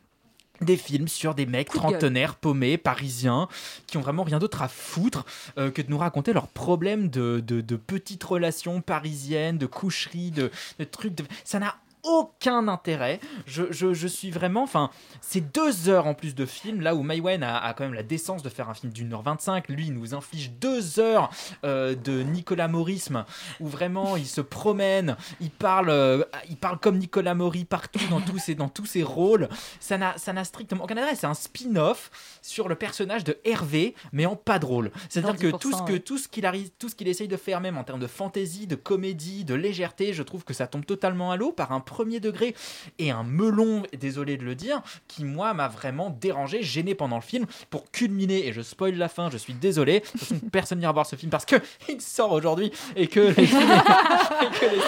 des 0.61 0.77
films 0.77 1.09
sur 1.09 1.35
des 1.35 1.47
mecs 1.47 1.69
trentenaires, 1.69 2.37
paumés, 2.37 2.79
parisiens, 2.79 3.49
qui 3.87 3.97
ont 3.97 4.01
vraiment 4.01 4.23
rien 4.23 4.39
d'autre 4.39 4.63
à 4.63 4.69
foutre 4.69 5.25
euh, 5.59 5.71
que 5.71 5.83
de 5.83 5.91
nous 5.91 5.99
raconter 5.99 6.33
leurs 6.33 6.47
problèmes 6.49 7.09
de, 7.09 7.43
de, 7.45 7.61
de 7.61 7.77
petites 7.77 8.23
relations 8.23 8.81
parisiennes, 8.81 9.59
de 9.59 9.67
coucheries, 9.67 10.31
de, 10.31 10.51
de 10.79 10.85
trucs. 10.85 11.15
De... 11.15 11.25
Ça 11.45 11.59
n'a 11.59 11.77
aucun 12.05 12.69
intérêt. 12.69 13.21
Je, 13.47 13.65
je, 13.71 13.95
je 13.95 14.07
suis 14.09 14.31
vraiment. 14.31 14.63
Enfin, 14.63 14.91
c'est 15.21 15.41
deux 15.41 15.89
heures 15.89 16.07
en 16.07 16.15
plus 16.15 16.35
de 16.35 16.47
film, 16.47 16.81
là 16.81 16.95
où 16.95 17.03
Maïwen 17.03 17.43
a, 17.43 17.59
a 17.59 17.75
quand 17.75 17.85
même 17.85 17.95
la 17.95 18.03
décence 18.03 18.43
de 18.43 18.49
faire 18.49 18.69
un 18.69 18.75
film 18.75 18.93
d'une 18.93 19.13
heure 19.13 19.23
25. 19.23 19.69
Lui, 19.69 19.87
il 19.87 19.95
nous 19.95 20.15
inflige 20.15 20.53
deux 20.53 21.01
heures 21.01 21.31
euh, 21.65 21.95
de 21.95 22.23
Nicolas 22.23 22.69
Morisme, 22.69 23.25
où 23.61 23.69
vraiment 23.69 24.17
il 24.17 24.27
se 24.27 24.41
promène, 24.41 25.17
il 25.41 25.51
parle, 25.51 25.91
euh, 25.91 26.23
il 26.49 26.57
parle 26.57 26.79
comme 26.79 26.99
Nicolas 26.99 27.35
Maury 27.35 27.65
partout 27.65 28.01
dans 28.11 28.21
tous 28.21 28.39
ses, 28.39 28.55
dans 28.55 28.69
tous 28.69 28.87
ses 28.87 29.03
rôles. 29.03 29.49
Ça 29.81 29.99
n'a 29.99 30.17
ça 30.19 30.33
n'a 30.33 30.45
strictement 30.45 30.85
aucun 30.85 30.97
intérêt. 30.97 31.17
C'est 31.17 31.27
un 31.27 31.35
spin-off 31.35 32.39
sur 32.43 32.69
le 32.69 32.75
personnage 32.75 33.25
de 33.25 33.39
Hervé, 33.45 33.95
mais 34.13 34.27
en 34.27 34.37
pas 34.37 34.59
drôle. 34.59 34.91
C'est-à-dire 35.09 35.37
que 35.37 35.47
10%, 35.47 35.59
tout 35.59 35.73
ce 35.73 35.83
que 35.83 35.93
ouais. 35.93 36.01
tout 36.01 36.19
ce 36.19 36.29
qu'il 36.29 36.47
arrive, 36.47 36.71
tout 36.79 36.89
ce 36.89 36.95
qu'il 36.95 37.09
essaye 37.09 37.29
de 37.29 37.37
faire, 37.37 37.61
même 37.61 37.79
en 37.79 37.85
termes 37.85 38.01
de 38.01 38.07
fantaisie, 38.07 38.67
de 38.67 38.77
comédie, 38.77 39.45
de 39.45 39.55
légèreté, 39.55 40.13
je 40.13 40.23
trouve 40.23 40.45
que 40.45 40.55
ça 40.55 40.67
tombe 40.67 40.85
totalement 40.85 41.31
à 41.31 41.37
l'eau 41.37 41.53
par 41.53 41.73
un 41.73 41.81
premier 41.95 42.19
degré 42.19 42.57
et 42.99 43.13
un 43.13 43.23
melon, 43.23 43.85
désolé 43.97 44.37
de 44.37 44.43
le 44.43 44.57
dire, 44.57 44.83
qui 45.07 45.23
moi 45.25 45.55
m'a 45.55 45.69
vraiment 45.69 46.11
dérangé, 46.11 46.61
gêné 46.61 46.97
pendant 46.97 47.15
le 47.15 47.23
film, 47.23 47.47
pour 47.71 47.89
culminer 47.93 48.49
et 48.49 48.53
je 48.53 48.63
spoil 48.63 48.97
la 48.97 49.09
fin, 49.09 49.31
je 49.31 49.37
suis 49.37 49.55
désolé. 49.55 50.03
Personne 50.51 50.81
n'ira 50.81 50.91
voir 50.91 51.07
ce 51.07 51.15
film 51.15 51.31
parce 51.31 51.45
que 51.45 51.55
il 51.89 52.01
sort 52.01 52.33
aujourd'hui 52.33 52.73
et 52.97 53.07
que 53.07 53.21
les 53.21 53.47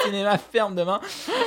cinémas, 0.05 0.39
ferment 0.39 0.75
demain. 0.75 1.01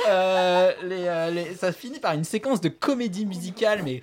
Euh, 0.08 0.72
euh, 0.82 1.44
ça 1.58 1.72
finit 1.72 2.00
par 2.00 2.14
une 2.14 2.24
séquence 2.24 2.62
de 2.62 2.70
comédie 2.70 3.26
musicale, 3.26 3.82
mais 3.84 4.00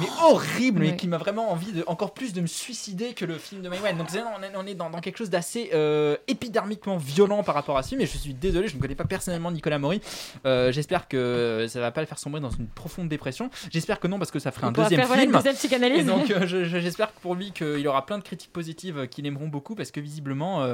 mais 0.00 0.06
horrible, 0.22 0.80
mais 0.80 0.96
qui 0.96 1.08
m'a 1.08 1.18
vraiment 1.18 1.50
envie 1.52 1.72
de 1.72 1.84
encore 1.86 2.12
plus 2.14 2.32
de 2.32 2.40
me 2.40 2.46
suicider 2.46 3.14
que 3.14 3.24
le 3.24 3.38
film 3.38 3.62
de 3.62 3.68
Maïwen. 3.68 3.96
Donc 3.96 4.08
on 4.56 4.66
est, 4.66 4.74
dans, 4.74 4.90
dans 4.90 5.00
quelque 5.00 5.16
chose 5.18 5.30
d'assez 5.30 5.70
euh, 5.74 6.16
épidermiquement 6.28 6.96
violent 6.96 7.42
par 7.42 7.54
rapport 7.54 7.76
à 7.78 7.82
ce 7.82 7.90
film. 7.90 8.00
Et 8.00 8.06
je 8.06 8.16
suis 8.16 8.34
désolé, 8.34 8.68
je 8.68 8.76
ne 8.76 8.80
connais 8.80 8.94
pas 8.94 9.04
personnellement 9.04 9.50
Nicolas 9.50 9.78
Maury. 9.78 10.00
Euh, 10.44 10.72
J'espère 10.72 11.08
que 11.08 11.66
ça 11.68 11.80
va 11.80 11.90
pas 11.92 12.00
le 12.00 12.06
faire 12.06 12.18
sombrer 12.18 12.40
dans 12.40 12.50
une 12.50 12.66
profonde 12.66 13.08
dépression. 13.08 13.50
J'espère 13.70 14.00
que 14.00 14.08
non 14.08 14.18
parce 14.18 14.30
que 14.30 14.38
ça 14.38 14.50
ferait 14.50 14.66
un 14.66 14.72
deuxième 14.72 15.00
faire, 15.00 15.06
voilà, 15.06 15.22
une 15.22 15.28
film. 15.30 15.38
deuxième 15.38 15.54
psychanalyse. 15.56 16.00
Et 16.00 16.04
donc 16.04 16.30
euh, 16.30 16.46
je- 16.46 16.64
je- 16.64 16.78
j'espère 16.80 17.14
que 17.14 17.20
pour 17.20 17.34
lui 17.34 17.52
qu'il 17.52 17.86
aura 17.88 18.04
plein 18.06 18.18
de 18.18 18.24
critiques 18.24 18.52
positives 18.52 18.98
euh, 18.98 19.06
qui 19.06 19.22
l'aimeront 19.22 19.48
beaucoup 19.48 19.74
parce 19.74 19.90
que 19.90 20.00
visiblement 20.00 20.66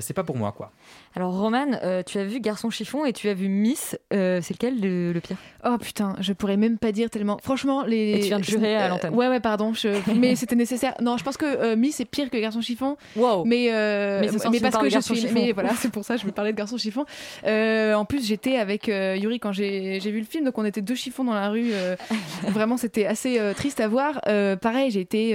c'est 0.00 0.14
pas 0.14 0.24
pour 0.24 0.36
moi 0.36 0.50
quoi. 0.50 0.72
Alors, 1.16 1.32
Roman, 1.32 1.78
euh, 1.82 2.02
tu 2.04 2.18
as 2.18 2.24
vu 2.24 2.40
Garçon 2.40 2.68
Chiffon 2.68 3.06
et 3.06 3.14
tu 3.14 3.30
as 3.30 3.34
vu 3.34 3.48
Miss. 3.48 3.98
Euh, 4.12 4.40
c'est 4.42 4.52
lequel 4.52 4.78
le, 4.78 5.12
le 5.14 5.20
pire? 5.20 5.38
Oh 5.64 5.78
putain, 5.78 6.14
je 6.20 6.34
pourrais 6.34 6.58
même 6.58 6.76
pas 6.76 6.92
dire 6.92 7.08
tellement. 7.08 7.38
Franchement, 7.42 7.84
les. 7.84 8.12
Et 8.12 8.20
tu 8.20 8.26
viens 8.26 8.38
de 8.38 8.44
jurer 8.44 8.76
à 8.76 8.88
l'antenne. 8.88 9.14
Ouais, 9.14 9.26
ouais, 9.28 9.40
pardon. 9.40 9.72
je- 9.72 9.88
Mais 10.14 10.36
c'était 10.36 10.56
nécessaire. 10.56 10.94
Non, 11.00 11.16
je 11.16 11.24
pense 11.24 11.38
que 11.38 11.46
euh, 11.46 11.74
Miss 11.74 12.00
est 12.00 12.04
pire 12.04 12.28
que 12.28 12.36
Garçon 12.36 12.60
Chiffon. 12.60 12.98
Mais, 13.46 13.68
euh, 13.72 14.20
Mais 14.20 14.26
tu 14.28 14.60
parce 14.60 14.76
que 14.76 14.90
je 14.90 14.98
suis. 15.00 15.16
Chiffon. 15.16 15.32
Mais 15.34 15.52
voilà, 15.52 15.70
c'est 15.74 15.90
pour 15.90 16.04
ça 16.04 16.16
que 16.16 16.20
je 16.20 16.26
me 16.26 16.32
parlais 16.32 16.52
de 16.52 16.56
Garçon 16.58 16.76
Chiffon. 16.76 17.06
En 17.46 18.04
plus, 18.04 18.26
j'étais 18.26 18.56
avec 18.58 18.88
Yuri 18.88 19.40
quand 19.40 19.52
j'ai 19.52 19.98
vu 19.98 20.18
le 20.20 20.26
film, 20.26 20.44
donc 20.44 20.58
on 20.58 20.66
était 20.66 20.82
deux 20.82 20.94
chiffons 20.94 21.24
dans 21.24 21.34
la 21.34 21.48
rue. 21.48 21.70
vraiment, 22.48 22.76
c'était 22.76 23.06
assez 23.06 23.40
triste 23.56 23.80
à 23.80 23.88
voir. 23.88 24.20
Pareil, 24.60 24.90
j'ai 24.90 25.00
été 25.00 25.30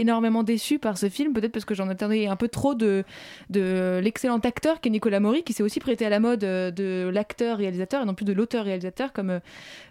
énormément 0.00 0.42
déçue 0.42 0.78
par 0.78 0.96
ce 0.96 1.10
film, 1.10 1.34
peut-être 1.34 1.52
parce 1.52 1.66
que 1.66 1.74
j'en 1.74 1.90
attendais 1.90 2.26
un 2.28 2.36
peu 2.36 2.48
trop 2.48 2.74
de, 2.74 3.04
de 3.50 4.00
l'excellent 4.02 4.38
acteur 4.38 4.80
Nicolas 4.90 5.20
Maury, 5.20 5.42
qui 5.42 5.52
s'est 5.52 5.62
aussi 5.62 5.80
prêté 5.80 6.06
à 6.06 6.10
la 6.10 6.20
mode 6.20 6.44
euh, 6.44 6.70
de 6.70 7.08
l'acteur-réalisateur 7.08 8.02
et 8.02 8.04
non 8.04 8.14
plus 8.14 8.24
de 8.24 8.32
l'auteur-réalisateur 8.32 9.12
comme, 9.12 9.30
euh, 9.30 9.40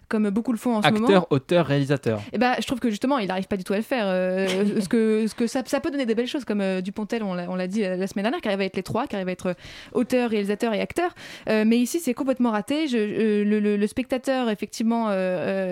comme 0.08 0.30
beaucoup 0.30 0.52
le 0.52 0.58
font 0.58 0.76
en 0.76 0.82
ce 0.82 0.88
moment. 0.90 1.06
Acteur, 1.06 1.26
auteur, 1.30 1.66
réalisateur. 1.66 2.20
Et 2.32 2.38
bah, 2.38 2.54
je 2.60 2.66
trouve 2.66 2.78
que 2.80 2.90
justement, 2.90 3.18
il 3.18 3.28
n'arrive 3.28 3.46
pas 3.48 3.56
du 3.56 3.64
tout 3.64 3.72
à 3.72 3.76
le 3.76 3.82
faire. 3.82 4.04
Euh, 4.06 4.46
ce 4.80 4.88
que, 4.88 5.26
ce 5.26 5.34
que 5.34 5.46
ça, 5.46 5.62
ça 5.66 5.80
peut 5.80 5.90
donner 5.90 6.06
des 6.06 6.14
belles 6.14 6.26
choses, 6.26 6.44
comme 6.44 6.60
euh, 6.60 6.80
Dupontel, 6.80 7.22
on 7.22 7.34
l'a 7.34 7.46
on 7.50 7.56
l'a 7.56 7.66
dit 7.66 7.80
la, 7.82 7.96
la 7.96 8.06
semaine 8.06 8.22
dernière, 8.24 8.40
qui 8.40 8.48
arrive 8.48 8.60
à 8.60 8.64
être 8.64 8.76
les 8.76 8.82
trois, 8.82 9.06
qui 9.06 9.16
arrive 9.16 9.28
à 9.28 9.32
être 9.32 9.46
euh, 9.50 9.54
auteur, 9.92 10.30
réalisateur 10.30 10.72
et 10.74 10.80
acteur. 10.80 11.14
Euh, 11.48 11.64
mais 11.66 11.78
ici, 11.78 11.98
c'est 12.00 12.14
complètement 12.14 12.50
raté. 12.50 12.86
Je, 12.88 12.96
euh, 12.98 13.44
le, 13.44 13.60
le- 13.60 13.76
le 13.76 13.86
spectateur, 13.86 14.48
effectivement, 14.50 15.08
euh, 15.08 15.12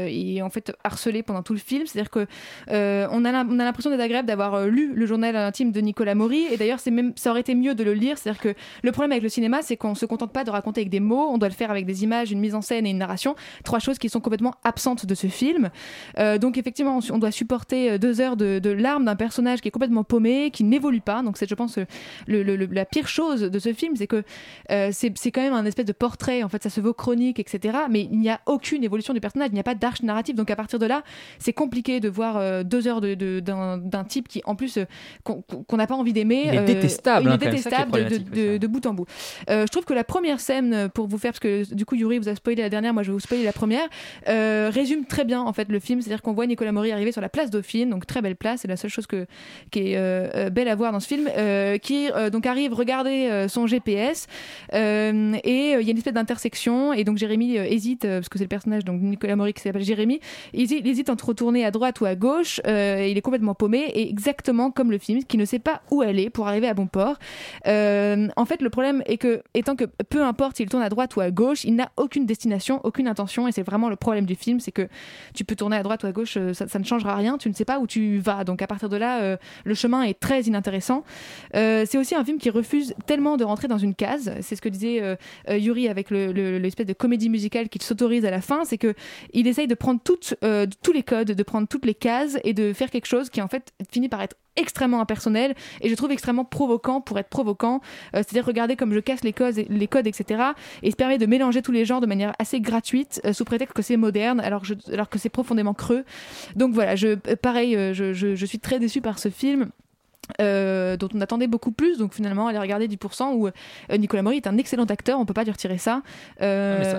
euh, 0.05 0.09
il 0.11 0.37
est 0.39 0.43
en 0.43 0.51
fait 0.51 0.73
harcelé 0.85 1.23
pendant 1.23 1.43
tout 1.43 1.53
le 1.53 1.59
film. 1.59 1.87
C'est-à-dire 1.87 2.11
que 2.11 2.27
euh, 2.71 3.07
on 3.11 3.25
a 3.25 3.33
l'im- 3.33 3.49
on 3.51 3.59
a 3.61 3.65
l'impression 3.65 3.91
d'être 3.91 4.01
agréable 4.01 4.27
d'avoir 4.29 4.55
euh, 4.55 4.67
lu 4.69 4.93
le 4.95 5.07
journal 5.07 5.37
intime 5.37 5.73
de 5.73 5.81
Nicolas 5.81 6.15
Maury. 6.15 6.45
Et 6.51 6.57
d'ailleurs, 6.57 6.79
même, 6.91 7.13
ça 7.17 7.31
aurait 7.31 7.41
été 7.41 7.55
mieux 7.55 7.75
de 7.75 7.85
le 7.85 7.95
lire. 7.95 8.19
C'est-à-dire 8.19 8.41
que 8.41 8.55
le 8.83 8.93
problème 8.93 9.13
avec 9.13 9.23
le 9.23 9.29
cinéma, 9.29 9.63
c'est 9.63 9.77
qu'on 9.77 9.95
se 9.95 10.07
contente 10.07 10.33
pas 10.33 10.45
de 10.45 10.51
raconter 10.51 10.81
avec 10.81 10.91
des 10.91 11.01
mots. 11.01 11.29
On 11.31 11.39
doit 11.39 11.49
le 11.49 11.55
faire 11.55 11.71
avec 11.71 11.87
des 11.87 12.05
images, 12.05 12.31
une 12.33 12.41
mise 12.41 12.55
en 12.55 12.63
scène 12.63 12.87
et 12.87 12.91
une 12.91 12.99
narration. 12.99 13.35
Trois 13.65 13.79
choses 13.79 13.99
qui 13.99 14.09
sont 14.09 14.21
complètement 14.25 14.55
absentes 14.65 15.07
de 15.07 15.15
ce 15.15 15.29
film. 15.29 15.71
Euh, 16.19 16.39
donc 16.39 16.59
effectivement, 16.59 16.99
on, 17.13 17.19
doit 17.19 17.31
supporter 17.31 17.93
euh, 17.93 17.99
deux 17.99 18.21
heures 18.21 18.37
de, 18.37 18.59
de 18.59 18.71
larmes 18.71 19.05
d'un 19.05 19.15
personnage 19.17 19.61
qui 19.61 19.69
est 19.69 19.71
complètement 19.71 20.03
paumé, 20.03 20.51
qui 20.51 20.65
n'évolue 20.65 21.01
pas. 21.01 21.23
Donc 21.23 21.37
c'est, 21.39 21.49
je 21.49 21.55
pense, 21.55 21.79
euh, 21.79 21.85
le, 22.27 22.43
le- 22.43 22.57
le- 22.57 22.67
la 22.67 22.85
pire 22.85 23.07
chose 23.07 23.43
de 23.43 23.59
ce 23.61 23.73
film, 23.73 23.95
c'est 23.97 24.07
que 24.09 24.25
euh, 24.73 24.91
c'est, 24.93 25.13
quand 25.31 25.43
même 25.43 25.53
un 25.53 25.65
espèce 25.67 25.85
de 25.87 25.93
portrait. 25.93 26.43
En 26.43 26.49
fait, 26.49 26.63
ça 26.63 26.71
se 26.71 26.81
veut 26.81 26.93
chronique, 26.93 27.39
etc. 27.39 27.79
Mais 27.91 28.09
il 28.11 28.19
n'y 28.19 28.31
a 28.31 28.41
aucune 28.47 28.83
évolution 28.83 29.15
du 29.15 29.21
personnage. 29.21 29.51
Il 29.51 29.55
n'y 29.55 29.61
a 29.61 29.65
pas 29.65 29.75
d'arche 29.77 30.03
narrative. 30.03 30.35
Donc 30.35 30.51
à 30.51 30.57
partir 30.57 30.79
de 30.81 30.87
là, 30.87 31.03
c'est 31.39 31.53
compliqué 31.53 32.01
de 32.01 32.09
voir 32.09 32.37
euh, 32.39 32.63
deux 32.65 32.89
heures 32.89 33.01
de, 33.01 33.15
de- 33.15 33.41
d'un, 33.41 34.05
type 34.05 34.27
qui, 34.29 34.43
en 34.45 34.57
plus, 34.57 34.79
qu'on, 35.23 35.43
n'a 35.77 35.87
pas 35.87 35.95
envie 35.95 36.13
d'aimer. 36.13 36.45
Il 36.49 36.55
est 36.55 36.65
détestable, 36.65 37.27
Il 37.27 37.29
hein, 37.31 37.35
est 37.35 37.39
détestable 37.39 37.93
de, 37.93 37.99
problématique, 37.99 38.59
de- 38.61 38.67
bout 38.67 38.87
en 38.87 38.95
bout. 38.95 39.07
Je 39.49 39.67
trouve 39.67 39.85
que 39.85 39.95
la 39.95 40.05
première 40.05 40.41
scène, 40.41 40.89
pour 40.95 41.07
vous 41.07 41.19
faire, 41.19 41.33
parce 41.33 41.41
que 41.41 41.75
du 41.75 41.85
coup 41.85 41.95
Yuri 41.95 42.19
vous 42.19 42.29
a 42.29 42.35
spoilé 42.35 42.63
la 42.63 42.69
dernière, 42.71 42.95
moi 42.95 43.03
je 43.03 43.09
vais 43.09 43.13
vous 43.15 43.21
spoiler 43.21 43.45
la 43.45 43.53
première, 43.53 43.87
euh, 44.29 44.71
résume 44.73 45.05
très 45.05 45.25
bien 45.25 45.41
en 45.41 45.53
fait 45.53 45.69
le 45.69 45.79
film. 45.79 46.01
C'est-à-dire 46.01 46.23
qu'on 46.23 46.33
voit 46.33 46.47
Nicolas 46.47 46.73
Maury 46.73 46.93
arriver 46.93 47.13
sur 47.13 47.21
la 47.21 47.29
place 47.29 47.51
Dauphine, 47.51 47.91
donc 47.91 48.07
très 48.07 48.23
belle 48.23 48.37
place, 48.37 48.61
c'est 48.63 48.69
la 48.69 48.77
seule 48.77 48.91
chose 48.91 49.07
que, 49.07 49.27
qui 49.71 49.93
est 49.93 49.97
euh, 49.97 50.29
euh, 50.35 50.51
belle 50.51 50.69
à 50.69 50.75
voir 50.75 50.93
dans 50.93 51.01
ce 51.01 51.09
film, 51.09 51.29
qui 51.83 52.09
donc 52.33 52.47
arrive 52.47 52.73
regarder 52.73 53.47
son 53.49 53.67
GPS 53.67 54.27
et 54.73 54.73
il 54.73 55.83
y 55.83 55.89
a 55.89 55.91
une 55.91 55.97
espèce 55.97 56.15
d'intersection. 56.15 56.93
Et 56.93 57.05
donc 57.05 57.19
Jérémy 57.19 57.57
hésite, 57.57 58.03
parce 58.03 58.29
que 58.29 58.39
c'est 58.39 58.45
le 58.45 58.49
personnage 58.49 58.85
donc 58.85 59.01
Nicolas 59.01 59.37
Maury 59.37 59.53
qui 59.53 59.63
s'appelle 59.63 59.85
Jérémy, 59.85 60.21
il 60.53 60.87
hésite, 60.87 61.11
entre 61.11 61.29
retourner 61.29 61.65
à 61.65 61.71
droite 61.71 62.01
ou 62.01 62.07
à 62.07 62.15
gauche, 62.15 62.61
et 62.67 63.11
il 63.11 63.19
est 63.19 63.23
complètement 63.23 63.55
paumé. 63.55 63.91
Et 63.95 64.09
exactement 64.09 64.71
comme 64.71 64.91
le 64.91 64.99
film, 64.99 65.25
qui 65.25 65.37
ne 65.37 65.45
sait 65.45 65.59
pas 65.59 65.83
où 65.91 66.03
aller 66.03 66.31
pour 66.31 66.49
arriver 66.49 66.69
à 66.69 66.75
bon 66.75 66.87
port. 66.87 67.19
En 67.65 68.45
fait, 68.47 68.63
le 68.63 68.71
problème 68.71 69.03
est 69.07 69.19
que, 69.19 69.43
étant 69.55 69.77
que 69.77 69.85
peu 70.09 70.23
importe 70.23 70.57
s'il 70.57 70.69
tourne 70.69 70.83
à 70.83 70.89
droite 70.89 71.17
ou 71.17 71.21
à 71.21 71.31
gauche, 71.31 71.65
il 71.65 71.75
n'a 71.75 71.91
aucune 71.97 72.27
destination, 72.27 72.81
aucune 72.85 73.09
intention, 73.09 73.49
et 73.49 73.53
c'est 73.53 73.63
vraiment 73.63 73.89
le 73.89 73.97
problème 74.05 74.27
du 74.27 74.35
film, 74.37 74.61
c'est 74.61 74.71
que 74.73 74.87
tu 75.35 75.45
peux 75.45 75.57
tourner 75.57 75.77
à 75.77 75.83
droite 75.83 76.05
ou 76.05 76.07
à 76.07 76.13
gauche, 76.13 76.37
euh, 76.37 76.53
ça, 76.55 76.79
ne 76.79 76.85
changera 76.85 77.17
rien, 77.17 77.39
tu 77.39 77.49
ne 77.49 77.55
sais 77.55 77.65
pas 77.65 77.79
où 77.81 77.87
tu 77.87 78.19
vas. 78.19 78.45
Donc 78.45 78.63
à 78.63 78.67
partir 78.67 78.89
de 78.89 78.97
là, 78.97 79.23
euh, 79.23 79.37
le 79.65 79.75
chemin 79.75 80.03
est 80.03 80.19
très 80.21 80.43
inintéressant. 80.43 81.03
Euh, 81.57 81.85
c'est 81.89 81.99
aussi 81.99 82.15
un 82.15 82.25
film 82.25 82.39
qui 82.39 82.51
refuse 82.51 82.95
tellement 83.07 83.37
de 83.37 83.45
rentrer 83.45 83.67
dans 83.67 83.79
une 83.79 83.95
case. 83.95 84.33
C'est 84.43 84.57
ce 84.57 84.63
que 84.63 84.69
disait 84.69 85.17
Yuri 85.49 85.89
avec 85.89 86.11
le- 86.11 86.33
le- 86.33 86.59
l'espèce 86.59 86.87
de 86.87 86.93
comédie 86.93 87.31
musicale 87.31 87.69
qu'il 87.69 87.83
s'autorise 87.83 88.25
à 88.25 88.31
la 88.31 88.41
fin, 88.41 88.65
c'est 88.65 88.79
que 88.79 88.95
il 89.33 89.47
essaye 89.47 89.67
de 89.67 89.75
prendre 89.75 90.01
tous 90.05 90.93
les 90.93 91.03
codes, 91.03 91.33
de 91.33 91.43
prendre 91.43 91.67
toutes 91.67 91.87
les 91.87 91.95
cases 91.95 92.37
et 92.45 92.53
de 92.53 92.73
faire 92.73 92.91
quelque 92.91 93.07
chose 93.07 93.31
qui 93.31 93.41
en 93.43 93.49
fait 93.49 93.73
finit 93.91 94.09
par 94.09 94.21
être 94.23 94.37
extrêmement 94.57 95.01
impersonnel 95.01 95.55
et 95.81 95.89
je 95.89 95.95
trouve 95.95 96.13
extrêmement 96.13 96.45
provoquant 96.45 97.01
pour 97.01 97.19
être 97.19 97.29
provoquant. 97.29 97.81
Euh, 98.15 98.19
c'est-à-dire 98.19 98.45
regarder 98.47 98.77
comme 98.77 98.93
je 98.95 99.01
casse 99.01 99.23
les 99.23 99.33
codes, 99.33 99.59
etc 100.07 100.43
et 100.83 100.89
il 100.89 100.91
se 100.91 100.97
permet 100.97 101.19
de 101.19 101.27
mélanger 101.27 101.63
tous 101.63 101.73
les 101.73 101.85
genres 101.85 102.01
de 102.01 102.07
manière 102.07 102.33
assez 102.39 102.61
gratuite 102.61 103.21
euh, 103.25 103.33
sous 103.33 103.45
prétexte 103.45 103.75
que 103.75 103.83
c'est 103.83 103.97
moderne 103.97 104.41
alors, 104.41 104.65
je- 104.65 104.75
alors 104.93 105.09
que 105.09 105.19
c'est 105.19 105.29
profondément 105.29 105.75
creux. 105.75 106.05
Donc 106.57 106.73
voilà 106.73 106.95
je, 106.97 107.09
euh, 107.09 107.37
pareil 107.41 107.77
je, 107.95 108.13
je- 108.13 108.45
suis 108.47 108.59
très 108.59 108.79
déçue 108.79 109.01
par 109.01 109.19
ce 109.19 109.29
film 109.31 109.71
dont 110.39 111.09
on 111.15 111.21
attendait 111.21 111.47
beaucoup 111.47 111.71
plus 111.73 111.99
donc 111.99 112.15
finalement 112.15 112.47
aller 112.47 112.59
regarder 112.59 112.89
10% 112.89 113.35
où 113.35 113.49
Nicolas 113.99 114.23
Maury 114.23 114.37
est 114.37 114.47
un 114.47 114.57
excellent 114.57 114.85
acteur 114.85 115.19
on 115.21 115.27
peut 115.27 115.35
pas 115.35 115.45
lui 115.45 115.51
retirer 115.51 115.77
ça. 115.79 116.03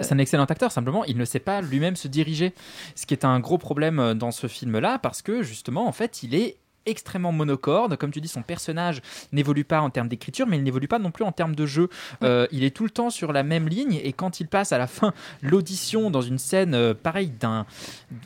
C'est- 0.03 0.13
un 0.13 0.17
excellent 0.19 0.45
acteur, 0.45 0.71
simplement, 0.71 1.03
il 1.05 1.17
ne 1.17 1.25
sait 1.25 1.39
pas 1.39 1.61
lui-même 1.61 1.95
se 1.95 2.07
diriger. 2.07 2.53
Ce 2.95 3.05
qui 3.07 3.13
est 3.15 3.25
un 3.25 3.39
gros 3.39 3.57
problème 3.57 4.13
dans 4.13 4.31
ce 4.31 4.45
film-là, 4.47 4.99
parce 4.99 5.21
que 5.23 5.41
justement, 5.41 5.87
en 5.87 5.91
fait, 5.91 6.21
il 6.23 6.35
est 6.35 6.57
extrêmement 6.85 7.31
monocorde. 7.31 7.95
Comme 7.97 8.11
tu 8.11 8.21
dis, 8.21 8.27
son 8.27 8.41
personnage 8.41 9.01
n'évolue 9.31 9.63
pas 9.65 9.81
en 9.81 9.89
termes 9.89 10.07
d'écriture, 10.07 10.47
mais 10.47 10.57
il 10.57 10.63
n'évolue 10.63 10.87
pas 10.87 10.99
non 10.99 11.11
plus 11.11 11.23
en 11.25 11.31
termes 11.31 11.55
de 11.55 11.65
jeu. 11.65 11.89
Euh, 12.23 12.47
il 12.51 12.63
est 12.63 12.75
tout 12.75 12.83
le 12.83 12.89
temps 12.89 13.09
sur 13.09 13.33
la 13.33 13.43
même 13.43 13.67
ligne, 13.67 13.99
et 14.03 14.13
quand 14.13 14.39
il 14.39 14.47
passe 14.47 14.71
à 14.71 14.77
la 14.77 14.87
fin 14.87 15.13
l'audition 15.41 16.11
dans 16.11 16.21
une 16.21 16.37
scène 16.37 16.73
euh, 16.75 16.93
pareille 16.93 17.29
d'un 17.29 17.65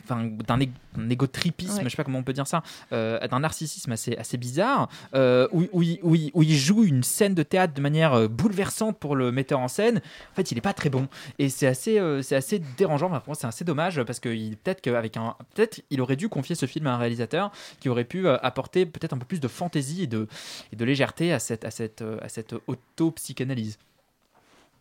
d'un 0.08 0.58
ég- 0.58 0.70
d'un 0.96 1.08
égotripisme, 1.08 1.78
Ouais. 1.78 1.84
je 1.84 1.88
sais 1.88 1.96
pas 1.96 2.04
comment 2.04 2.18
on 2.18 2.22
peut 2.24 2.32
dire 2.32 2.46
ça, 2.46 2.62
euh, 2.92 3.24
d'un 3.28 3.40
narcissisme 3.40 3.92
assez, 3.92 4.16
assez 4.16 4.36
bizarre, 4.36 4.88
où, 5.14 5.64
où 5.72 5.82
il, 5.82 5.98
où 6.02 6.16
où 6.34 6.42
il 6.42 6.56
joue 6.56 6.84
une 6.84 7.02
scène 7.02 7.34
de 7.34 7.42
théâtre 7.42 7.74
de 7.74 7.80
manière 7.80 8.28
bouleversante 8.28 8.98
pour 8.98 9.14
le 9.16 9.30
metteur 9.32 9.60
en 9.60 9.68
scène. 9.68 9.98
En 10.32 10.34
fait, 10.34 10.50
il 10.50 10.58
est 10.58 10.62
pas 10.62 10.72
très 10.72 10.90
bon, 10.90 11.06
et 11.38 11.48
c'est 11.48 11.66
assez, 11.66 12.00
c'est 12.22 12.36
assez 12.36 12.60
dérangeant. 12.76 13.10
Enfin, 13.12 13.34
c'est 13.34 13.46
assez 13.46 13.64
dommage 13.64 14.02
parce 14.02 14.18
que 14.20 14.28
peut-être 14.56 14.80
qu'avec 14.80 15.16
un, 15.16 15.36
peut-être 15.54 15.80
il 15.90 16.00
aurait 16.00 16.16
dû 16.16 16.28
confier 16.28 16.54
ce 16.56 16.66
film 16.66 16.86
à 16.88 16.94
un 16.94 16.98
réalisateur 16.98 17.52
qui 17.80 17.88
aurait 17.88 18.04
pu 18.04 18.26
apporter 18.50 18.84
peut-être 18.86 19.14
un 19.14 19.18
peu 19.18 19.26
plus 19.26 19.40
de 19.40 19.48
fantaisie 19.48 20.02
et 20.02 20.06
de, 20.06 20.28
et 20.72 20.76
de 20.76 20.84
légèreté 20.84 21.32
à 21.32 21.38
cette, 21.38 21.64
à 21.64 21.70
cette, 21.70 22.02
euh, 22.02 22.18
à 22.20 22.28
cette 22.28 22.54
auto-psychanalyse. 22.66 23.78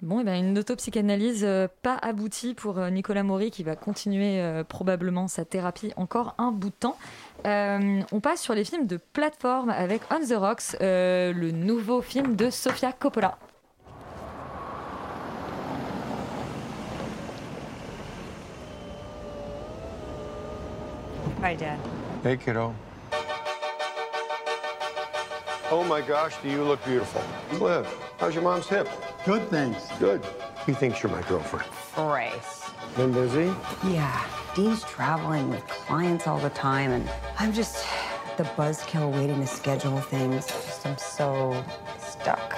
Bon, 0.01 0.21
et 0.21 0.23
ben 0.23 0.39
une 0.41 0.57
autopsychanalyse 0.57 1.43
euh, 1.43 1.67
pas 1.81 1.97
aboutie 1.97 2.53
pour 2.53 2.77
euh, 2.77 2.89
Nicolas 2.89 3.23
Maury 3.23 3.51
qui 3.51 3.63
va 3.63 3.75
continuer 3.75 4.39
euh, 4.39 4.63
probablement 4.63 5.27
sa 5.27 5.43
thérapie 5.43 5.91
encore 5.97 6.35
un 6.37 6.53
bout 6.53 6.69
de 6.69 6.79
temps. 6.79 6.97
Euh, 7.45 8.01
on 8.13 8.21
passe 8.21 8.41
sur 8.41 8.55
les 8.55 8.63
films 8.63 8.87
de 8.87 8.95
plateforme 8.95 9.69
avec 9.69 10.01
On 10.09 10.21
the 10.25 10.37
Rocks, 10.37 10.77
euh, 10.79 11.33
le 11.33 11.51
nouveau 11.51 12.01
film 12.01 12.37
de 12.37 12.49
Sofia 12.49 12.93
Coppola. 12.93 13.37
Hi, 21.43 21.57
Dad. 21.57 21.77
Hey, 22.23 22.37
kiddo. 22.37 22.73
Oh 25.71 25.83
my 25.83 26.01
gosh, 26.01 26.35
do 26.41 26.49
you 26.49 26.63
look 26.63 26.83
beautiful? 26.83 27.21
Cliff, 27.51 27.85
how's 28.17 28.33
your 28.33 28.43
mom's 28.43 28.67
hip? 28.67 28.89
Good, 29.23 29.47
thanks. 29.49 29.87
Good. 29.99 30.25
He 30.65 30.73
thinks 30.73 31.03
you're 31.03 31.11
my 31.11 31.21
girlfriend. 31.29 31.69
Brace. 31.93 32.71
Been 32.97 33.11
busy? 33.11 33.53
Yeah. 33.87 34.25
Dean's 34.55 34.83
traveling 34.83 35.47
with 35.51 35.63
clients 35.67 36.25
all 36.25 36.39
the 36.39 36.49
time, 36.49 36.89
and 36.91 37.07
I'm 37.37 37.53
just 37.53 37.85
the 38.37 38.45
buzzkill 38.57 39.13
waiting 39.13 39.39
to 39.41 39.45
schedule 39.45 39.99
things. 39.99 40.47
Just, 40.47 40.87
I'm 40.87 40.97
so 40.97 41.63
stuck. 41.99 42.57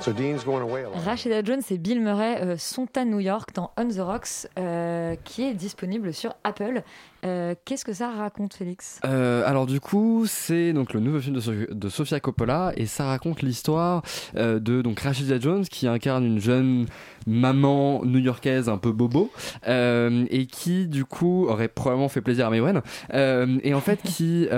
So 0.00 0.12
Dean's 0.12 0.44
going 0.44 0.62
away 0.62 0.82
a 0.82 0.90
lot. 0.90 1.02
Rashida 1.04 1.42
Jones 1.42 1.62
et 1.70 1.78
Bill 1.78 2.00
Murray 2.00 2.36
euh, 2.42 2.58
sont 2.58 2.88
à 2.96 3.06
New 3.06 3.20
York 3.20 3.54
dans 3.54 3.70
On 3.78 3.88
the 3.88 4.00
Rocks, 4.00 4.48
euh, 4.58 5.16
qui 5.24 5.48
est 5.48 5.54
disponible 5.54 6.12
sur 6.12 6.34
Apple. 6.44 6.82
Euh, 7.24 7.54
Qu'est-ce 7.64 7.84
que 7.84 7.92
ça 7.92 8.10
raconte, 8.10 8.54
Félix? 8.54 8.98
Euh, 9.04 9.42
alors 9.46 9.66
du 9.66 9.78
coup, 9.80 10.24
c'est 10.26 10.72
donc 10.72 10.92
le 10.92 11.00
nouveau 11.00 11.20
film 11.20 11.36
de, 11.36 11.40
So- 11.40 11.52
de 11.70 11.88
Sofia 11.88 12.18
Coppola 12.20 12.72
et 12.76 12.86
ça 12.86 13.04
raconte 13.06 13.42
l'histoire 13.42 14.02
euh, 14.36 14.58
de 14.58 14.82
donc 14.82 14.98
Rashida 15.00 15.38
Jones 15.38 15.64
qui 15.64 15.86
incarne 15.86 16.24
une 16.24 16.40
jeune 16.40 16.86
maman 17.26 18.04
new-yorkaise 18.04 18.68
un 18.68 18.78
peu 18.78 18.90
bobo 18.90 19.30
et 19.68 20.46
qui 20.50 20.88
du 20.88 21.04
coup 21.04 21.46
aurait 21.48 21.68
probablement 21.68 22.08
fait 22.08 22.20
plaisir 22.20 22.48
à 22.48 22.50
euh, 23.14 23.58
et 23.62 23.74
en 23.74 23.80
fait 23.80 24.00
qui 24.02 24.48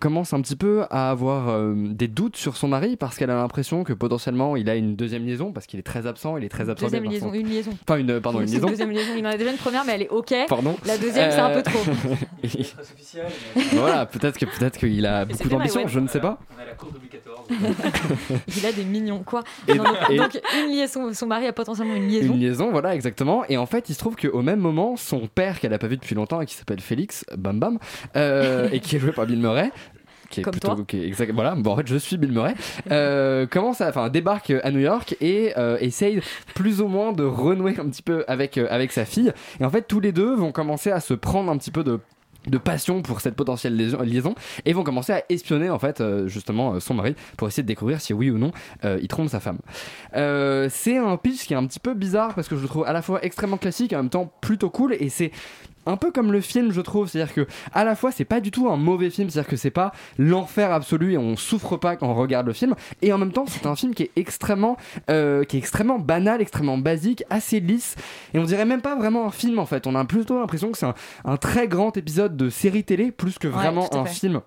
commence 0.00 0.32
un 0.34 0.40
petit 0.42 0.56
peu 0.56 0.82
à 0.90 1.10
avoir 1.10 1.58
des 1.74 2.08
doutes 2.08 2.36
sur 2.36 2.56
son 2.56 2.68
mari 2.68 2.96
parce 2.96 3.16
qu'elle 3.16 3.30
a 3.30 3.36
l'impression 3.36 3.84
que 3.84 3.92
potentiellement 3.94 4.56
il 4.56 4.68
a 4.68 4.76
une 4.76 4.96
deuxième 4.96 5.24
liaison 5.24 5.52
parce 5.52 5.66
qu'il 5.66 5.78
est 5.78 5.82
très 5.84 6.06
absent, 6.06 6.36
il 6.36 6.44
est 6.44 6.48
très 6.50 6.68
absorbé 6.68 6.98
Deuxième 6.98 7.10
liaison, 7.10 7.28
son- 7.28 7.34
une 7.34 7.48
liaison. 7.48 7.70
Enfin 7.88 7.98
une 7.98 8.20
pardon 8.20 8.40
une 8.42 8.50
liaison. 8.50 8.68
Deuxième 8.68 8.90
liaison, 8.90 9.12
il 9.16 9.26
en 9.26 9.30
a 9.30 9.36
déjà 9.36 9.50
une 9.50 9.56
première, 9.56 9.84
mais 9.84 9.92
elle 9.94 10.02
est 10.02 10.08
ok. 10.10 10.34
Pardon. 10.48 10.76
La 10.86 10.98
deuxième, 10.98 11.30
c'est 11.30 11.38
un 11.38 11.50
peu 11.50 11.62
trop. 11.62 11.78
voilà, 13.72 14.06
peut-être 14.06 14.38
que 14.38 14.44
peut-être 14.46 14.78
qu'il 14.78 15.04
a 15.06 15.24
beaucoup 15.24 15.48
d'ambition, 15.48 15.86
je 15.86 16.00
ne 16.00 16.08
sais 16.08 16.20
pas. 16.20 16.38
On 16.56 16.60
a 16.62 16.66
la 16.66 16.72
cour 16.74 16.90
de 16.92 16.98
Louis 16.98 17.08
XIV. 17.08 17.20
Il 18.58 18.66
a 18.66 18.72
des 18.72 18.84
mignons, 18.84 19.22
quoi. 19.24 19.42
Et- 19.66 19.74
Non, 19.74 19.84
donc, 19.84 19.96
et- 20.10 20.16
donc, 20.16 20.40
une 20.58 20.70
liaison, 20.70 21.12
son 21.12 21.26
mari 21.26 21.46
a 21.46 21.52
potentiellement 21.52 21.94
une 21.96 22.08
liaison. 22.08 22.34
Une 22.34 22.40
liaison, 22.40 22.70
voilà, 22.70 22.94
exactement. 22.94 23.44
Et 23.48 23.56
en 23.56 23.66
fait, 23.66 23.88
il 23.88 23.94
se 23.94 23.98
trouve 23.98 24.16
qu'au 24.16 24.42
même 24.42 24.60
moment, 24.60 24.96
son 24.96 25.26
père, 25.26 25.58
qu'elle 25.60 25.74
a 25.74 25.78
pas 25.78 25.88
vu 25.88 25.96
depuis 25.96 26.14
longtemps 26.14 26.40
et 26.40 26.46
qui 26.46 26.54
s'appelle 26.54 26.80
Félix, 26.80 27.24
bam 27.36 27.58
bam, 27.58 27.78
euh, 28.16 28.68
et 28.72 28.80
qui 28.80 28.96
est 28.96 28.98
joué 28.98 29.12
par 29.12 29.26
Bill 29.26 29.38
Murray. 29.40 29.70
Qui 30.30 30.40
est 30.40 30.42
Comme 30.44 30.52
plutôt, 30.52 30.74
toi. 30.74 30.84
qui 30.86 30.98
est 30.98 31.06
exact, 31.06 31.32
voilà, 31.32 31.54
bon, 31.56 31.72
en 31.72 31.76
fait, 31.76 31.86
je 31.86 31.96
suis 31.96 32.16
Bill 32.16 32.32
Murray. 32.32 32.54
Euh, 32.90 33.46
commence 33.46 33.80
à, 33.80 33.88
enfin, 33.88 34.08
débarque 34.08 34.50
à 34.62 34.70
New 34.70 34.80
York 34.80 35.16
et 35.20 35.52
euh, 35.58 35.76
essaye 35.80 36.20
plus 36.54 36.80
ou 36.80 36.88
moins 36.88 37.12
de 37.12 37.24
renouer 37.24 37.76
un 37.78 37.88
petit 37.88 38.02
peu 38.02 38.24
avec, 38.26 38.58
euh, 38.58 38.66
avec 38.70 38.90
sa 38.92 39.04
fille. 39.04 39.32
Et 39.60 39.64
en 39.64 39.70
fait, 39.70 39.82
tous 39.82 40.00
les 40.00 40.12
deux 40.12 40.34
vont 40.34 40.50
commencer 40.52 40.90
à 40.90 41.00
se 41.00 41.14
prendre 41.14 41.50
un 41.50 41.58
petit 41.58 41.70
peu 41.70 41.84
de 41.84 42.00
de 42.46 42.56
passion 42.56 43.02
pour 43.02 43.20
cette 43.20 43.36
potentielle 43.36 43.76
liaison- 43.76 44.34
et 44.64 44.72
vont 44.72 44.82
commencer 44.82 45.12
à 45.12 45.22
espionner 45.28 45.68
en 45.68 45.78
fait 45.78 46.00
euh, 46.00 46.26
justement 46.26 46.72
euh, 46.72 46.80
son 46.80 46.94
mari 46.94 47.14
pour 47.36 47.48
essayer 47.48 47.62
de 47.62 47.68
découvrir 47.68 48.00
si 48.00 48.14
oui 48.14 48.30
ou 48.30 48.38
non 48.38 48.50
euh, 48.86 48.98
il 49.02 49.08
trompe 49.08 49.28
sa 49.28 49.40
femme. 49.40 49.58
C'est 50.14 50.96
un 50.96 51.16
pitch 51.18 51.46
qui 51.46 51.52
est 51.52 51.56
un 51.56 51.66
petit 51.66 51.80
peu 51.80 51.92
bizarre 51.92 52.34
parce 52.34 52.48
que 52.48 52.56
je 52.56 52.62
le 52.62 52.68
trouve 52.68 52.84
à 52.86 52.94
la 52.94 53.02
fois 53.02 53.22
extrêmement 53.22 53.58
classique 53.58 53.92
et 53.92 53.96
en 53.96 54.00
même 54.00 54.08
temps 54.08 54.32
plutôt 54.40 54.70
cool 54.70 54.94
et 54.98 55.10
c'est 55.10 55.32
un 55.86 55.96
peu 55.96 56.10
comme 56.10 56.32
le 56.32 56.40
film 56.40 56.72
je 56.72 56.80
trouve. 56.80 57.08
C'est 57.08 57.20
à 57.20 57.24
dire 57.24 57.34
que 57.34 57.46
à 57.72 57.84
la 57.84 57.94
fois 57.94 58.12
c'est 58.12 58.24
pas 58.24 58.40
du 58.40 58.50
tout 58.50 58.68
un 58.68 58.76
mauvais 58.76 59.10
film 59.10 59.30
c'est 59.30 59.38
à 59.38 59.42
dire 59.42 59.50
que 59.50 59.56
c'est 59.56 59.70
pas 59.70 59.92
l'enfer 60.18 60.72
absolu 60.72 61.12
et 61.12 61.18
on 61.18 61.36
souffre 61.36 61.76
pas 61.76 61.96
quand 61.96 62.08
on 62.08 62.14
regarde 62.14 62.46
le 62.46 62.52
film. 62.52 62.74
Et 63.02 63.12
en 63.12 63.18
même 63.18 63.32
temps 63.32 63.44
c'est 63.46 63.66
un 63.66 63.76
film 63.76 63.94
qui 63.94 64.04
est 64.04 64.10
extrêmement 64.16 64.76
euh, 65.10 65.44
qui 65.44 65.56
est 65.56 65.60
extrêmement 65.60 65.98
banal 65.98 66.40
extrêmement 66.40 66.78
basique 66.78 67.24
assez 67.30 67.60
lisse. 67.60 67.96
Et 68.34 68.38
on 68.38 68.44
dirait 68.44 68.64
même 68.64 68.82
pas 68.82 68.96
vraiment 68.96 69.26
un 69.26 69.30
film 69.30 69.58
en 69.58 69.66
fait. 69.66 69.86
On 69.86 69.94
a 69.94 70.04
plutôt 70.04 70.38
l'impression 70.38 70.70
que 70.70 70.78
c'est 70.78 70.86
un, 70.86 70.94
un 71.24 71.36
très 71.36 71.68
grand 71.68 71.96
épisode 71.96 72.36
de 72.36 72.50
série 72.50 72.84
télé 72.84 73.10
plus 73.10 73.38
que 73.38 73.48
vraiment 73.48 73.94
un 73.94 74.04
film 74.04 74.40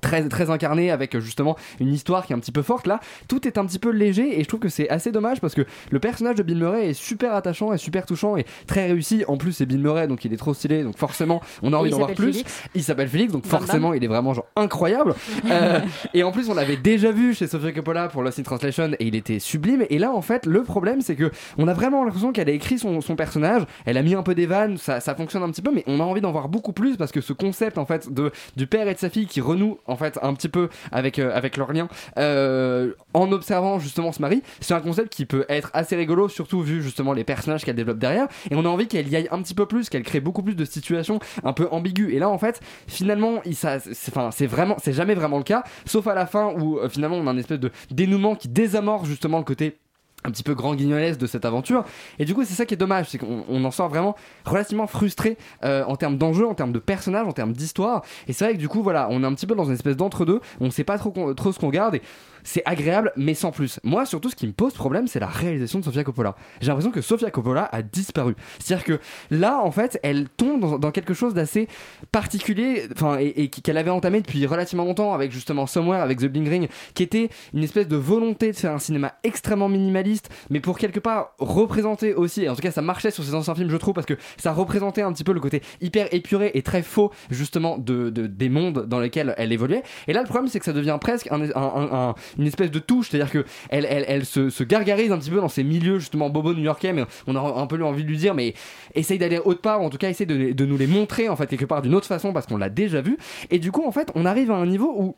très 0.00 0.28
très 0.28 0.50
incarné 0.50 0.90
avec 0.90 1.14
euh, 1.14 1.20
justement 1.20 1.56
une 1.78 1.92
histoire 1.92 2.26
qui 2.26 2.32
est 2.32 2.36
un 2.36 2.38
petit 2.38 2.52
peu 2.52 2.62
forte 2.62 2.86
là. 2.86 3.00
Tout 3.28 3.46
est 3.46 3.58
un 3.58 3.66
petit 3.66 3.78
peu 3.78 3.90
léger 3.90 4.38
et 4.38 4.42
je 4.42 4.48
trouve 4.48 4.60
que 4.60 4.68
c'est 4.68 4.88
assez 4.88 5.12
dommage 5.12 5.40
parce 5.40 5.54
que 5.54 5.62
le 5.90 5.98
personnage 6.00 6.36
de 6.36 6.42
Bill 6.42 6.58
Murray 6.58 6.90
est 6.90 6.94
super 6.94 7.34
attachant 7.34 7.72
et 7.72 7.78
super 7.78 8.06
touchant 8.06 8.36
et 8.36 8.44
très 8.66 8.86
réussi. 8.86 9.24
En 9.28 9.36
plus 9.36 9.52
c'est 9.52 9.66
Bill 9.66 9.80
Murray 9.80 10.08
donc 10.08 10.24
il 10.24 10.32
est 10.32 10.36
trop 10.36 10.54
stylé 10.54 10.82
donc 10.82 10.96
forcément 10.96 11.40
on 11.62 11.72
a 11.72 11.76
envie 11.76 11.90
d'en 11.90 11.98
voir 11.98 12.12
plus. 12.14 12.32
Félix. 12.32 12.62
il 12.74 12.82
s'appelle 12.82 13.08
Félix 13.08 13.32
donc 13.32 13.42
Bam, 13.42 13.52
bam. 13.52 13.60
forcément 13.60 13.94
il 13.94 14.04
est 14.04 14.08
vraiment 14.08 14.34
genre 14.34 14.46
incroyable. 14.56 15.14
Euh, 15.50 15.80
et 16.14 16.22
en 16.22 16.32
plus 16.32 16.48
on 16.48 16.54
l'avait 16.54 16.76
déjà 16.76 17.10
vu 17.10 17.34
chez 17.34 17.46
Sofia 17.48 17.72
Coppola 17.72 18.08
pour 18.08 18.22
Lost 18.22 18.38
in 18.38 18.42
Translation 18.42 18.92
et 18.98 19.06
il 19.06 19.16
était 19.16 19.38
sublime. 19.38 19.84
Et 19.90 19.98
là 19.98 20.12
en 20.12 20.22
fait 20.22 20.46
le 20.46 20.62
problème 20.62 21.00
c'est 21.00 21.16
que 21.16 21.30
on 21.58 21.66
a 21.66 21.74
vraiment 21.74 22.04
l'impression 22.04 22.32
qu'elle 22.32 22.48
a 22.48 22.52
écrit 22.52 22.78
son, 22.78 23.00
son 23.00 23.16
personnage 23.16 23.62
elle 23.84 23.96
a 23.96 24.02
mis 24.02 24.14
un 24.14 24.22
peu 24.22 24.34
des 24.34 24.46
vannes 24.46 24.76
ça, 24.76 25.00
ça 25.00 25.14
fonctionne 25.14 25.42
un 25.42 25.50
petit 25.50 25.62
peu 25.62 25.72
mais 25.74 25.82
on 25.86 25.98
a 25.98 26.04
envie 26.04 26.20
d'en 26.20 26.30
voir 26.30 26.48
beaucoup 26.48 26.72
plus 26.72 26.96
parce 26.96 27.10
que 27.10 27.20
ce 27.20 27.32
concept 27.32 27.78
en 27.78 27.86
fait 27.86 28.12
de 28.12 28.30
du 28.56 28.66
père 28.66 28.88
et 28.88 28.94
de 28.94 28.98
sa 28.98 29.10
fille 29.10 29.26
qui 29.26 29.40
renouent 29.40 29.78
en 29.90 29.96
fait 29.96 30.18
un 30.22 30.34
petit 30.34 30.48
peu 30.48 30.68
avec 30.92 31.18
euh, 31.18 31.40
leur 31.56 31.72
lien 31.72 31.88
euh, 32.18 32.92
en 33.14 33.32
observant 33.32 33.78
justement 33.78 34.12
ce 34.12 34.22
mari 34.22 34.42
c'est 34.60 34.74
un 34.74 34.80
concept 34.80 35.12
qui 35.12 35.26
peut 35.26 35.44
être 35.48 35.70
assez 35.74 35.96
rigolo 35.96 36.28
surtout 36.28 36.62
vu 36.62 36.82
justement 36.82 37.12
les 37.12 37.24
personnages 37.24 37.64
qu'elle 37.64 37.76
développe 37.76 37.98
derrière 37.98 38.28
et 38.50 38.54
on 38.54 38.64
a 38.64 38.68
envie 38.68 38.86
qu'elle 38.86 39.08
y 39.08 39.16
aille 39.16 39.28
un 39.30 39.42
petit 39.42 39.54
peu 39.54 39.66
plus 39.66 39.88
qu'elle 39.88 40.02
crée 40.02 40.20
beaucoup 40.20 40.42
plus 40.42 40.54
de 40.54 40.64
situations 40.64 41.18
un 41.44 41.52
peu 41.52 41.68
ambiguës. 41.70 42.12
Et 42.12 42.18
là 42.18 42.28
en 42.28 42.38
fait 42.38 42.60
finalement 42.86 43.42
c'est, 43.52 44.46
vraiment 44.46 44.76
jamais 44.86 45.14
vraiment 45.14 45.38
le 45.38 45.44
cas 45.44 45.64
sauf 45.84 46.06
à 46.06 46.14
la 46.14 46.26
fin 46.26 46.52
où 46.58 46.78
euh, 46.78 46.88
finalement 46.88 47.16
on 47.16 47.26
a 47.26 47.30
un 47.30 47.38
espèce 47.38 47.60
de 47.60 47.70
dénouement 47.90 48.34
qui 48.34 48.48
désamorce 48.48 49.06
justement 49.06 49.38
le 49.38 49.44
côté 49.44 49.78
un 50.24 50.30
petit 50.30 50.42
peu 50.42 50.54
grand 50.54 50.74
guignolesque 50.74 51.18
de 51.18 51.26
cette 51.26 51.44
aventure. 51.44 51.84
Et 52.18 52.24
du 52.24 52.34
coup 52.34 52.44
c'est 52.44 52.54
ça 52.54 52.66
qui 52.66 52.74
est 52.74 52.76
dommage 52.76 53.08
c'est 53.08 53.18
qu'on 53.18 53.44
on 53.48 53.64
en 53.64 53.70
sort 53.70 53.88
vraiment 53.88 54.16
relativement 54.44 54.86
frustré 54.86 55.36
euh, 55.64 55.84
en 55.84 55.96
termes 55.96 56.18
d'enjeux 56.18 56.46
en 56.46 56.54
termes 56.54 56.72
de 56.72 56.78
personnages 56.78 57.26
en 57.26 57.32
termes 57.32 57.52
d'histoire. 57.52 58.02
Et 58.28 58.32
c'est 58.32 58.44
vrai 58.44 58.54
que 58.54 58.58
du 58.58 58.68
coup 58.68 58.82
voilà 58.82 59.08
on 59.10 59.22
est 59.22 59.26
un 59.26 59.34
petit 59.34 59.46
peu 59.46 59.54
dans 59.54 59.64
une 59.64 59.74
espèce 59.74 59.96
d'entre-deux. 59.96 60.40
On 60.60 60.70
sait 60.70 60.84
pas 60.84 60.98
trop, 60.98 61.34
trop 61.34 61.52
ce 61.52 61.58
qu'on 61.58 61.70
garde. 61.70 61.96
Et 61.96 62.02
c'est 62.44 62.62
agréable 62.64 63.12
mais 63.16 63.34
sans 63.34 63.50
plus. 63.50 63.80
Moi 63.84 64.06
surtout 64.06 64.30
ce 64.30 64.36
qui 64.36 64.46
me 64.46 64.52
pose 64.52 64.72
problème 64.74 65.06
c'est 65.06 65.20
la 65.20 65.26
réalisation 65.26 65.78
de 65.78 65.84
Sofia 65.84 66.04
Coppola. 66.04 66.34
J'ai 66.60 66.68
l'impression 66.68 66.90
que 66.90 67.00
Sofia 67.00 67.30
Coppola 67.30 67.68
a 67.72 67.82
disparu. 67.82 68.34
C'est 68.58 68.74
à 68.74 68.76
dire 68.78 68.84
que 68.84 69.00
là 69.30 69.60
en 69.62 69.70
fait 69.70 69.98
elle 70.02 70.28
tombe 70.28 70.80
dans, 70.80 70.90
quelque 70.90 71.14
chose 71.14 71.34
d'assez 71.34 71.68
particulier 72.12 72.88
enfin 72.92 73.18
et, 73.20 73.44
et 73.44 73.48
qu'elle 73.48 73.76
avait 73.78 73.90
entamé 73.90 74.20
depuis 74.20 74.44
relativement 74.46 74.84
longtemps 74.84 75.14
avec 75.14 75.30
justement 75.32 75.66
Somewhere 75.66 76.00
avec 76.00 76.18
The 76.18 76.26
Bling 76.26 76.48
Ring 76.48 76.68
qui 76.94 77.02
était 77.02 77.28
une 77.54 77.62
espèce 77.62 77.88
de 77.88 77.96
volonté 77.96 78.50
de 78.52 78.56
faire 78.56 78.72
un 78.72 78.78
cinéma 78.78 79.14
extrêmement 79.22 79.68
minimaliste 79.68 80.28
mais 80.50 80.60
pour 80.60 80.78
quelque 80.78 81.00
part 81.00 81.34
représenter 81.38 82.14
aussi 82.14 82.42
et 82.44 82.48
en 82.48 82.54
tout 82.56 82.62
cas 82.62 82.70
ça 82.72 82.82
marchait 82.82 83.10
sur 83.10 83.22
ses 83.24 83.34
anciens 83.34 83.54
films 83.54 83.70
je 83.70 83.76
trouve 83.76 83.94
parce 83.94 84.06
que 84.06 84.14
ça 84.38 84.52
représentait 84.52 85.02
un 85.02 85.12
petit 85.12 85.24
peu 85.24 85.32
le 85.32 85.40
côté 85.40 85.62
hyper 85.80 86.12
épuré 86.12 86.50
et 86.54 86.62
très 86.62 86.82
faux 86.82 87.10
justement 87.30 87.78
de, 87.78 88.10
de- 88.10 88.26
des 88.26 88.48
mondes 88.48 88.86
dans 88.86 88.98
lesquels 89.00 89.34
elle 89.36 89.52
évoluait. 89.52 89.82
Et 90.08 90.12
là 90.12 90.20
le 90.22 90.26
problème 90.28 90.48
c'est 90.48 90.58
que 90.58 90.64
ça 90.64 90.72
devient 90.72 90.98
presque 91.00 91.28
un- 91.30 92.14
une 92.38 92.46
espèce 92.46 92.70
de 92.70 92.78
touche 92.78 93.08
c'est 93.10 93.20
à 93.20 93.24
dire 93.24 93.32
que 93.32 93.44
elle, 93.70 94.24
se 94.24 94.64
gargarise 94.64 95.12
un 95.12 95.18
petit 95.18 95.30
peu 95.30 95.40
dans 95.40 95.48
ces 95.48 95.64
milieux 95.64 95.98
justement 95.98 96.30
bobo 96.30 96.54
new-yorkais 96.54 96.92
mais 96.92 97.04
on 97.26 97.36
a 97.36 97.40
un 97.40 97.66
peu 97.66 97.82
envie 97.84 98.04
de 98.04 98.08
lui 98.08 98.18
dire 98.18 98.34
mais 98.34 98.54
essaye 98.94 99.18
d'aller 99.18 99.38
autre 99.38 99.60
part 99.60 99.80
ou 99.82 99.84
en 99.84 99.90
tout 99.90 99.98
cas 99.98 100.10
essaye 100.10 100.26
de, 100.26 100.52
de 100.52 100.66
nous 100.66 100.76
les 100.76 100.86
montrer 100.86 101.28
en 101.28 101.36
fait 101.36 101.46
quelque 101.46 101.64
part 101.64 101.82
d'une 101.82 101.94
autre 101.94 102.06
façon 102.06 102.32
parce 102.32 102.46
qu'on 102.46 102.56
l'a 102.56 102.70
déjà 102.70 103.00
vu. 103.00 103.16
Et 103.50 103.58
du 103.58 103.72
coup 103.72 103.84
en 103.86 103.92
fait 103.92 104.10
on 104.14 104.24
arrive 104.24 104.50
à 104.50 104.56
un 104.56 104.66
niveau 104.66 104.92
où 104.96 105.16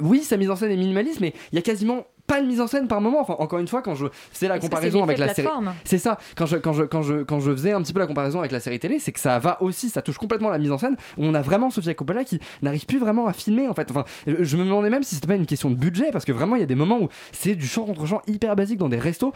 oui, 0.00 0.22
sa 0.22 0.36
mise 0.36 0.50
en 0.50 0.56
scène 0.56 0.70
est 0.70 0.76
minimaliste, 0.76 1.20
mais 1.20 1.34
il 1.52 1.56
y 1.56 1.58
a 1.58 1.62
quasiment 1.62 2.06
pas 2.26 2.40
de 2.40 2.46
mise 2.46 2.60
en 2.60 2.66
scène 2.66 2.88
par 2.88 3.00
moment. 3.00 3.20
Enfin, 3.20 3.36
encore 3.38 3.58
une 3.58 3.68
fois, 3.68 3.82
quand 3.82 3.94
je 3.94 4.06
faisais 4.32 4.48
la 4.48 4.58
comparaison 4.58 5.02
avec 5.02 5.18
la 5.18 5.34
série, 5.34 5.48
c'est 5.84 5.98
ça. 5.98 6.18
Quand 6.36 6.46
je 6.46 6.56
quand 6.56 6.72
je 6.72 6.84
quand 6.84 7.02
je 7.02 7.22
quand 7.22 7.40
je 7.40 7.50
faisais 7.52 7.72
un 7.72 7.82
petit 7.82 7.92
peu 7.92 8.00
la 8.00 8.06
comparaison 8.06 8.38
avec 8.38 8.52
la 8.52 8.60
série 8.60 8.78
télé, 8.78 8.98
c'est 8.98 9.12
que 9.12 9.20
ça 9.20 9.38
va 9.38 9.62
aussi, 9.62 9.90
ça 9.90 10.02
touche 10.02 10.18
complètement 10.18 10.48
la 10.48 10.58
mise 10.58 10.72
en 10.72 10.78
scène. 10.78 10.96
Où 11.18 11.24
on 11.24 11.34
a 11.34 11.42
vraiment 11.42 11.70
Sofia 11.70 11.94
Coppola 11.94 12.24
qui 12.24 12.40
n'arrive 12.62 12.86
plus 12.86 12.98
vraiment 12.98 13.26
à 13.26 13.32
filmer 13.32 13.68
en 13.68 13.74
fait. 13.74 13.90
Enfin, 13.90 14.04
je 14.26 14.56
me 14.56 14.64
demandais 14.64 14.90
même 14.90 15.02
si 15.02 15.14
c'était 15.14 15.26
pas 15.26 15.34
une 15.34 15.46
question 15.46 15.70
de 15.70 15.74
budget 15.74 16.10
parce 16.12 16.24
que 16.24 16.32
vraiment 16.32 16.56
il 16.56 16.60
y 16.60 16.62
a 16.62 16.66
des 16.66 16.74
moments 16.74 17.00
où 17.00 17.08
c'est 17.32 17.54
du 17.54 17.66
champ 17.66 17.84
contre 17.84 18.06
champ 18.06 18.22
hyper 18.26 18.56
basique 18.56 18.78
dans 18.78 18.88
des 18.88 18.98
restos. 18.98 19.32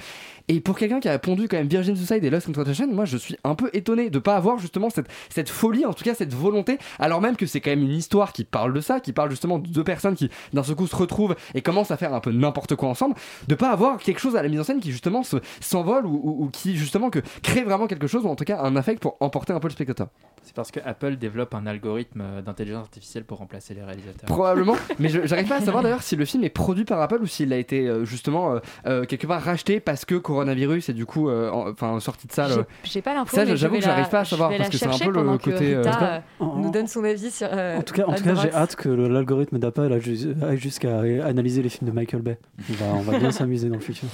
Et 0.49 0.61
pour 0.61 0.79
quelqu'un 0.79 1.01
qui 1.01 1.09
a 1.09 1.19
pondu 1.19 1.47
quand 1.47 1.59
même 1.59 1.69
Virgin 1.69 1.95
Suicide 1.95 2.25
et 2.25 2.31
Lost 2.31 2.49
in 2.49 2.53
Translation, 2.53 2.89
moi 2.89 3.05
je 3.05 3.19
suis 3.19 3.37
un 3.45 3.55
peu 3.55 3.71
étonné 3.75 4.09
de 4.09 4.19
pas 4.19 4.37
avoir 4.37 4.59
justement 4.59 4.89
cette 4.89 5.09
cette 5.29 5.51
folie, 5.51 5.85
en 5.85 5.93
tout 5.93 6.05
cas 6.05 6.15
cette 6.15 6.33
volonté, 6.35 6.79
alors 6.99 7.21
même 7.21 7.37
que 7.37 7.45
c'est 7.45 7.61
quand 7.61 7.71
même 7.71 7.83
une 7.83 7.93
histoire 7.93 8.33
qui 8.33 8.45
parle 8.45 8.73
de 8.73 8.81
ça, 8.81 9.01
qui 9.01 9.13
parle 9.13 9.31
justement 9.31 9.59
de 9.59 9.69
deux 9.69 9.85
personnes 9.85 10.15
qui 10.15 10.31
d'un 10.55 10.63
seul 10.63 10.75
coup 10.75 10.87
se 10.87 10.97
retrouvent 10.97 11.37
et 11.55 11.61
commencent 11.61 11.91
à 11.91 11.97
faire 11.97 12.15
un 12.15 12.21
peu 12.21 12.33
n'importe 12.33 12.77
quoi 12.77 12.78
ensemble, 12.87 13.15
de 13.49 13.55
pas 13.55 13.71
avoir 13.71 13.99
quelque 13.99 14.21
chose 14.21 14.37
à 14.37 14.43
la 14.43 14.49
mise 14.49 14.61
en 14.61 14.65
scène 14.65 14.81
qui 14.81 14.93
justement 14.93 15.23
se- 15.23 15.37
s'envole 15.61 16.07
ou, 16.07 16.21
ou- 16.23 16.45
ou 16.45 16.49
qui 16.51 16.77
justement 16.77 17.11
que 17.11 17.19
crée 17.43 17.63
vraiment 17.65 17.87
quelque 17.87 18.07
chose 18.07 18.25
ou 18.25 18.29
en 18.29 18.37
tout 18.37 18.45
cas 18.45 18.61
un 18.63 18.77
affect 18.77 19.01
pour 19.01 19.17
emporter 19.21 19.53
un 19.53 19.61
peu 19.61 19.69
le 19.69 19.73
spectateur. 19.73 20.09
C'est 20.45 20.55
parce 20.55 20.71
que 20.71 20.81
Apple 20.85 21.17
développe 21.17 21.53
un 21.55 21.67
algorithme 21.67 22.23
euh, 22.23 22.41
d'intelligence 22.43 22.85
artificielle 22.85 23.25
pour 23.25 23.39
remplacer 23.39 23.75
les 23.75 23.83
réalisateurs. 23.83 24.27
Probablement, 24.27 24.77
mais 24.99 25.09
j'arrive 25.09 25.47
pas 25.49 25.57
à 25.57 25.61
savoir 25.61 25.83
d'ailleurs 25.83 26.03
si 26.03 26.17
le 26.17 26.25
film 26.25 26.43
est 26.45 26.49
produit 26.49 26.85
par 26.85 27.01
Apple 27.03 27.19
ou 27.21 27.27
s'il 27.27 27.53
a 27.53 27.57
été 27.59 27.87
euh, 27.87 28.05
justement 28.07 28.55
euh, 28.55 28.59
euh, 28.87 29.05
quelque 29.05 29.27
part 29.27 29.43
racheté 29.43 29.79
parce 29.81 30.05
que 30.05 30.15
coronavirus 30.15 30.89
et 30.89 30.93
du 30.95 31.05
coup, 31.07 31.29
euh, 31.29 31.51
en- 31.51 31.69
enfin 31.71 31.99
sorti 32.01 32.27
de 32.29 32.33
salle. 32.33 32.65
J'ai- 32.85 32.99
euh, 33.01 33.03
pas 33.03 33.15
l'info. 33.15 33.37
Ça, 33.37 33.45
j'avoue 33.57 33.75
que 33.77 33.83
j'arrive 33.83 34.09
pas 34.09 34.21
à 34.21 34.25
savoir 34.25 34.51
parce 34.57 34.71
que 34.71 34.79
c'est 34.79 34.87
un 34.87 34.99
peu 34.99 35.11
le 35.11 35.39
côté. 35.39 35.75
euh, 35.75 35.79
Rita, 35.83 36.13
euh, 36.41 36.45
nous 36.57 36.71
donne 36.71 36.87
son 36.87 37.05
avis 37.05 37.31
sur. 37.31 37.49
euh, 37.53 37.79
En 37.79 37.83
tout 37.83 37.95
cas, 37.95 38.05
en 38.07 38.15
tout 38.15 38.25
cas 38.25 38.35
j'ai 38.37 38.53
hâte 38.53 38.77
que 38.77 38.89
l'algorithme 38.89 39.59
d'Apple 39.59 39.93
aille 39.93 40.57
jusqu'à 40.59 41.01
analyser 41.27 41.63
les 41.63 41.69
films 41.69 41.91
de 41.91 41.95
Michael 41.95 42.23
Bay. 42.23 42.39
Va, 42.71 42.87
on 42.95 43.01
va 43.01 43.19
bien 43.19 43.31
s'amuser 43.31 43.69
dans 43.69 43.77
le 43.77 43.81
futur. 43.81 44.09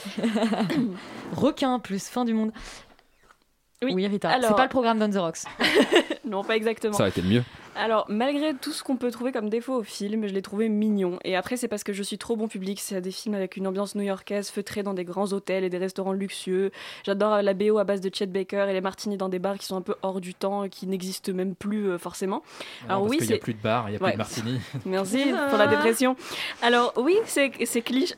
Requin 1.36 1.78
plus 1.80 2.08
fin 2.08 2.24
du 2.24 2.34
monde. 2.34 2.52
Oui, 3.92 4.06
Rita. 4.06 4.30
alors- 4.30 4.50
C'est 4.50 4.56
pas 4.56 4.62
le 4.64 4.68
programme 4.68 4.98
d'On 4.98 5.10
the 5.10 5.16
Rocks. 5.16 5.38
non, 6.24 6.42
pas 6.44 6.56
exactement. 6.56 6.92
Ça 6.94 7.02
aurait 7.04 7.10
été 7.10 7.20
le 7.22 7.28
mieux. 7.28 7.42
Alors, 7.76 8.06
malgré 8.08 8.54
tout 8.54 8.70
ce 8.70 8.84
qu'on 8.84 8.96
peut 8.96 9.10
trouver 9.10 9.32
comme 9.32 9.48
défaut 9.50 9.74
au 9.80 9.82
film, 9.82 10.28
je 10.28 10.32
l'ai 10.32 10.42
trouvé 10.42 10.68
mignon. 10.68 11.18
Et 11.24 11.34
après, 11.34 11.56
c'est 11.56 11.66
parce 11.66 11.82
que 11.82 11.92
je 11.92 12.04
suis 12.04 12.18
trop 12.18 12.36
bon 12.36 12.46
public. 12.46 12.78
C'est 12.80 13.00
des 13.00 13.10
films 13.10 13.34
avec 13.34 13.56
une 13.56 13.66
ambiance 13.66 13.96
new-yorkaise, 13.96 14.48
feutrée 14.48 14.84
dans 14.84 14.94
des 14.94 15.04
grands 15.04 15.32
hôtels 15.32 15.64
et 15.64 15.70
des 15.70 15.78
restaurants 15.78 16.12
luxueux. 16.12 16.70
J'adore 17.04 17.42
la 17.42 17.52
BO 17.52 17.78
à 17.78 17.84
base 17.84 18.00
de 18.00 18.10
Chet 18.14 18.26
Baker 18.26 18.66
et 18.70 18.72
les 18.72 18.80
martinis 18.80 19.16
dans 19.16 19.28
des 19.28 19.40
bars 19.40 19.58
qui 19.58 19.66
sont 19.66 19.74
un 19.76 19.80
peu 19.82 19.96
hors 20.02 20.20
du 20.20 20.34
temps, 20.34 20.68
qui 20.68 20.86
n'existent 20.86 21.32
même 21.32 21.56
plus 21.56 21.88
euh, 21.90 21.98
forcément. 21.98 22.44
Alors, 22.88 23.06
parce 23.06 23.16
qu'il 23.16 23.26
n'y 23.26 23.34
a 23.34 23.38
plus 23.38 23.54
de 23.54 23.62
bar, 23.62 23.88
il 23.88 23.90
n'y 23.90 23.96
a 23.96 23.98
plus 23.98 24.04
Ouais. 24.06 24.12
de 24.12 24.18
martini. 24.18 24.60
Merci 24.86 25.24
pour 25.48 25.58
la 25.58 25.66
dépression. 25.66 26.14
Alors 26.62 26.92
oui, 26.96 27.16
c'est 27.26 27.50
c'est 27.64 27.82
cliché. 27.82 28.14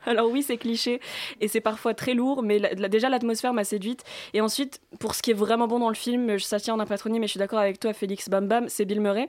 Alors 0.06 0.30
oui, 0.30 0.42
c'est 0.42 0.56
cliché 0.56 1.00
et 1.40 1.48
c'est 1.48 1.60
parfois 1.60 1.94
très 1.94 2.14
lourd, 2.14 2.42
mais 2.42 2.58
la- 2.58 2.72
la- 2.74 2.88
déjà 2.88 3.08
l'atmosphère 3.08 3.52
m'a 3.52 3.64
séduite. 3.64 4.02
Et 4.34 4.40
ensuite, 4.40 4.80
pour 4.98 5.14
ce 5.14 5.22
qui 5.22 5.30
est 5.30 5.34
vraiment 5.34 5.66
bon 5.68 5.78
dans 5.78 5.88
le 5.88 5.94
film, 5.94 6.38
ça 6.38 6.58
tient 6.60 6.74
en 6.74 6.80
un 6.80 6.86
patronyme, 6.86 7.20
mais 7.20 7.26
je 7.26 7.32
suis 7.32 7.38
d'accord 7.38 7.58
avec 7.58 7.78
toi, 7.80 7.92
Félix 7.92 8.28
Bam 8.28 8.46
Bam, 8.48 8.68
c'est 8.68 8.84
Bill 8.84 9.00
Murray. 9.00 9.28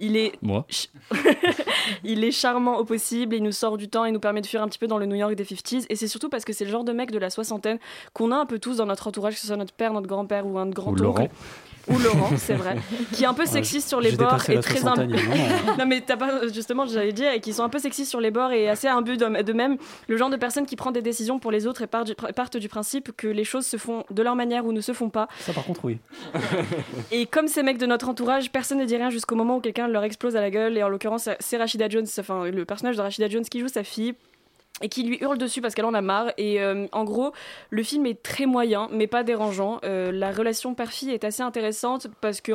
Il 0.00 0.16
est 0.16 0.32
Moi. 0.42 0.66
il 2.04 2.24
est 2.24 2.30
charmant 2.32 2.78
au 2.78 2.84
possible, 2.84 3.34
il 3.36 3.42
nous 3.42 3.52
sort 3.52 3.76
du 3.76 3.88
temps, 3.88 4.04
il 4.04 4.12
nous 4.12 4.20
permet 4.20 4.40
de 4.40 4.46
fuir 4.46 4.62
un 4.62 4.68
petit 4.68 4.78
peu 4.78 4.86
dans 4.86 4.98
le 4.98 5.06
New 5.06 5.16
York 5.16 5.34
des 5.34 5.44
50s. 5.44 5.86
Et 5.88 5.96
c'est 5.96 6.08
surtout 6.08 6.28
parce 6.28 6.44
que 6.44 6.52
c'est 6.52 6.64
le 6.64 6.70
genre 6.70 6.84
de 6.84 6.92
mec 6.92 7.10
de 7.10 7.18
la 7.18 7.30
soixantaine 7.30 7.78
qu'on 8.12 8.32
a 8.32 8.36
un 8.36 8.46
peu 8.46 8.58
tous 8.58 8.76
dans 8.78 8.86
notre 8.86 9.06
entourage, 9.08 9.34
que 9.34 9.40
ce 9.40 9.46
soit 9.46 9.56
notre 9.56 9.74
père, 9.74 9.92
notre 9.92 10.06
grand-père 10.08 10.46
ou 10.46 10.58
un 10.58 10.68
grand 10.68 10.92
Ou. 11.88 11.98
Laurent. 11.98 12.30
C'est 12.36 12.54
vrai. 12.54 12.76
Qui 13.12 13.24
est 13.24 13.26
un 13.26 13.34
peu 13.34 13.46
sexiste 13.46 13.88
sur 13.88 14.00
les 14.00 14.12
bords 14.12 14.48
et 14.50 14.58
très 14.60 14.80
imbu- 14.80 15.16
non 15.78 15.86
mais 15.86 16.00
t'as 16.00 16.16
pas 16.16 16.46
justement 16.52 16.86
j'allais 16.86 17.12
dire 17.12 17.32
et 17.32 17.40
qui 17.40 17.52
sont 17.52 17.62
un 17.62 17.68
peu 17.68 17.78
sexistes 17.78 18.10
sur 18.10 18.20
les 18.20 18.30
bords 18.30 18.52
et 18.52 18.68
assez 18.68 18.88
imbus 18.88 19.16
de, 19.16 19.42
de 19.42 19.52
même 19.52 19.76
le 20.08 20.16
genre 20.16 20.30
de 20.30 20.36
personne 20.36 20.66
qui 20.66 20.76
prend 20.76 20.90
des 20.92 21.02
décisions 21.02 21.38
pour 21.38 21.50
les 21.50 21.66
autres 21.66 21.82
et 21.82 21.86
part 21.86 22.04
du- 22.04 22.14
partent 22.14 22.56
du 22.56 22.68
principe 22.68 23.12
que 23.16 23.26
les 23.26 23.44
choses 23.44 23.66
se 23.66 23.76
font 23.76 24.04
de 24.10 24.22
leur 24.22 24.36
manière 24.36 24.64
ou 24.66 24.72
ne 24.72 24.80
se 24.80 24.92
font 24.92 25.08
pas 25.10 25.28
Ça, 25.40 25.52
par 25.52 25.64
contre, 25.64 25.84
oui. 25.84 25.98
et 27.10 27.26
comme 27.26 27.48
ces 27.48 27.62
mecs 27.62 27.78
de 27.78 27.86
notre 27.86 28.08
entourage, 28.08 28.50
personne 28.50 28.78
ne 28.78 28.84
dit 28.84 28.96
rien 28.96 29.10
jusqu'au 29.10 29.34
moment 29.34 29.56
où 29.56 29.60
quelqu'un 29.60 29.88
leur 29.88 30.04
explose 30.04 30.36
à 30.36 30.40
la 30.40 30.50
gueule. 30.50 30.76
Et 30.76 30.82
en 30.82 30.88
l'occurrence, 30.88 31.28
c'est 31.40 31.56
Rachida 31.56 31.88
Jones, 31.88 32.06
enfin 32.18 32.44
le 32.46 32.64
personnage 32.64 32.96
de 32.96 33.02
Rachida 33.02 33.28
Jones 33.28 33.44
qui 33.44 33.60
joue 33.60 33.68
sa 33.68 33.84
fille 33.84 34.14
et 34.82 34.88
qui 34.88 35.02
lui 35.02 35.18
hurle 35.20 35.38
dessus 35.38 35.60
parce 35.60 35.74
qu'elle 35.74 35.84
en 35.84 35.94
a 35.94 36.00
marre. 36.00 36.32
Et 36.38 36.60
euh, 36.60 36.86
en 36.92 37.04
gros, 37.04 37.32
le 37.70 37.82
film 37.82 38.06
est 38.06 38.22
très 38.22 38.46
moyen, 38.46 38.88
mais 38.92 39.06
pas 39.06 39.22
dérangeant. 39.24 39.80
Euh, 39.84 40.12
la 40.12 40.30
relation 40.30 40.74
père-fille 40.74 41.10
est 41.10 41.24
assez 41.24 41.42
intéressante 41.42 42.08
parce 42.20 42.40
que 42.40 42.52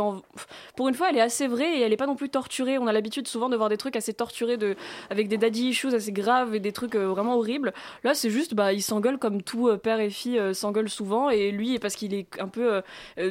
pour 0.75 0.87
une 0.87 0.93
fois, 0.93 1.09
elle 1.09 1.17
est 1.17 1.21
assez 1.21 1.47
vraie 1.47 1.77
et 1.77 1.81
elle 1.81 1.93
est 1.93 1.97
pas 1.97 2.07
non 2.07 2.15
plus 2.15 2.29
torturée. 2.29 2.77
On 2.77 2.87
a 2.87 2.93
l'habitude 2.93 3.27
souvent 3.27 3.49
de 3.49 3.57
voir 3.57 3.69
des 3.69 3.77
trucs 3.77 3.95
assez 3.95 4.13
torturés 4.13 4.57
de, 4.57 4.75
avec 5.09 5.27
des 5.27 5.37
daddy 5.37 5.69
issues 5.69 5.93
assez 5.93 6.11
graves 6.11 6.55
et 6.55 6.59
des 6.59 6.71
trucs 6.71 6.95
euh, 6.95 7.07
vraiment 7.07 7.35
horribles. 7.35 7.73
Là, 8.03 8.13
c'est 8.13 8.29
juste, 8.29 8.53
bah, 8.53 8.73
ils 8.73 8.81
s'engueulent 8.81 9.19
comme 9.19 9.41
tout 9.41 9.75
père 9.77 9.99
et 9.99 10.09
fille 10.09 10.39
s'engueulent 10.53 10.89
souvent. 10.89 11.29
Et 11.29 11.51
lui, 11.51 11.79
parce 11.79 11.95
qu'il 11.95 12.13
est 12.13 12.27
un 12.39 12.47
peu 12.47 12.81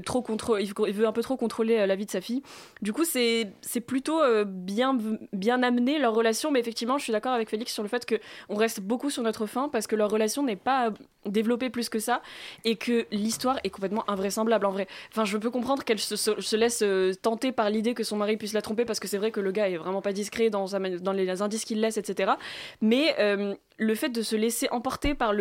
trop 0.04 0.20
contrô- 0.20 0.58
il 0.60 0.94
veut- 0.94 1.06
un 1.06 1.12
peu 1.12 1.22
trop 1.22 1.36
contrôler 1.36 1.86
la 1.86 1.94
vie 1.96 2.06
de 2.06 2.10
sa 2.10 2.20
fille. 2.20 2.42
Du 2.82 2.92
coup, 2.92 3.04
c'est 3.04 3.52
plutôt 3.86 4.20
bien 4.46 4.96
bien 5.32 5.62
amené 5.62 5.98
leur 5.98 6.14
relation, 6.14 6.50
mais 6.50 6.60
effectivement, 6.60 6.98
je 6.98 7.04
suis 7.04 7.12
d'accord 7.12 7.32
avec 7.32 7.48
Félix 7.48 7.72
sur 7.72 7.82
le 7.82 7.88
fait 7.88 8.04
que 8.04 8.16
on 8.48 8.56
reste 8.56 8.80
beaucoup 8.82 9.10
sur 9.10 9.22
notre 9.22 9.46
fin 9.46 9.68
parce 9.68 9.86
que 9.86 9.96
leur 9.96 10.10
relation 10.10 10.42
n'est 10.42 10.56
pas 10.56 10.90
développée 11.24 11.70
plus 11.70 11.88
que 11.88 11.98
ça 12.00 12.20
et 12.64 12.76
que 12.76 13.06
l'histoire 13.12 13.58
est 13.62 13.70
complètement 13.70 14.08
invraisemblable 14.10 14.66
en 14.66 14.72
vrai. 14.72 14.88
Enfin, 15.10 15.24
je 15.24 15.38
peux 15.38 15.50
comprendre 15.50 15.84
qu'elle 15.84 16.00
se, 16.00 16.16
se- 16.16 16.40
se 16.40 16.56
laisse 16.56 16.82
euh, 16.82 17.14
tenter 17.14 17.52
par 17.52 17.70
l'idée 17.70 17.94
que 17.94 18.02
son 18.04 18.16
mari 18.16 18.36
puisse 18.36 18.52
la 18.52 18.62
tromper 18.62 18.84
parce 18.84 18.98
que 19.00 19.06
c'est 19.08 19.18
vrai 19.18 19.30
que 19.30 19.40
le 19.40 19.52
gars 19.52 19.68
est 19.68 19.76
vraiment 19.76 20.02
pas 20.02 20.12
discret 20.12 20.50
dans, 20.50 20.66
sa 20.66 20.78
les 20.78 21.42
indices 21.42 21.64
qu'il 21.64 21.80
laisse, 21.80 21.96
etc. 21.96 22.32
Mais 22.80 23.14
euh, 23.20 23.54
le 23.78 23.94
fait 23.94 24.08
de 24.08 24.22
se 24.22 24.34
laisser 24.36 24.68
emporter 24.70 25.14
par 25.14 25.32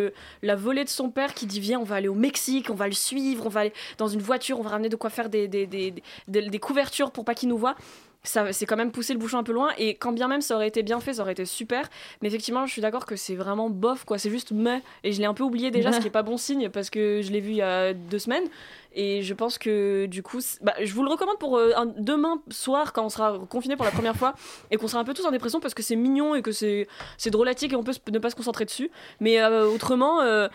la 0.42 0.54
volée 0.56 0.84
de 0.84 0.88
son 0.88 1.10
père 1.10 1.34
qui 1.34 1.46
dit 1.46 1.58
viens 1.60 1.80
on 1.80 1.84
va 1.84 1.96
aller 1.96 2.08
au 2.08 2.14
Mexique, 2.14 2.70
on 2.70 2.74
va 2.74 2.86
le 2.86 2.92
suivre, 2.94 3.46
on 3.46 3.50
va 3.50 3.60
aller 3.60 3.72
dans 3.98 4.08
une 4.08 4.22
voiture, 4.22 4.60
on 4.60 4.62
va 4.62 4.70
ramener 4.70 4.88
de 4.88 4.96
quoi 4.96 5.10
faire 5.10 5.28
des- 5.28 5.48
des 5.48 6.58
couvertures 6.60 7.10
pour 7.10 7.24
pas 7.24 7.34
qu'il 7.34 7.48
nous 7.48 7.58
voit. 7.58 7.74
Ça, 8.24 8.52
c'est 8.52 8.66
quand 8.66 8.76
même 8.76 8.92
pousser 8.92 9.14
le 9.14 9.18
bouchon 9.18 9.38
un 9.38 9.42
peu 9.42 9.52
loin 9.52 9.70
et 9.78 9.96
quand 9.96 10.12
bien 10.12 10.28
même 10.28 10.42
ça 10.42 10.54
aurait 10.54 10.68
été 10.68 10.84
bien 10.84 11.00
fait, 11.00 11.14
ça 11.14 11.22
aurait 11.22 11.32
été 11.32 11.44
super. 11.44 11.88
Mais 12.20 12.28
effectivement, 12.28 12.66
je 12.66 12.72
suis 12.72 12.82
d'accord 12.82 13.04
que 13.04 13.16
c'est 13.16 13.34
vraiment 13.34 13.68
bof 13.68 14.04
quoi. 14.04 14.16
C'est 14.18 14.30
juste 14.30 14.52
mais 14.52 14.80
et 15.02 15.12
je 15.12 15.18
l'ai 15.18 15.26
un 15.26 15.34
peu 15.34 15.42
oublié 15.42 15.72
déjà, 15.72 15.92
ce 15.92 15.98
qui 15.98 16.06
est 16.06 16.10
pas 16.10 16.22
bon 16.22 16.36
signe 16.36 16.68
parce 16.68 16.88
que 16.88 17.20
je 17.22 17.32
l'ai 17.32 17.40
vu 17.40 17.50
il 17.50 17.56
y 17.56 17.62
a 17.62 17.92
deux 17.94 18.20
semaines 18.20 18.44
et 18.94 19.22
je 19.22 19.34
pense 19.34 19.58
que 19.58 20.06
du 20.06 20.22
coup, 20.22 20.38
bah, 20.60 20.74
je 20.82 20.92
vous 20.92 21.02
le 21.02 21.10
recommande 21.10 21.38
pour 21.38 21.56
euh, 21.56 21.72
demain 21.96 22.42
soir 22.50 22.92
quand 22.92 23.04
on 23.04 23.08
sera 23.08 23.38
confiné 23.48 23.76
pour 23.76 23.84
la 23.84 23.90
première 23.90 24.16
fois 24.16 24.34
et 24.70 24.76
qu'on 24.76 24.86
sera 24.86 25.00
un 25.00 25.04
peu 25.04 25.14
tous 25.14 25.24
en 25.24 25.30
dépression 25.30 25.60
parce 25.60 25.74
que 25.74 25.82
c'est 25.82 25.96
mignon 25.96 26.34
et 26.34 26.42
que 26.42 26.52
c'est 26.52 26.86
drôlatique 27.26 27.72
et 27.72 27.76
on 27.76 27.82
peut 27.82 27.92
ne 28.10 28.18
pas 28.18 28.30
se 28.30 28.36
concentrer 28.36 28.64
dessus. 28.64 28.90
Mais 29.20 29.40
euh, 29.40 29.66
autrement, 29.66 30.20
euh, 30.20 30.48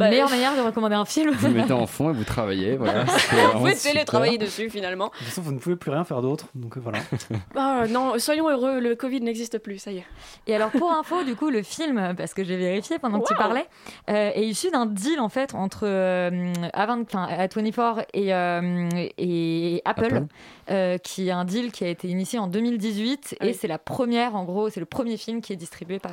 bah, 0.00 0.10
Meilleure 0.10 0.30
manière 0.30 0.56
de 0.56 0.60
recommander 0.62 0.96
un 0.96 1.04
film. 1.04 1.30
Vous 1.30 1.48
mettez 1.50 1.72
en 1.72 1.86
fond 1.86 2.10
et 2.10 2.12
vous 2.12 2.24
travaillez. 2.24 2.76
Voilà, 2.76 3.04
vous 3.04 3.58
pouvez 3.58 3.74
télétravailler 3.76 4.38
dessus 4.38 4.70
finalement. 4.70 5.06
De 5.06 5.10
toute 5.18 5.26
façon, 5.28 5.42
vous 5.42 5.52
ne 5.52 5.58
pouvez 5.58 5.76
plus 5.76 5.90
rien 5.90 6.04
faire 6.04 6.22
d'autre. 6.22 6.46
Donc 6.54 6.76
euh, 6.76 6.80
voilà. 6.82 6.98
Ah, 7.56 7.84
non, 7.88 8.18
soyons 8.18 8.48
heureux, 8.48 8.80
le 8.80 8.94
Covid 8.96 9.20
n'existe 9.20 9.58
plus, 9.58 9.78
ça 9.78 9.92
y 9.92 9.98
est. 9.98 10.04
Et 10.46 10.54
alors 10.54 10.70
pour 10.70 10.90
info, 10.92 11.22
du 11.24 11.34
coup, 11.36 11.50
le 11.50 11.62
film, 11.62 12.14
parce 12.16 12.32
que 12.34 12.42
j'ai 12.44 12.56
vérifié 12.56 12.98
pendant 12.98 13.20
que 13.20 13.28
tu 13.28 13.34
parlais, 13.34 13.66
euh, 14.08 14.30
est 14.34 14.44
issu 14.46 14.70
d'un 14.70 14.86
deal 14.86 15.20
en 15.20 15.28
fait 15.28 15.54
entre 15.54 15.82
euh, 15.84 16.30
A20, 16.74 17.02
enfin, 17.02 17.28
A24 17.28 18.04
et, 18.14 18.34
euh, 18.34 18.88
et 19.18 19.82
Apple, 19.84 20.04
Apple. 20.06 20.24
euh, 20.70 20.98
qui 20.98 21.28
est 21.28 21.32
un 21.32 21.44
deal 21.44 21.70
qui 21.72 21.84
a 21.84 21.88
été 21.88 22.08
initié 22.08 22.38
en 22.38 22.46
2018 22.46 23.36
Ah 23.40 23.44
oui. 23.44 23.50
et 23.50 23.52
c'est 23.52 23.68
la 23.68 23.78
première, 23.78 24.34
en 24.36 24.44
gros, 24.44 24.70
c'est 24.70 24.80
le 24.80 24.86
premier 24.86 25.16
film 25.16 25.40
qui 25.40 25.52
est 25.52 25.56
distribué 25.56 25.98
par. 25.98 26.12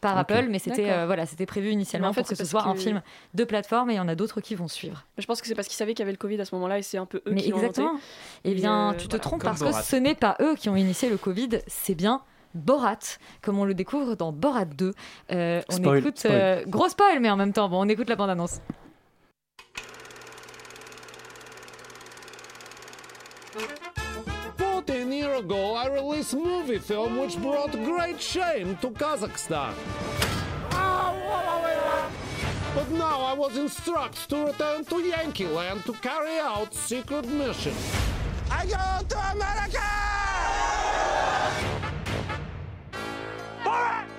Par. 0.00 0.16
Apple, 0.18 0.46
mais 0.50 0.58
c'était 0.58 0.90
euh, 0.90 1.06
voilà, 1.06 1.26
c'était 1.26 1.46
prévu 1.46 1.70
initialement 1.70 2.06
Mais 2.08 2.10
en 2.10 2.12
fait, 2.12 2.22
pour 2.22 2.30
que 2.30 2.34
ce 2.36 2.44
soit 2.44 2.64
un 2.66 2.74
film 2.74 3.02
de 3.34 3.44
plateforme 3.44 3.90
et 3.90 3.94
il 3.94 3.96
y 3.96 4.00
en 4.00 4.08
a 4.08 4.14
d'autres 4.14 4.40
qui 4.40 4.54
vont 4.54 4.68
suivre. 4.68 5.04
Je 5.18 5.26
pense 5.26 5.40
que 5.40 5.46
c'est 5.46 5.54
parce 5.54 5.68
qu'ils 5.68 5.76
savaient 5.76 5.92
qu'il 5.94 6.00
y 6.00 6.02
avait 6.04 6.12
le 6.12 6.18
Covid 6.18 6.40
à 6.40 6.44
ce 6.44 6.54
moment-là 6.54 6.78
et 6.78 6.82
c'est 6.82 6.98
un 6.98 7.06
peu 7.06 7.18
eux 7.26 7.32
Mais 7.32 7.42
qui 7.42 7.50
l'ont 7.50 7.58
inventé. 7.58 7.80
exactement. 7.82 8.00
Eh 8.44 8.50
Et, 8.50 8.54
bien, 8.54 8.90
euh, 8.90 8.92
tu 8.94 9.04
te 9.08 9.10
voilà. 9.10 9.18
trompes 9.22 9.40
Comme 9.40 9.50
parce 9.50 9.60
Borat. 9.62 9.80
que 9.80 9.86
ce 9.86 9.96
n'est 9.96 10.14
pas 10.14 10.36
eux 10.40 10.54
qui 10.56 10.68
ont 10.68 10.76
initié 10.76 11.08
le 11.10 11.16
Covid, 11.16 11.48
c'est 11.66 11.94
bien 11.94 12.22
Borat, 12.54 12.98
comme 13.42 13.58
on 13.58 13.64
le 13.64 13.74
découvre 13.74 14.14
dans 14.16 14.32
Borat 14.32 14.64
2. 14.64 14.92
Euh, 15.32 15.62
on 15.68 15.72
Spoil, 15.72 15.98
écoute 15.98 16.18
spoil. 16.18 16.32
euh, 16.34 16.64
gros 16.66 16.88
spoil, 16.88 17.20
mais 17.20 17.28
en 17.30 17.36
même 17.36 17.52
temps, 17.52 17.68
bon, 17.68 17.84
on 17.84 17.88
écoute 17.88 18.08
la 18.08 18.16
bande 18.16 18.30
annonce. 18.30 18.60
Fourteen 24.86 25.10
years 25.10 25.40
ago, 25.40 25.74
I 25.74 25.88
released 25.88 26.34
movie 26.34 26.78
film 26.78 27.18
which 27.18 27.36
brought 27.42 27.72
great 27.72 28.22
shame 28.22 28.76
to 28.76 28.90
Kazakhstan. 28.90 29.74
But 30.70 32.88
now 32.92 33.20
I 33.20 33.32
was 33.32 33.56
instructed 33.56 34.28
to 34.28 34.46
return 34.46 34.84
to 34.84 35.00
Yankee 35.00 35.46
Land 35.46 35.84
to 35.86 35.92
carry 35.94 36.38
out 36.38 36.72
secret 36.72 37.26
mission. 37.26 37.74
I 38.48 38.64
go 38.66 39.04
to 39.08 39.18
America! 39.32 39.80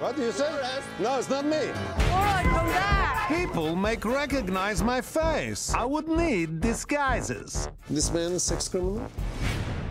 What 0.02 0.18
do 0.18 0.24
you 0.24 0.34
say? 0.34 0.52
No, 1.00 1.18
it's 1.18 1.30
not 1.30 1.46
me. 1.46 1.72
Borat, 2.10 2.44
come 2.44 2.68
back! 2.68 3.30
People 3.30 3.74
make 3.78 4.04
recognize 4.04 4.84
my 4.84 5.00
face. 5.00 5.74
I 5.74 5.86
would 5.86 6.10
need 6.10 6.60
disguises. 6.60 7.70
This 7.90 8.12
man 8.12 8.34
is 8.34 8.44
sex 8.44 8.68
criminal? 8.68 9.10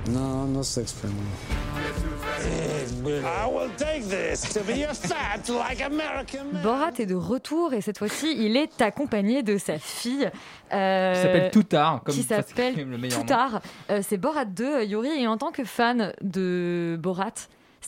No, 0.08 0.46
no 0.46 0.62
sex 0.62 0.92
criminal. 1.00 1.24
I 3.08 3.46
will 3.48 3.70
take 3.76 4.04
this 4.08 4.42
to 4.54 4.60
be 4.60 4.82
a 4.84 4.94
fat 4.94 5.48
like 5.48 5.80
American 5.82 6.52
man. 6.52 6.62
Borat 6.62 6.92
est 6.98 7.06
de 7.06 7.14
retour 7.14 7.72
et 7.74 7.80
cette 7.80 7.98
fois-ci, 7.98 8.34
il 8.38 8.56
est 8.56 8.80
accompagné 8.80 9.42
de 9.42 9.58
sa 9.58 9.78
fille. 9.78 10.30
euh, 10.72 11.12
Qui 11.14 11.20
s'appelle 11.22 11.50
Toutar, 11.50 12.02
comme 12.04 12.14
qui 12.14 12.22
s'appelle 12.22 12.72
quand 12.74 12.78
même 12.80 12.90
le 12.92 12.98
meilleur 12.98 13.18
nom. 13.18 13.24
Toutar. 13.24 13.60
Euh, 13.90 14.00
c'est 14.06 14.16
Borat 14.16 14.44
2, 14.44 14.84
Yuri, 14.84 15.22
et 15.22 15.26
en 15.26 15.36
tant 15.38 15.50
que 15.50 15.64
fan 15.64 16.12
de 16.22 16.96
Borat, 17.00 17.32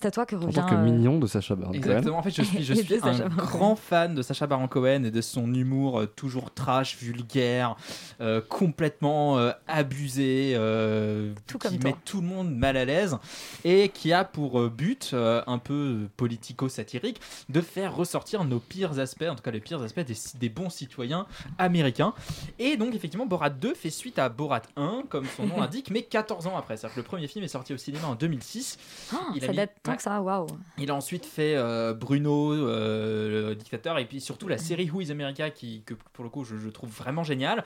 c'est 0.01 0.07
à 0.07 0.11
toi 0.11 0.27
que 0.27 0.37
En 0.37 0.41
revient. 0.41 0.55
tant 0.55 0.67
que 0.67 0.75
euh, 0.75 0.83
mignon 0.83 1.19
de 1.19 1.27
Sacha 1.27 1.55
Baron 1.55 1.73
Cohen. 1.73 1.79
Exactement. 1.79 2.19
En 2.19 2.23
fait, 2.23 2.31
je 2.31 2.43
suis, 2.43 2.63
je 2.63 2.73
Et 2.75 2.77
suis 2.77 2.95
de 2.97 3.01
Sacha 3.01 3.25
un 3.25 3.29
grand 3.29 3.75
fan 3.77 4.15
de 4.15 4.23
Sacha 4.23 4.47
Baron 4.47 4.69
Cohen 4.69 5.05
et 5.05 5.11
de 5.11 5.21
son 5.21 5.53
humour 5.53 6.01
euh, 6.01 6.07
toujours 6.07 6.53
trash, 6.53 6.97
vulgaire, 6.99 7.77
euh, 8.21 8.41
complètement 8.49 9.39
euh, 9.39 9.51
abusé, 9.67 10.53
euh, 10.57 11.33
Tout 11.47 11.59
qui 11.59 11.69
comme 11.69 11.79
toi. 11.79 11.91
met 11.91 11.97
tout 12.05 12.21
le 12.21 12.27
monde 12.27 12.55
mal 12.55 12.77
à 12.77 12.85
l'aise 12.85 13.17
et 13.65 13.89
qui 13.89 14.13
a 14.13 14.25
pour 14.25 14.69
but, 14.71 15.11
euh, 15.15 15.43
un 15.47 15.59
peu 15.59 16.09
politico-satirique, 16.17 17.21
de 17.49 17.61
faire 17.61 17.95
ressortir 17.95 18.45
nos 18.45 18.59
pires 18.61 18.99
aspects, 18.99 19.25
en 19.29 19.35
tout 19.35 19.43
cas 19.43 19.51
les 19.51 19.61
pires 19.61 19.83
aspects 19.83 20.01
des, 20.01 20.15
des 20.39 20.49
bons 20.49 20.71
citoyens 20.71 21.27
américains. 21.59 22.15
Et 22.59 22.77
donc 22.77 22.95
effectivement 22.95 23.27
Borat 23.27 23.51
2 23.51 23.75
fait 23.75 23.91
suite 23.91 24.19
à 24.19 24.29
Borat 24.29 24.63
1 24.77 25.03
comme 25.09 25.27
son 25.37 25.47
nom 25.47 25.57
l'indique 25.61 25.91
mais 25.91 26.03
14 26.03 26.47
ans 26.47 26.57
après. 26.57 26.77
C'est-à-dire 26.77 26.95
que 26.95 27.01
le 27.01 27.05
premier 27.07 27.27
film 27.29 27.45
est 27.45 27.49
sorti 27.49 27.73
au 27.75 27.77
cinéma 27.77 28.07
en 28.09 28.15
2006. 28.15 28.79
Ah, 29.13 29.17
Il 29.35 29.43
a 29.43 29.47
ça 29.47 29.53
mis- 29.53 29.57
date 29.57 29.73
tant 29.89 29.93
ouais. 29.93 29.97
que 29.97 30.03
ça, 30.03 30.21
waouh. 30.21 30.47
Il 30.79 30.91
a 30.91 30.95
ensuite 30.95 31.25
fait 31.27 31.55
euh, 31.57 31.95
Bruno, 31.95 32.53
euh, 32.53 33.49
le 33.49 33.55
dictateur, 33.55 33.99
et 33.99 34.05
puis 34.05 34.21
surtout 34.21 34.49
la 34.49 34.59
série 34.59 34.91
Who 34.91 35.01
is 35.01 35.11
America, 35.11 35.51
qui, 35.51 35.83
que 35.85 35.95
pour 36.13 36.25
le 36.25 36.31
coup 36.31 36.45
je, 36.45 36.57
je 36.59 36.69
trouve 36.69 36.91
vraiment 36.91 37.25
génial. 37.25 37.65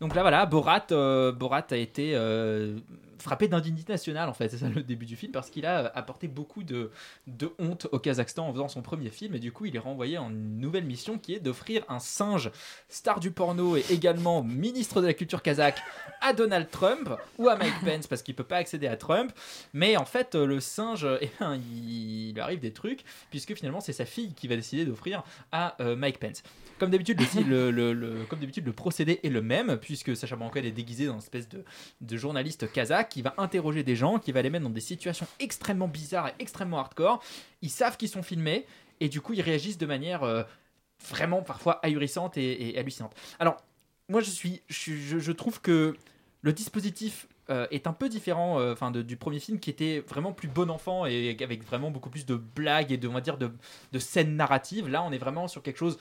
Donc 0.00 0.14
là 0.14 0.20
voilà, 0.22 0.44
Borat, 0.44 0.86
euh, 0.92 1.32
Borat 1.32 1.66
a 1.70 1.76
été 1.76 2.12
euh, 2.14 2.76
frappé 3.18 3.48
d'indignité 3.48 3.90
nationale 3.94 4.28
en 4.28 4.34
fait, 4.34 4.50
c'est 4.50 4.58
ça 4.58 4.68
le 4.68 4.82
début 4.82 5.06
du 5.06 5.16
film, 5.16 5.32
parce 5.32 5.48
qu'il 5.48 5.64
a 5.64 5.84
euh, 5.86 5.88
apporté 5.94 6.28
beaucoup 6.28 6.62
de, 6.64 6.90
de 7.26 7.50
honte 7.58 7.86
au 7.92 7.98
Kazakhstan 7.98 8.46
en 8.46 8.52
faisant 8.52 8.68
son 8.68 8.82
premier 8.82 9.08
film, 9.08 9.34
et 9.34 9.38
du 9.38 9.52
coup 9.52 9.64
il 9.64 9.74
est 9.74 9.78
renvoyé 9.78 10.18
en 10.18 10.28
une 10.28 10.60
nouvelle 10.60 10.84
mission 10.84 11.16
qui 11.18 11.32
est 11.32 11.40
d'offrir 11.40 11.82
un 11.88 11.98
singe 11.98 12.50
star 12.90 13.20
du 13.20 13.30
porno 13.30 13.76
et 13.78 13.84
également 13.88 14.42
ministre 14.42 15.00
de 15.00 15.06
la 15.06 15.14
culture 15.14 15.40
kazakh 15.40 15.78
à 16.20 16.34
Donald 16.34 16.68
Trump 16.70 17.10
ou 17.38 17.48
à 17.48 17.56
Mike 17.56 17.80
Pence 17.82 18.06
parce 18.06 18.22
qu'il 18.22 18.34
peut 18.34 18.44
pas 18.44 18.56
accéder 18.56 18.88
à 18.88 18.96
Trump. 18.98 19.32
Mais 19.72 19.96
en 19.96 20.04
fait, 20.04 20.34
le 20.34 20.60
singe, 20.60 21.06
eh 21.20 21.30
ben, 21.40 21.58
il, 21.74 22.32
lui 22.34 22.40
arrive 22.40 22.60
des 22.60 22.72
trucs 22.72 23.02
puisque 23.30 23.54
finalement 23.54 23.80
c'est 23.80 23.92
sa 23.94 24.04
fille 24.04 24.34
qui 24.34 24.46
va 24.46 24.56
décider 24.56 24.84
d'offrir 24.84 25.22
à 25.52 25.76
Mike 25.80 26.18
Pence. 26.18 26.42
Comme 26.78 26.90
d'habitude, 26.90 27.18
le- 27.48 27.70
le- 27.70 28.24
comme 28.28 28.38
d'habitude, 28.40 28.66
le 28.66 28.72
procédé 28.72 29.20
est 29.22 29.30
le 29.30 29.40
même 29.40 29.78
puisque 29.86 30.16
Sacha 30.16 30.34
Baron 30.34 30.50
Cohen 30.50 30.64
est 30.64 30.72
déguisé 30.72 31.06
dans 31.06 31.12
une 31.12 31.18
espèce 31.20 31.48
de, 31.48 32.16
journaliste 32.16 32.70
kazakh 32.72 33.08
qui 33.08 33.22
va 33.22 33.34
interroger 33.38 33.84
des 33.84 33.94
gens, 33.94 34.18
qui 34.18 34.32
va 34.32 34.42
les 34.42 34.50
mettre 34.50 34.64
dans 34.64 34.70
des 34.70 34.80
situations 34.80 35.28
extrêmement 35.38 35.86
bizarres 35.86 36.26
et 36.28 36.32
extrêmement 36.40 36.80
hardcore. 36.80 37.22
Ils 37.62 37.70
savent 37.70 37.96
qu'ils 37.96 38.08
sont 38.08 38.24
filmés 38.24 38.66
et 38.98 39.08
du 39.08 39.20
coup 39.20 39.32
ils 39.32 39.42
réagissent 39.42 39.78
de 39.78 39.86
manière 39.86 40.24
euh, 40.24 40.42
vraiment 41.08 41.42
parfois 41.42 41.78
ahurissante 41.84 42.36
et, 42.36 42.76
hallucinante. 42.76 43.14
Alors, 43.38 43.58
moi 44.08 44.20
je 44.20 44.30
suis, 44.30 44.60
je, 44.68 45.30
trouve 45.30 45.60
que 45.60 45.94
le 46.42 46.52
dispositif 46.52 47.28
euh, 47.48 47.68
est 47.70 47.86
un 47.86 47.92
peu 47.92 48.08
différent 48.08 48.58
euh, 48.58 49.02
du 49.04 49.16
premier 49.16 49.38
film 49.38 49.60
qui 49.60 49.70
était 49.70 50.00
vraiment 50.00 50.32
plus 50.32 50.48
bon 50.48 50.68
enfant 50.68 51.06
et 51.06 51.36
avec 51.40 51.64
vraiment 51.64 51.92
beaucoup 51.92 52.10
plus 52.10 52.26
de 52.26 52.34
blagues 52.34 52.90
et 52.90 52.96
de 52.96 53.06
on 53.06 53.12
va 53.12 53.20
dire 53.20 53.38
de 53.38 53.98
scènes 54.00 54.34
narratives. 54.34 54.88
Là, 54.88 55.04
on 55.04 55.12
est 55.12 55.18
vraiment 55.18 55.46
sur 55.46 55.62
quelque 55.62 55.78
chose 55.78 55.96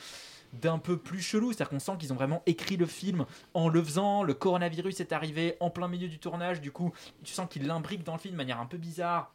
d'un 0.61 0.79
peu 0.79 0.97
plus 0.97 1.21
chelou, 1.21 1.51
c'est-à-dire 1.51 1.69
qu'on 1.69 1.79
sent 1.79 1.93
qu'ils 1.99 2.13
ont 2.13 2.15
vraiment 2.15 2.41
écrit 2.45 2.77
le 2.77 2.85
film 2.85 3.25
en 3.53 3.69
le 3.69 3.83
faisant, 3.83 4.23
le 4.23 4.33
coronavirus 4.33 4.99
est 4.99 5.13
arrivé 5.13 5.55
en 5.59 5.69
plein 5.69 5.87
milieu 5.87 6.07
du 6.07 6.19
tournage, 6.19 6.61
du 6.61 6.71
coup 6.71 6.91
tu 7.23 7.33
sens 7.33 7.47
qu'ils 7.49 7.67
l'imbriquent 7.67 8.03
dans 8.03 8.13
le 8.13 8.19
film 8.19 8.33
de 8.33 8.37
manière 8.37 8.59
un 8.59 8.65
peu 8.65 8.77
bizarre, 8.77 9.34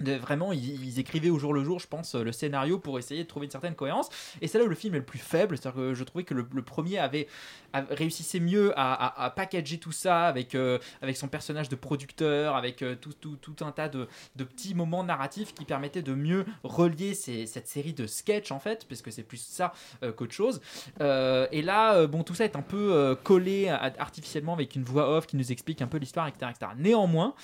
de- 0.00 0.14
vraiment, 0.14 0.52
ils, 0.52 0.98
écrivaient 0.98 1.30
au 1.30 1.38
jour 1.38 1.52
le 1.54 1.64
jour, 1.64 1.78
je 1.78 1.86
pense, 1.86 2.14
le 2.14 2.32
scénario 2.32 2.78
pour 2.78 2.98
essayer 2.98 3.22
de 3.24 3.28
trouver 3.28 3.46
une 3.46 3.50
certaine 3.52 3.74
cohérence. 3.74 4.08
Et 4.40 4.48
c'est 4.48 4.58
là 4.58 4.64
où 4.64 4.68
le 4.68 4.74
film 4.74 4.94
est 4.94 4.98
le 4.98 5.04
plus 5.04 5.18
faible. 5.18 5.56
C'est-à-dire 5.56 5.76
que 5.80 5.94
je 5.94 6.04
trouvais 6.04 6.24
que 6.24 6.34
le, 6.34 6.44
premier 6.62 6.98
avait, 6.98 7.28
a- 7.72 7.82
réussissait 7.90 8.40
mieux 8.40 8.72
à, 8.76 9.32
packager 9.36 9.78
tout 9.78 9.92
ça 9.92 10.26
avec, 10.26 10.54
euh, 10.54 10.78
avec 11.02 11.16
son 11.16 11.28
personnage 11.28 11.68
de 11.68 11.76
producteur, 11.76 12.56
avec 12.56 12.82
euh, 12.82 12.94
tout, 13.00 13.12
tout, 13.12 13.36
tout 13.40 13.64
un 13.64 13.72
tas 13.72 13.88
de, 13.88 14.08
de 14.36 14.44
petits 14.44 14.74
moments 14.74 15.04
narratifs 15.04 15.54
qui 15.54 15.64
permettaient 15.64 16.02
de 16.02 16.14
mieux 16.14 16.44
relier 16.64 17.14
cette 17.14 17.68
série 17.68 17.92
de 17.92 18.06
sketchs 18.06 18.50
en 18.52 18.58
fait, 18.60 18.86
parce 18.88 19.02
que 19.02 19.10
c'est 19.10 19.22
plus 19.22 19.40
ça 19.40 19.72
euh, 20.02 20.12
qu'autre 20.12 20.32
chose. 20.34 20.60
Euh, 21.00 21.46
et 21.52 21.62
là, 21.62 21.94
euh, 21.94 22.06
bon, 22.06 22.22
tout 22.24 22.34
ça 22.34 22.44
est 22.44 22.56
un 22.56 22.62
peu 22.62 22.92
euh, 22.92 23.14
collé 23.14 23.68
artificiellement 23.68 24.52
avec 24.54 24.74
une 24.76 24.84
voix 24.84 25.16
off 25.16 25.26
qui 25.26 25.36
nous 25.36 25.52
explique 25.52 25.82
un 25.82 25.86
peu 25.86 25.98
l'histoire, 25.98 26.26
etc., 26.28 26.50
etc. 26.54 26.72
Néanmoins, 26.76 27.34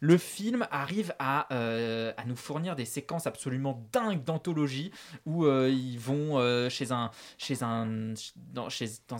le 0.00 0.18
film 0.18 0.66
arrive 0.70 1.14
à, 1.18 1.52
euh, 1.54 2.12
à 2.16 2.24
nous 2.24 2.36
fournir 2.36 2.76
des 2.76 2.84
séquences 2.84 3.26
absolument 3.26 3.86
dingues 3.92 4.24
d'anthologie 4.24 4.90
où 5.26 5.44
euh, 5.44 5.70
ils 5.70 5.98
vont 5.98 6.38
euh, 6.38 6.68
chez 6.68 6.92
un, 6.92 7.10
dans, 8.52 8.68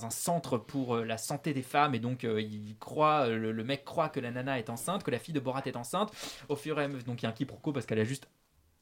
un 0.05 0.11
centre 0.11 0.59
pour 0.59 0.97
la 0.97 1.19
santé 1.19 1.53
des 1.53 1.63
femmes 1.63 1.95
et 1.95 1.99
donc 1.99 2.23
il 2.23 2.77
croit, 2.79 3.29
le, 3.29 3.53
le 3.53 3.65
mec 3.65 3.85
croit 3.85 4.09
que 4.09 4.21
la 4.21 4.31
nana 4.31 4.59
est 4.59 4.71
enceinte, 4.71 5.03
que 5.03 5.11
la 5.11 5.19
fille 5.19 5.35
de 5.35 5.41
Borat 5.41 5.63
est 5.67 5.77
enceinte. 5.77 6.13
Au 6.49 6.57
fur 6.57 6.81
et 6.81 6.85
à 6.85 6.89
mesure, 6.89 7.05
donc 7.05 7.23
il 7.23 7.25
y 7.25 7.27
a 7.27 7.31
un 7.31 7.33
quiproquo 7.33 7.73
parce 7.73 7.87
qu'elle 7.87 8.01
a 8.01 8.05
juste 8.05 8.29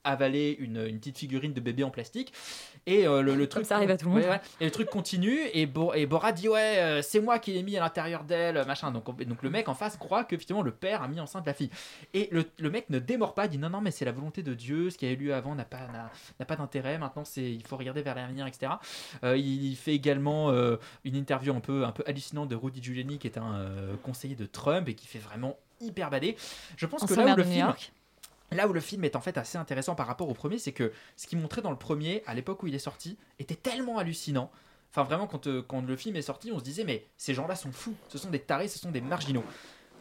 avalé 0.06 0.56
une, 0.60 0.84
une 0.86 0.98
petite 0.98 1.18
figurine 1.18 1.52
de 1.52 1.60
bébé 1.60 1.84
en 1.84 1.90
plastique 1.90 2.32
et 2.86 3.06
euh, 3.06 3.20
le, 3.22 3.34
le 3.34 3.48
truc 3.48 3.66
ça 3.66 3.76
arrive 3.76 3.90
à 3.90 3.96
tout 3.96 4.06
le 4.06 4.12
monde. 4.12 4.20
Ouais, 4.22 4.28
ouais. 4.28 4.40
et 4.60 4.64
le 4.64 4.70
truc 4.70 4.88
continue 4.88 5.38
et, 5.52 5.66
Bo- 5.66 5.92
et 5.94 6.06
Borat 6.06 6.32
dit 6.32 6.48
ouais 6.48 6.76
euh, 6.78 7.02
c'est 7.02 7.20
moi 7.20 7.38
qui 7.38 7.52
l'ai 7.52 7.62
mis 7.62 7.76
à 7.76 7.80
l'intérieur 7.80 8.24
d'elle 8.24 8.64
machin 8.66 8.90
donc, 8.92 9.08
on- 9.08 9.12
donc 9.12 9.42
le 9.42 9.50
mec 9.50 9.68
en 9.68 9.74
face 9.74 9.96
croit 9.96 10.24
que 10.24 10.36
finalement 10.36 10.62
le 10.62 10.70
père 10.72 11.02
a 11.02 11.08
mis 11.08 11.18
enceinte 11.20 11.46
la 11.46 11.54
fille 11.54 11.70
et 12.14 12.28
le, 12.32 12.44
le 12.58 12.70
mec 12.70 12.88
ne 12.90 12.98
démord 12.98 13.34
pas 13.34 13.48
dit 13.48 13.58
non 13.58 13.68
non 13.70 13.80
mais 13.80 13.90
c'est 13.90 14.04
la 14.04 14.12
volonté 14.12 14.42
de 14.42 14.54
Dieu 14.54 14.90
ce 14.90 14.96
qui 14.98 15.06
a 15.06 15.10
eu 15.10 15.16
lieu 15.16 15.34
avant 15.34 15.54
n'a 15.54 15.64
pas 15.64 15.88
n'a, 16.38 16.44
pas 16.46 16.56
d'intérêt 16.56 16.98
maintenant 16.98 17.24
c'est 17.24 17.50
il 17.50 17.66
faut 17.66 17.76
regarder 17.76 18.02
vers 18.02 18.14
l'avenir 18.14 18.46
etc 18.46 18.72
Euh, 19.24 19.36
il, 19.36 19.64
il 19.64 19.76
fait 19.76 19.94
également 19.94 20.52
une 21.04 21.16
interview 21.16 21.54
un 21.54 21.60
peu 21.60 21.84
un 21.84 21.92
peu 21.92 22.04
hallucinante 22.06 22.48
de 22.48 22.54
Rudy 22.56 22.82
Giuliani 22.82 23.18
qui 23.18 23.26
est 23.26 23.38
un 23.38 23.66
conseiller 24.02 24.34
de 24.36 24.46
Trump 24.46 24.88
et 24.88 24.94
qui 24.94 25.06
fait 25.06 25.18
vraiment 25.18 25.56
hyper 25.80 26.08
badé 26.10 26.36
je 26.76 26.86
pense 26.86 27.02
En 27.02 27.06
que 27.06 27.14
là 27.14 27.34
où 27.34 27.36
le 27.36 27.42
film 27.44 27.66
York. 27.66 27.92
Là 28.52 28.68
où 28.68 28.72
le 28.72 28.80
film 28.80 29.04
est 29.04 29.16
en 29.16 29.20
fait 29.20 29.38
assez 29.38 29.58
intéressant 29.58 29.94
par 29.94 30.06
rapport 30.06 30.28
au 30.28 30.34
premier, 30.34 30.58
c'est 30.58 30.72
que 30.72 30.92
ce 31.16 31.26
qu'il 31.26 31.38
montrait 31.38 31.62
dans 31.62 31.70
le 31.70 31.76
premier, 31.76 32.22
à 32.26 32.34
l'époque 32.34 32.62
où 32.62 32.66
il 32.66 32.74
est 32.74 32.80
sorti, 32.80 33.18
était 33.38 33.56
tellement 33.56 33.98
hallucinant. 33.98 34.50
Enfin, 34.90 35.02
vraiment, 35.02 35.26
quand, 35.26 35.46
euh, 35.46 35.62
quand 35.66 35.82
le 35.82 35.96
film 35.96 36.16
est 36.16 36.22
sorti, 36.22 36.52
on 36.52 36.58
se 36.58 36.64
disait, 36.64 36.84
mais 36.84 37.06
ces 37.16 37.34
gens-là 37.34 37.54
sont 37.56 37.72
fous, 37.72 37.94
ce 38.08 38.18
sont 38.18 38.30
des 38.30 38.38
tarés, 38.38 38.68
ce 38.68 38.78
sont 38.78 38.90
des 38.90 39.00
marginaux. 39.00 39.44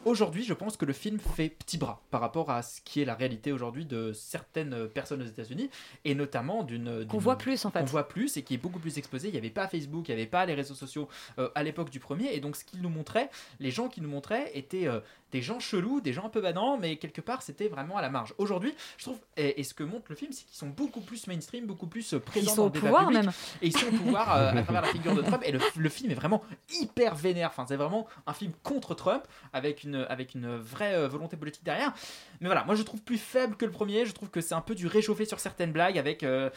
Aujourd'hui, 0.06 0.44
je 0.44 0.54
pense 0.54 0.78
que 0.78 0.86
le 0.86 0.94
film 0.94 1.18
fait 1.20 1.50
petit 1.50 1.80
bras 1.80 2.04
par 2.12 2.22
rapport 2.22 2.52
à 2.52 2.62
ce 2.62 2.80
qui 2.82 3.02
est 3.02 3.06
la 3.06 3.16
réalité 3.16 3.52
aujourd'hui 3.52 3.86
de 3.86 4.14
certaines 4.14 4.88
personnes 4.88 5.24
aux 5.24 5.26
États-Unis 5.26 5.72
et 6.04 6.14
notamment 6.14 6.64
d'une. 6.64 7.08
Qu'on 7.08 7.18
voit 7.18 7.40
plus, 7.40 7.66
en 7.66 7.72
fait. 7.72 7.80
Qu'on 7.80 7.86
voit 7.86 8.08
plus 8.08 8.38
et 8.38 8.44
qui 8.44 8.54
est 8.54 8.58
beaucoup 8.58 8.78
plus 8.78 9.00
exposé. 9.00 9.30
Il 9.30 9.32
n'y 9.32 9.40
avait 9.40 9.50
pas 9.50 9.68
Facebook, 9.68 10.08
il 10.08 10.16
n'y 10.16 10.22
avait 10.22 10.30
pas 10.30 10.46
les 10.46 10.54
réseaux 10.54 10.76
sociaux 10.76 11.10
euh, 11.40 11.50
à 11.56 11.64
l'époque 11.64 11.90
du 11.90 12.00
premier. 12.00 12.36
Et 12.36 12.40
donc, 12.40 12.56
ce 12.56 12.64
qu'il 12.64 12.82
nous 12.82 12.90
montrait, 12.90 13.32
les 13.60 13.72
gens 13.72 13.90
qui 13.90 14.00
nous 14.00 14.10
montraient 14.10 14.52
étaient 14.54 14.88
euh, 14.88 15.00
des 15.36 15.42
gens 15.42 15.60
chelous, 15.60 16.00
des 16.00 16.14
gens 16.14 16.26
un 16.26 16.30
peu 16.30 16.40
badants, 16.40 16.78
mais 16.78 16.96
quelque 16.96 17.20
part, 17.20 17.42
c'était 17.42 17.68
vraiment 17.68 17.98
à 17.98 18.02
la 18.02 18.10
marge. 18.10 18.34
Aujourd'hui, 18.38 18.74
je 18.98 19.04
trouve, 19.04 19.20
et, 19.36 19.60
et 19.60 19.64
ce 19.64 19.74
que 19.74 19.84
montre 19.84 20.06
le 20.08 20.16
film, 20.16 20.32
c'est 20.32 20.46
qu'ils 20.46 20.58
sont 20.58 20.70
beaucoup 20.70 21.02
plus 21.02 21.28
mainstream, 21.28 21.66
beaucoup 21.66 21.88
plus 21.88 22.14
euh, 22.14 22.20
présents 22.20 22.52
sont 22.52 22.56
dans 22.56 22.64
au 22.64 22.66
le 22.68 22.72
débat 22.72 22.88
pouvoir, 22.88 23.08
public. 23.08 23.24
même. 23.24 23.34
Et 23.62 23.68
ils 23.68 23.78
sont 23.78 23.88
au 23.88 23.92
pouvoir 23.92 24.34
euh, 24.34 24.52
à 24.52 24.62
travers 24.64 24.82
la 24.84 24.88
figure 24.94 25.14
de 25.14 25.22
Trump. 25.22 25.44
Et 25.46 25.52
le, 25.52 25.60
le 25.76 25.90
film 25.90 26.12
est 26.12 26.16
vraiment 26.16 26.42
hyper 26.80 27.16
vénère. 27.16 27.50
Enfin, 27.50 27.66
c'est 27.68 27.76
vraiment 27.76 28.08
un 28.28 28.34
film 28.34 28.54
contre 28.64 28.96
Trump 28.96 29.24
avec 29.52 29.84
une, 29.84 29.95
avec 30.04 30.34
une 30.36 30.58
vraie 30.58 30.96
euh, 30.96 31.08
volonté 31.08 31.38
politique 31.38 31.64
derrière. 31.64 31.94
Mais 32.42 32.48
voilà, 32.48 32.64
moi 32.64 32.76
je 32.76 32.84
trouve 32.84 33.02
plus 33.02 33.18
faible 33.18 33.56
que 33.56 33.66
le 33.66 33.72
premier. 33.72 34.06
Je 34.06 34.14
trouve 34.14 34.30
que 34.30 34.42
c'est 34.42 34.56
un 34.56 34.62
peu 34.62 34.76
du 34.76 34.88
réchauffé 34.88 35.26
sur 35.26 35.40
certaines 35.40 35.72
blagues 35.72 35.98
avec. 35.98 36.24
euh, 36.24 36.50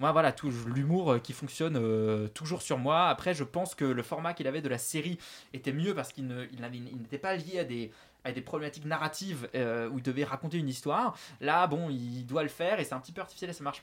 moi, 0.00 0.10
voilà, 0.10 0.32
tout 0.32 0.50
l'humour 0.74 1.12
euh, 1.12 1.18
qui 1.20 1.32
fonctionne 1.32 2.28
toujours 2.30 2.62
sur 2.62 2.78
moi. 2.78 3.08
Après, 3.08 3.32
je 3.32 3.44
pense 3.44 3.76
que 3.76 3.84
le 3.84 4.02
format 4.02 4.34
qu'il 4.34 4.48
avait 4.48 4.60
de 4.60 4.68
la 4.68 4.76
série 4.76 5.18
était 5.52 5.72
mieux 5.72 5.94
parce 5.94 6.12
qu'il 6.12 6.26
n'était 6.26 7.18
pas 7.18 7.36
lié 7.36 7.60
à 7.60 7.64
des, 7.64 7.92
à 8.24 8.32
des 8.32 8.40
problématiques 8.40 8.84
narratives 8.86 9.48
euh, 9.54 9.88
où 9.90 9.98
il 9.98 10.02
devait 10.02 10.24
raconter 10.24 10.58
une 10.58 10.68
histoire. 10.68 11.16
Là, 11.40 11.66
bon, 11.66 11.88
il 11.90 12.24
doit 12.26 12.42
le 12.42 12.48
faire 12.48 12.80
et 12.80 12.84
c'est 12.84 12.94
un 12.94 13.00
petit 13.00 13.12
peu 13.12 13.20
artificiel 13.20 13.50
et 13.50 13.52
ça 13.52 13.62
marche 13.64 13.82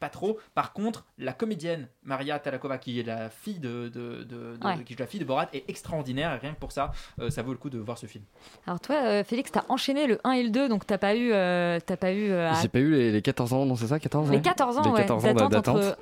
pas 0.00 0.08
trop. 0.08 0.38
Par 0.54 0.72
contre, 0.72 1.04
la 1.18 1.32
comédienne 1.32 1.86
Maria 2.02 2.38
Talakova, 2.40 2.78
qui 2.78 2.98
est 2.98 3.04
la 3.04 3.30
fille 3.30 3.60
de, 3.60 3.88
de, 3.88 4.24
de- 4.24 4.56
de- 4.56 4.66
Ouais. 4.66 4.82
qui 4.84 4.94
joue 4.94 4.98
la 5.00 5.06
fille 5.06 5.20
de 5.20 5.24
Borat, 5.24 5.46
est 5.52 5.68
extraordinaire 5.68 6.34
et 6.34 6.38
rien 6.38 6.54
que 6.54 6.58
pour 6.58 6.72
ça, 6.72 6.90
euh, 7.20 7.30
ça 7.30 7.42
vaut 7.42 7.52
le 7.52 7.58
coup 7.58 7.70
de 7.70 7.78
voir 7.78 7.98
ce 7.98 8.06
film. 8.06 8.24
Alors 8.66 8.80
toi, 8.80 8.96
euh, 8.96 9.22
Félix, 9.24 9.52
t'as 9.52 9.62
enchaîné 9.68 10.06
le 10.08 10.18
1 10.24 10.32
et 10.32 10.42
le 10.42 10.50
2, 10.50 10.68
donc 10.68 10.86
t'as 10.86 10.98
pas 10.98 11.14
eu, 11.14 11.30
euh, 11.32 11.78
t'as 11.84 11.96
pas 11.96 12.12
eu 12.12 12.30
euh, 12.30 12.50
à- 12.50 12.60
J'ai 12.60 12.68
pas 12.68 12.80
eu 12.80 12.90
les, 12.90 13.12
les 13.12 13.22
14 13.22 13.52
ans, 13.52 13.64
non, 13.64 13.76
c'est 13.76 13.86
ça 13.86 14.00
14 14.00 14.28
ans 14.28 14.32
les 14.32 14.42
14 14.42 14.78
ans, 14.78 14.82
Les 14.82 14.90
ouais, 14.90 14.96
14 15.02 15.24
ans 15.24 15.28
d'attente 15.34 15.52
d'attente. 15.52 15.76
entre- 15.76 15.98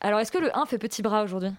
Alors 0.00 0.20
est-ce 0.20 0.30
que 0.30 0.38
le 0.38 0.56
1 0.56 0.64
fait 0.66 0.78
petit 0.78 1.02
bras 1.02 1.24
aujourd'hui? 1.24 1.50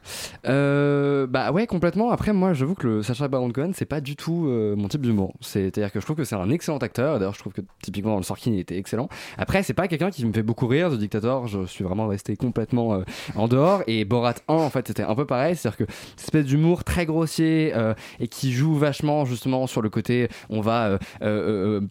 Euh, 0.47 1.27
bah 1.27 1.51
ouais 1.51 1.67
complètement. 1.67 2.09
Après 2.09 2.31
moi 2.31 2.53
j'avoue 2.53 2.73
que 2.73 2.87
le 2.87 3.03
Sacha 3.03 3.27
Baron 3.27 3.51
Cohen 3.51 3.71
c'est 3.73 3.83
pas 3.83 3.99
du 3.99 4.15
tout 4.15 4.45
euh, 4.47 4.77
mon 4.77 4.87
type 4.87 5.01
d'humour. 5.01 5.33
C'est 5.41 5.67
à 5.67 5.81
dire 5.81 5.91
que 5.91 5.99
je 5.99 6.05
trouve 6.05 6.15
que 6.15 6.23
c'est 6.23 6.35
un 6.37 6.49
excellent 6.49 6.77
acteur. 6.77 7.19
D'ailleurs 7.19 7.33
je 7.33 7.39
trouve 7.39 7.51
que 7.51 7.59
typiquement 7.81 8.11
dans 8.11 8.19
le 8.19 8.23
Sorkin 8.23 8.51
il 8.51 8.59
était 8.59 8.77
excellent. 8.77 9.09
Après 9.37 9.61
c'est 9.61 9.73
pas 9.73 9.89
quelqu'un 9.89 10.09
qui 10.09 10.25
me 10.25 10.31
fait 10.31 10.41
beaucoup 10.41 10.67
rire 10.67 10.89
The 10.89 10.93
Dictator. 10.93 11.47
Je 11.47 11.65
suis 11.65 11.83
vraiment 11.83 12.07
resté 12.07 12.37
complètement 12.37 12.93
euh, 12.93 13.03
en 13.35 13.49
dehors. 13.49 13.83
Et 13.87 14.05
Borat 14.05 14.35
1 14.47 14.53
en 14.53 14.69
fait 14.69 14.87
c'était 14.87 15.03
un 15.03 15.15
peu 15.15 15.25
pareil. 15.25 15.57
C'est 15.57 15.67
à 15.67 15.71
dire 15.71 15.85
que 15.85 15.93
cette 16.15 16.27
espèce 16.29 16.45
d'humour 16.45 16.85
très 16.85 17.05
grossier 17.05 17.73
et 18.21 18.27
qui 18.29 18.53
joue 18.53 18.75
vachement 18.75 19.25
justement 19.25 19.67
sur 19.67 19.81
le 19.81 19.89
côté 19.89 20.29
on 20.49 20.61
va 20.61 20.97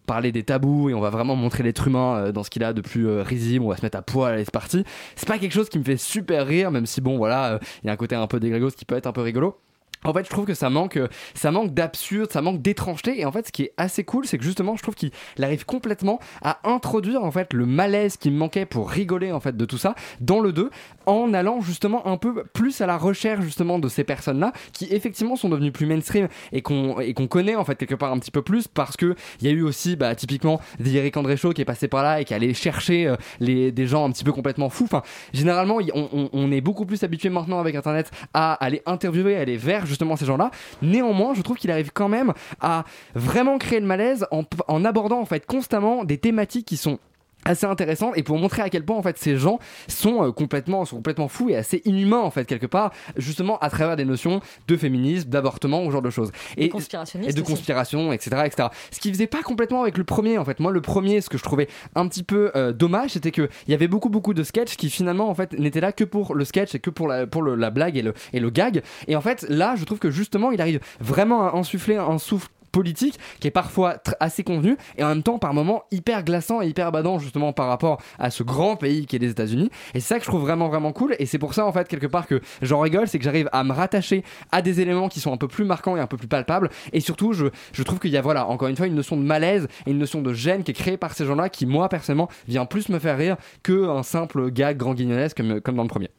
parler 0.07 0.31
des 0.31 0.41
tabous 0.43 0.89
et 0.89 0.95
on 0.95 0.99
va 0.99 1.11
vraiment 1.11 1.35
montrer 1.35 1.61
l'être 1.61 1.87
humain 1.87 2.31
dans 2.31 2.43
ce 2.43 2.49
qu'il 2.49 2.63
a 2.63 2.73
de 2.73 2.81
plus 2.81 3.07
risible. 3.19 3.63
On 3.65 3.69
va 3.69 3.77
se 3.77 3.85
mettre 3.85 3.99
à 3.99 4.01
poil 4.01 4.39
et 4.39 4.45
c'est 4.45 4.51
parti. 4.51 4.83
C'est 5.15 5.27
pas 5.27 5.37
quelque 5.37 5.53
chose 5.53 5.69
qui 5.69 5.77
me 5.77 5.83
fait 5.83 5.97
super 5.97 6.38
rire 6.43 6.71
même 6.71 6.85
si 6.85 7.01
bon 7.01 7.17
voilà 7.17 7.53
euh, 7.53 7.59
il 7.83 7.87
y 7.87 7.89
a 7.89 7.93
un 7.93 7.97
côté 7.97 8.15
un 8.15 8.27
peu 8.27 8.39
dégrégos 8.39 8.71
qui 8.71 8.85
peut 8.85 8.95
être 8.95 9.07
un 9.07 9.11
peu 9.11 9.21
rigolo 9.21 9.59
en 10.05 10.13
fait, 10.13 10.23
je 10.25 10.29
trouve 10.29 10.45
que 10.45 10.53
ça 10.53 10.69
manque, 10.69 10.97
euh, 10.97 11.07
ça 11.33 11.51
manque 11.51 11.73
d'absurde, 11.73 12.31
ça 12.31 12.41
manque 12.41 12.61
d'étrangeté. 12.61 13.19
Et 13.19 13.25
en 13.25 13.31
fait, 13.31 13.47
ce 13.47 13.51
qui 13.51 13.63
est 13.63 13.73
assez 13.77 14.03
cool, 14.03 14.25
c'est 14.25 14.37
que 14.37 14.43
justement, 14.43 14.75
je 14.77 14.81
trouve 14.83 14.95
qu'il 14.95 15.11
arrive 15.41 15.65
complètement 15.65 16.19
à 16.41 16.59
introduire 16.63 17.23
en 17.23 17.31
fait 17.31 17.53
le 17.53 17.65
malaise 17.65 18.17
qui 18.17 18.31
me 18.31 18.37
manquait 18.37 18.65
pour 18.65 18.89
rigoler 18.89 19.31
en 19.31 19.39
fait 19.39 19.57
de 19.57 19.65
tout 19.65 19.77
ça 19.77 19.95
dans 20.21 20.39
le 20.39 20.51
2, 20.53 20.69
en 21.05 21.33
allant 21.33 21.61
justement 21.61 22.07
un 22.07 22.17
peu 22.17 22.43
plus 22.53 22.81
à 22.81 22.85
la 22.85 22.97
recherche 22.97 23.43
justement 23.43 23.79
de 23.79 23.87
ces 23.89 24.03
personnes-là, 24.03 24.53
qui 24.73 24.85
effectivement 24.91 25.35
sont 25.35 25.49
devenues 25.49 25.71
plus 25.71 25.85
mainstream 25.85 26.27
et 26.51 26.61
qu'on 26.61 26.99
et 26.99 27.13
qu'on 27.13 27.27
connaît 27.27 27.55
en 27.55 27.65
fait 27.65 27.75
quelque 27.75 27.95
part 27.95 28.11
un 28.11 28.19
petit 28.19 28.31
peu 28.31 28.41
plus 28.41 28.67
parce 28.67 28.95
que 28.97 29.15
il 29.41 29.47
y 29.47 29.49
a 29.49 29.53
eu 29.53 29.61
aussi 29.63 29.95
bah, 29.95 30.15
typiquement 30.15 30.59
The 30.83 30.87
Eric 30.87 31.17
André 31.17 31.37
Show 31.37 31.51
qui 31.51 31.61
est 31.61 31.65
passé 31.65 31.87
par 31.87 32.03
là 32.03 32.21
et 32.21 32.25
qui 32.25 32.33
allait 32.33 32.53
chercher 32.53 33.07
euh, 33.07 33.15
les 33.39 33.71
des 33.71 33.87
gens 33.87 34.05
un 34.05 34.11
petit 34.11 34.23
peu 34.23 34.31
complètement 34.31 34.69
fous. 34.69 34.85
Enfin, 34.85 35.01
généralement, 35.33 35.79
on, 35.93 36.29
on- 36.33 36.51
est 36.51 36.61
beaucoup 36.61 36.85
plus 36.85 37.03
habitué 37.03 37.29
maintenant 37.29 37.59
avec 37.59 37.75
Internet 37.75 38.09
à 38.33 38.53
aller 38.53 38.81
interviewer, 38.85 39.35
aller 39.35 39.57
vers 39.57 39.85
justement 39.89 40.15
ces 40.15 40.25
gens-là. 40.25 40.51
Néanmoins, 40.81 41.33
je 41.33 41.41
trouve 41.41 41.57
qu'il 41.57 41.71
arrive 41.71 41.91
quand 41.93 42.07
même 42.07 42.33
à 42.61 42.85
vraiment 43.15 43.57
créer 43.57 43.79
le 43.79 43.85
malaise 43.85 44.25
en, 44.31 44.85
abordant 44.85 45.19
en 45.19 45.25
fait 45.25 45.45
constamment 45.45 46.05
des 46.05 46.17
thématiques 46.17 46.67
qui 46.67 46.77
sont 46.77 46.99
assez 47.45 47.65
intéressant 47.65 48.13
et 48.15 48.23
pour 48.23 48.37
montrer 48.37 48.61
à 48.61 48.69
quel 48.69 48.83
point 48.83 48.97
en 48.97 49.01
fait 49.01 49.17
ces 49.17 49.37
gens 49.37 49.59
sont 49.87 50.23
euh, 50.23 50.31
complètement 50.31 50.83
sont 50.85 50.97
complètement 50.97 51.27
fous 51.27 51.49
et 51.49 51.55
assez 51.55 51.81
inhumains 51.85 52.19
en 52.19 52.31
fait 52.31 52.45
quelque 52.45 52.65
part 52.65 52.91
justement 53.17 53.57
à 53.59 53.69
travers 53.69 53.95
des 53.95 54.05
notions 54.05 54.41
de 54.67 54.75
féminisme 54.77 55.29
d'avortement 55.29 55.83
ou 55.83 55.87
ce 55.87 55.91
genre 55.93 56.01
de 56.01 56.09
choses. 56.09 56.31
Et 56.57 56.65
et, 56.65 57.33
de 57.33 57.41
conspiration 57.41 58.11
etc 58.11 58.41
etc 58.45 58.67
ce 58.91 58.99
qui 58.99 59.09
faisait 59.11 59.27
pas 59.27 59.41
complètement 59.41 59.81
avec 59.83 59.97
le 59.97 60.03
premier 60.03 60.37
en 60.37 60.45
fait. 60.45 60.59
Moi 60.59 60.71
le 60.71 60.81
premier 60.81 61.21
ce 61.21 61.29
que 61.29 61.37
je 61.37 61.43
trouvais 61.43 61.67
un 61.95 62.07
petit 62.07 62.23
peu 62.23 62.51
euh, 62.55 62.73
dommage 62.73 63.11
c'était 63.11 63.31
que 63.31 63.49
il 63.67 63.71
y 63.71 63.73
avait 63.73 63.87
beaucoup 63.87 64.09
beaucoup 64.09 64.33
de 64.33 64.43
sketchs 64.43 64.75
qui 64.75 64.89
finalement 64.89 65.29
en 65.29 65.33
fait 65.35 65.53
n'étaient 65.53 65.81
là 65.81 65.91
que 65.91 66.03
pour 66.03 66.35
le 66.35 66.43
sketch 66.45 66.75
et 66.75 66.79
que 66.79 66.89
pour 66.89 67.07
la 67.07 67.25
pour 67.25 67.41
le- 67.41 67.55
la 67.55 67.69
blague 67.69 67.95
et 67.97 68.01
le 68.01 68.13
et 68.33 68.39
le 68.39 68.49
gag. 68.49 68.81
Et 69.07 69.15
en 69.15 69.21
fait 69.21 69.45
là 69.49 69.75
je 69.77 69.85
trouve 69.85 69.99
que 69.99 70.11
justement 70.11 70.51
il 70.51 70.59
arrive 70.61 70.79
vraiment 70.99 71.43
à 71.47 71.57
insuffler 71.57 71.95
un 71.95 72.17
souffle 72.17 72.49
politique 72.71 73.19
qui 73.39 73.47
est 73.47 73.51
parfois 73.51 73.97
assez 74.19 74.43
convenu 74.43 74.77
et 74.97 75.03
en 75.03 75.09
même 75.09 75.23
temps 75.23 75.39
par 75.39 75.53
moments 75.53 75.83
hyper 75.91 76.23
glaçant 76.23 76.61
et 76.61 76.67
hyper 76.67 76.91
badant 76.91 77.19
justement 77.19 77.53
par 77.53 77.67
rapport 77.67 78.01
à 78.17 78.29
ce 78.29 78.43
grand 78.43 78.75
pays 78.75 79.05
qui 79.05 79.15
est 79.15 79.19
les 79.19 79.31
États-Unis. 79.31 79.69
Et 79.93 79.99
c'est 79.99 80.07
ça 80.07 80.17
que 80.19 80.25
je 80.25 80.29
trouve 80.29 80.41
vraiment 80.41 80.69
vraiment 80.69 80.91
cool 80.91 81.15
et 81.19 81.25
c'est 81.25 81.39
pour 81.39 81.53
ça 81.53 81.65
en 81.65 81.71
fait 81.71 81.87
quelque 81.87 82.07
part 82.07 82.27
que 82.27 82.41
j'en 82.61 82.79
rigole 82.79 83.07
c'est 83.07 83.19
que 83.19 83.25
j'arrive 83.25 83.49
à 83.51 83.63
me 83.63 83.73
rattacher 83.73 84.23
à 84.51 84.61
des 84.61 84.81
éléments 84.81 85.09
qui 85.09 85.19
sont 85.19 85.33
un 85.33 85.37
peu 85.37 85.47
plus 85.47 85.65
marquants 85.65 85.97
et 85.97 85.99
un 85.99 86.07
peu 86.07 86.17
plus 86.17 86.27
palpables. 86.27 86.69
Et 86.93 86.99
surtout 86.99 87.33
je, 87.33 87.47
je 87.73 87.83
trouve 87.83 87.99
qu'il 87.99 88.11
y 88.11 88.17
a 88.17 88.21
voilà 88.21 88.47
encore 88.47 88.67
une 88.67 88.75
fois 88.75 88.87
une 88.87 88.95
notion 88.95 89.17
de 89.17 89.23
malaise 89.23 89.67
et 89.85 89.91
une 89.91 89.99
notion 89.99 90.21
de 90.21 90.33
gêne 90.33 90.63
qui 90.63 90.71
est 90.71 90.75
créée 90.75 90.97
par 90.97 91.13
ces 91.13 91.25
gens-là 91.25 91.49
qui 91.49 91.65
moi 91.65 91.89
personnellement 91.89 92.29
vient 92.47 92.65
plus 92.65 92.89
me 92.89 92.99
faire 92.99 93.17
rire 93.17 93.37
que 93.63 93.87
un 93.89 94.03
simple 94.03 94.51
gag 94.51 94.77
grand 94.77 94.93
guignolesque 94.93 95.37
comme, 95.37 95.61
comme 95.61 95.75
dans 95.75 95.83
le 95.83 95.89
premier. 95.89 96.09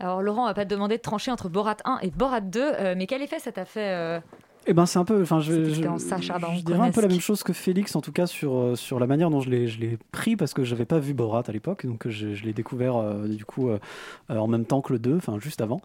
Alors 0.00 0.22
Laurent, 0.22 0.42
on 0.42 0.46
va 0.46 0.54
pas 0.54 0.64
te 0.64 0.70
demander 0.70 0.96
de 0.96 1.02
trancher 1.02 1.30
entre 1.30 1.48
Borat 1.48 1.76
1 1.84 2.00
et 2.02 2.10
Borat 2.10 2.40
2, 2.40 2.60
euh, 2.60 2.94
mais 2.96 3.06
quel 3.06 3.22
effet 3.22 3.38
ça 3.38 3.52
t'a 3.52 3.64
fait 3.64 3.94
euh, 3.94 4.20
Eh 4.66 4.72
ben 4.72 4.86
c'est 4.86 4.98
un 4.98 5.04
peu, 5.04 5.20
enfin 5.20 5.40
je, 5.40 5.64
je, 5.64 5.80
dirais 6.62 6.80
un 6.80 6.90
peu 6.90 7.02
la 7.02 7.08
même 7.08 7.20
chose 7.20 7.42
que 7.42 7.52
Félix 7.52 7.94
en 7.96 8.00
tout 8.00 8.12
cas 8.12 8.26
sur 8.26 8.56
euh, 8.56 8.76
sur 8.76 8.98
la 8.98 9.06
manière 9.06 9.28
dont 9.28 9.40
je 9.40 9.50
l'ai 9.50 9.68
je 9.68 9.78
l'ai 9.78 9.98
pris 10.10 10.36
parce 10.36 10.54
que 10.54 10.64
j'avais 10.64 10.86
pas 10.86 10.98
vu 10.98 11.12
Borat 11.12 11.42
à 11.46 11.52
l'époque 11.52 11.84
donc 11.84 12.06
euh, 12.06 12.10
je, 12.10 12.34
je 12.34 12.44
l'ai 12.44 12.54
découvert 12.54 12.96
euh, 12.96 13.28
du 13.28 13.44
coup 13.44 13.68
euh, 13.68 13.78
en 14.30 14.46
même 14.46 14.64
temps 14.64 14.80
que 14.80 14.92
le 14.92 14.98
2 14.98 15.16
enfin 15.16 15.38
juste 15.38 15.60
avant. 15.60 15.80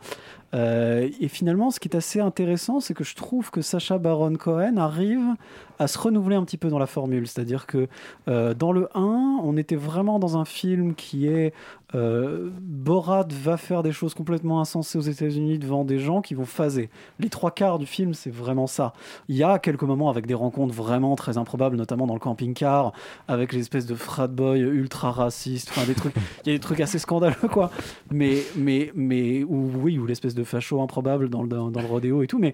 Euh, 0.54 1.10
et 1.20 1.28
finalement 1.28 1.72
ce 1.72 1.80
qui 1.80 1.90
est 1.90 1.96
assez 1.96 2.22
intéressant 2.22 2.80
c'est 2.80 2.94
que 2.94 3.04
je 3.04 3.16
trouve 3.16 3.52
que 3.52 3.62
Sacha 3.62 3.98
Baron 3.98 4.36
Cohen 4.36 4.78
arrive 4.78 5.36
à 5.78 5.88
se 5.88 5.98
renouveler 5.98 6.36
un 6.36 6.44
petit 6.44 6.58
peu 6.58 6.70
dans 6.70 6.80
la 6.80 6.88
formule. 6.88 7.28
C'est-à-dire 7.28 7.68
que 7.68 7.88
dans 8.28 8.72
le 8.72 8.90
1 8.96 9.40
on 9.44 9.58
était 9.58 9.76
vraiment 9.76 10.20
dans 10.20 10.38
un 10.38 10.46
film 10.46 10.96
qui 10.96 11.28
est 11.28 11.54
euh, 11.96 12.50
Borat 12.62 13.28
va 13.32 13.58
faire 13.58 13.82
des 13.84 13.92
choses 13.92 14.14
complètement 14.14 14.60
insensées 14.62 14.98
aux 14.98 15.02
États-Unis 15.02 15.60
devant 15.60 15.84
des 15.86 16.00
gens 16.00 16.22
qui 16.22 16.34
vont 16.36 16.46
phaser. 16.46 16.90
Les 17.20 17.30
trois 17.30 17.52
quarts 17.52 17.80
du 17.80 17.86
film, 17.86 18.14
c'est 18.14 18.30
vraiment 18.30 18.68
ça. 18.68 18.94
Il 19.28 19.36
y 19.36 19.44
a 19.44 19.60
quelques 19.60 19.84
moments 19.84 20.10
avec 20.10 20.28
des 20.28 20.34
rencontres 20.34 20.74
vraiment 20.74 21.16
très 21.16 21.38
improbables, 21.38 21.76
notamment 21.76 22.06
dans 22.08 22.14
le 22.14 22.20
camping-car, 22.20 22.94
avec 23.28 23.54
les 23.54 23.60
espèces 23.60 23.86
de 23.86 23.96
frat 23.96 24.28
boys 24.28 24.58
ultra 24.58 25.12
racistes, 25.12 25.70
enfin 25.72 25.86
des 25.86 25.96
trucs. 25.96 26.14
Il 26.46 26.52
y 26.52 26.56
a 26.56 26.58
des 26.58 26.60
trucs 26.60 26.80
assez 26.80 27.00
scandaleux, 27.00 27.36
quoi. 27.52 27.72
Mais, 28.12 28.38
mais, 28.56 28.92
mais, 28.96 29.44
ou 29.44 29.72
oui, 29.82 29.98
ou 29.98 30.06
l'espèce 30.06 30.36
de 30.36 30.44
facho 30.44 30.82
improbable 30.82 31.30
dans 31.30 31.42
le, 31.42 31.50
dans, 31.50 31.72
rodéo 31.88 32.22
et 32.24 32.28
tout. 32.28 32.40
Mais, 32.40 32.54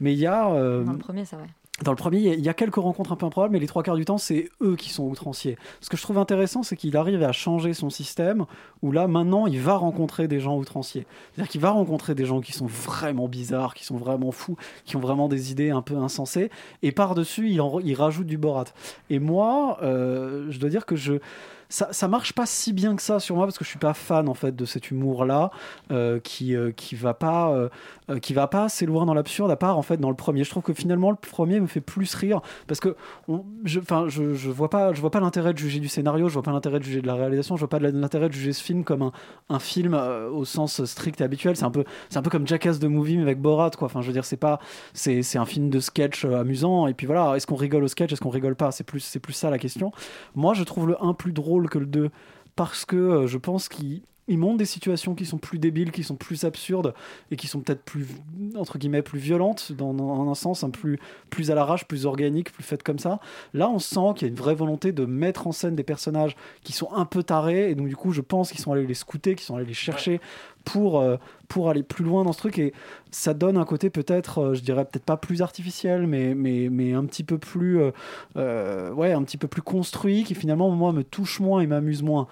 mais 0.00 0.12
il 0.12 0.18
y 0.18 0.26
a. 0.26 0.50
euh, 0.52 0.84
Dans 0.84 0.92
le 0.92 0.98
premier, 0.98 1.24
c'est 1.24 1.36
vrai. 1.36 1.46
Dans 1.82 1.92
le 1.92 1.96
premier, 1.96 2.18
il 2.34 2.40
y 2.40 2.48
a- 2.48 2.54
quelques 2.54 2.76
rencontres 2.76 3.12
un 3.12 3.16
peu 3.16 3.26
improbables, 3.26 3.52
mais 3.52 3.58
les 3.58 3.66
trois 3.66 3.82
quarts 3.82 3.96
du 3.96 4.06
temps, 4.06 4.16
c'est 4.16 4.48
eux 4.62 4.76
qui 4.76 4.88
sont 4.88 5.04
outranciers. 5.04 5.58
Ce 5.82 5.90
que 5.90 5.96
je 5.98 6.02
trouve 6.02 6.16
intéressant, 6.16 6.62
c'est 6.62 6.74
qu'il 6.76 6.96
arrive 6.96 7.22
à 7.22 7.32
changer 7.32 7.74
son 7.74 7.90
système, 7.90 8.46
où 8.82 8.92
là, 8.92 9.06
maintenant, 9.08 9.46
il 9.46 9.60
va 9.60 9.76
rencontrer 9.76 10.26
des 10.26 10.40
gens 10.40 10.56
outranciers. 10.56 11.06
C'est-à-dire 11.34 11.50
qu'il 11.50 11.60
va 11.60 11.70
rencontrer 11.70 12.14
des 12.14 12.24
gens 12.24 12.40
qui 12.40 12.52
sont 12.52 12.66
vraiment 12.66 13.28
bizarres, 13.28 13.74
qui 13.74 13.84
sont 13.84 13.98
vraiment 13.98 14.32
fous, 14.32 14.56
qui 14.86 14.96
ont 14.96 15.00
vraiment 15.00 15.28
des 15.28 15.52
idées 15.52 15.70
un 15.70 15.82
peu 15.82 15.96
insensées, 15.96 16.50
et 16.82 16.92
par-dessus, 16.92 17.50
il 17.50 17.94
rajoute 17.94 18.26
du 18.26 18.38
Borat. 18.38 18.64
Et 19.10 19.18
moi, 19.18 19.78
euh, 19.82 20.46
je 20.50 20.58
dois 20.58 20.70
dire 20.70 20.86
que 20.86 20.96
je... 20.96 21.14
Ça, 21.68 21.88
ça 21.92 22.08
marche 22.08 22.32
pas 22.32 22.46
si 22.46 22.72
bien 22.72 22.94
que 22.96 23.02
ça 23.02 23.18
sur 23.20 23.36
moi 23.36 23.46
parce 23.46 23.58
que 23.58 23.64
je 23.64 23.70
suis 23.70 23.78
pas 23.78 23.94
fan 23.94 24.28
en 24.28 24.34
fait 24.34 24.54
de 24.54 24.64
cet 24.64 24.90
humour 24.90 25.24
là 25.24 25.50
qui 26.22 26.54
euh, 26.56 26.70
qui 26.72 26.94
va 26.94 27.14
pas 27.14 27.50
euh, 27.50 27.68
euh, 28.10 28.18
qui 28.18 28.34
va 28.34 28.46
pas 28.46 28.64
assez 28.64 28.86
loin 28.86 29.04
dans 29.06 29.14
l'absurde 29.14 29.50
à 29.50 29.56
part 29.56 29.78
en 29.78 29.82
fait 29.82 29.96
dans 29.96 30.10
le 30.10 30.16
premier. 30.16 30.44
Je 30.44 30.50
trouve 30.50 30.62
que 30.62 30.72
finalement 30.72 31.10
le 31.10 31.16
premier 31.16 31.58
me 31.60 31.66
fait 31.66 31.80
plus 31.80 32.14
rire 32.14 32.40
parce 32.66 32.80
que 32.80 32.94
on- 33.28 33.44
je 33.64 33.80
je, 34.08 34.34
je 34.34 34.50
vois 34.50 34.70
pas 34.70 34.92
je 34.92 35.00
vois 35.00 35.10
pas 35.10 35.20
l'intérêt 35.20 35.52
de 35.52 35.58
juger 35.58 35.80
du 35.80 35.88
scénario 35.88 36.28
je 36.28 36.34
vois 36.34 36.42
pas 36.42 36.52
l'intérêt 36.52 36.78
de 36.78 36.84
juger 36.84 37.02
de 37.02 37.06
la 37.06 37.14
réalisation 37.14 37.56
je 37.56 37.60
vois 37.60 37.68
pas 37.68 37.78
l'intérêt 37.78 38.28
de 38.28 38.34
juger 38.34 38.52
ce 38.52 38.62
film 38.62 38.84
comme 38.84 39.02
un, 39.02 39.12
un 39.48 39.58
film 39.58 39.94
euh, 39.94 40.28
au 40.30 40.44
sens 40.44 40.84
strict 40.84 41.20
et 41.20 41.24
habituel. 41.24 41.56
C'est 41.56 41.64
un 41.64 41.70
peu 41.70 41.84
c'est 42.10 42.18
un 42.18 42.22
peu 42.22 42.30
comme 42.30 42.46
Jackass 42.46 42.78
de 42.78 42.88
movie 42.88 43.16
mais 43.16 43.22
avec 43.22 43.40
Borat 43.40 43.70
quoi. 43.70 43.86
Enfin 43.86 44.02
je 44.02 44.06
veux 44.08 44.12
dire 44.12 44.24
c'est 44.24 44.36
pas 44.36 44.60
c'est 44.92 45.22
c'est 45.22 45.38
un 45.38 45.46
film 45.46 45.70
de 45.70 45.80
sketch 45.80 46.24
euh, 46.24 46.38
amusant. 46.40 46.86
Et 46.86 46.94
puis 46.94 47.06
voilà 47.06 47.34
est-ce 47.36 47.46
qu'on 47.46 47.56
rigole 47.56 47.84
au 47.84 47.88
sketch 47.88 48.12
est-ce 48.12 48.20
qu'on 48.20 48.30
rigole 48.30 48.56
pas? 48.56 48.70
C'est 48.72 48.84
plus 48.84 49.00
c'est 49.00 49.20
plus 49.20 49.32
ça 49.32 49.50
la 49.50 49.58
question. 49.58 49.90
Moi 50.34 50.54
je 50.54 50.62
trouve 50.64 50.86
le 50.88 51.02
1 51.02 51.14
plus 51.14 51.32
drôle 51.32 51.55
que 51.64 51.78
le 51.78 51.86
2 51.86 52.10
parce 52.54 52.84
que 52.84 52.96
euh, 52.96 53.26
je 53.26 53.38
pense 53.38 53.68
qu'il 53.68 54.02
il 54.28 54.38
montre 54.38 54.58
des 54.58 54.64
situations 54.64 55.14
qui 55.14 55.24
sont 55.24 55.38
plus 55.38 55.58
débiles, 55.58 55.92
qui 55.92 56.02
sont 56.02 56.16
plus 56.16 56.44
absurdes 56.44 56.94
et 57.30 57.36
qui 57.36 57.46
sont 57.46 57.60
peut-être 57.60 57.82
plus 57.82 58.08
entre 58.56 58.78
guillemets 58.78 59.02
plus 59.02 59.18
violentes 59.18 59.72
dans, 59.72 60.28
un 60.28 60.34
sens, 60.34 60.64
un 60.64 60.70
plus 60.70 60.98
plus 61.30 61.50
à 61.50 61.54
l'arrache, 61.54 61.86
plus 61.86 62.06
organique, 62.06 62.52
plus 62.52 62.64
faites 62.64 62.82
comme 62.82 62.98
ça. 62.98 63.20
Là, 63.54 63.68
on 63.68 63.78
sent 63.78 64.14
qu'il 64.16 64.26
y 64.26 64.28
a 64.28 64.32
une 64.32 64.38
vraie 64.38 64.54
volonté 64.54 64.92
de 64.92 65.04
mettre 65.04 65.46
en 65.46 65.52
scène 65.52 65.76
des 65.76 65.84
personnages 65.84 66.36
qui 66.62 66.72
sont 66.72 66.92
un 66.92 67.04
peu 67.04 67.22
tarés 67.22 67.70
et 67.70 67.74
donc 67.74 67.88
du 67.88 67.96
coup, 67.96 68.10
je 68.10 68.20
pense 68.20 68.50
qu'ils 68.50 68.60
sont 68.60 68.72
allés 68.72 68.86
les 68.86 68.94
scouter, 68.94 69.36
qu'ils 69.36 69.46
sont 69.46 69.56
allés 69.56 69.66
les 69.66 69.74
chercher 69.74 70.20
pour 70.66 71.00
euh, 71.00 71.16
pour 71.48 71.70
aller 71.70 71.84
plus 71.84 72.04
loin 72.04 72.24
dans 72.24 72.32
ce 72.32 72.38
truc 72.38 72.58
et 72.58 72.72
ça 73.12 73.32
donne 73.32 73.56
un 73.56 73.64
côté 73.64 73.88
peut-être, 73.88 74.40
euh, 74.40 74.54
je 74.54 74.62
dirais 74.62 74.84
peut-être 74.84 75.04
pas 75.04 75.16
plus 75.16 75.40
artificiel, 75.40 76.08
mais 76.08 76.34
mais 76.34 76.68
mais 76.70 76.92
un 76.92 77.04
petit 77.04 77.22
peu 77.22 77.38
plus 77.38 77.80
euh, 78.36 78.92
ouais, 78.92 79.12
un 79.12 79.22
petit 79.22 79.36
peu 79.36 79.46
plus 79.46 79.62
construit 79.62 80.24
qui 80.24 80.34
finalement 80.34 80.68
moi 80.70 80.92
me 80.92 81.04
touche 81.04 81.38
moins 81.40 81.60
et 81.60 81.66
m'amuse 81.66 82.02
moins. 82.02 82.26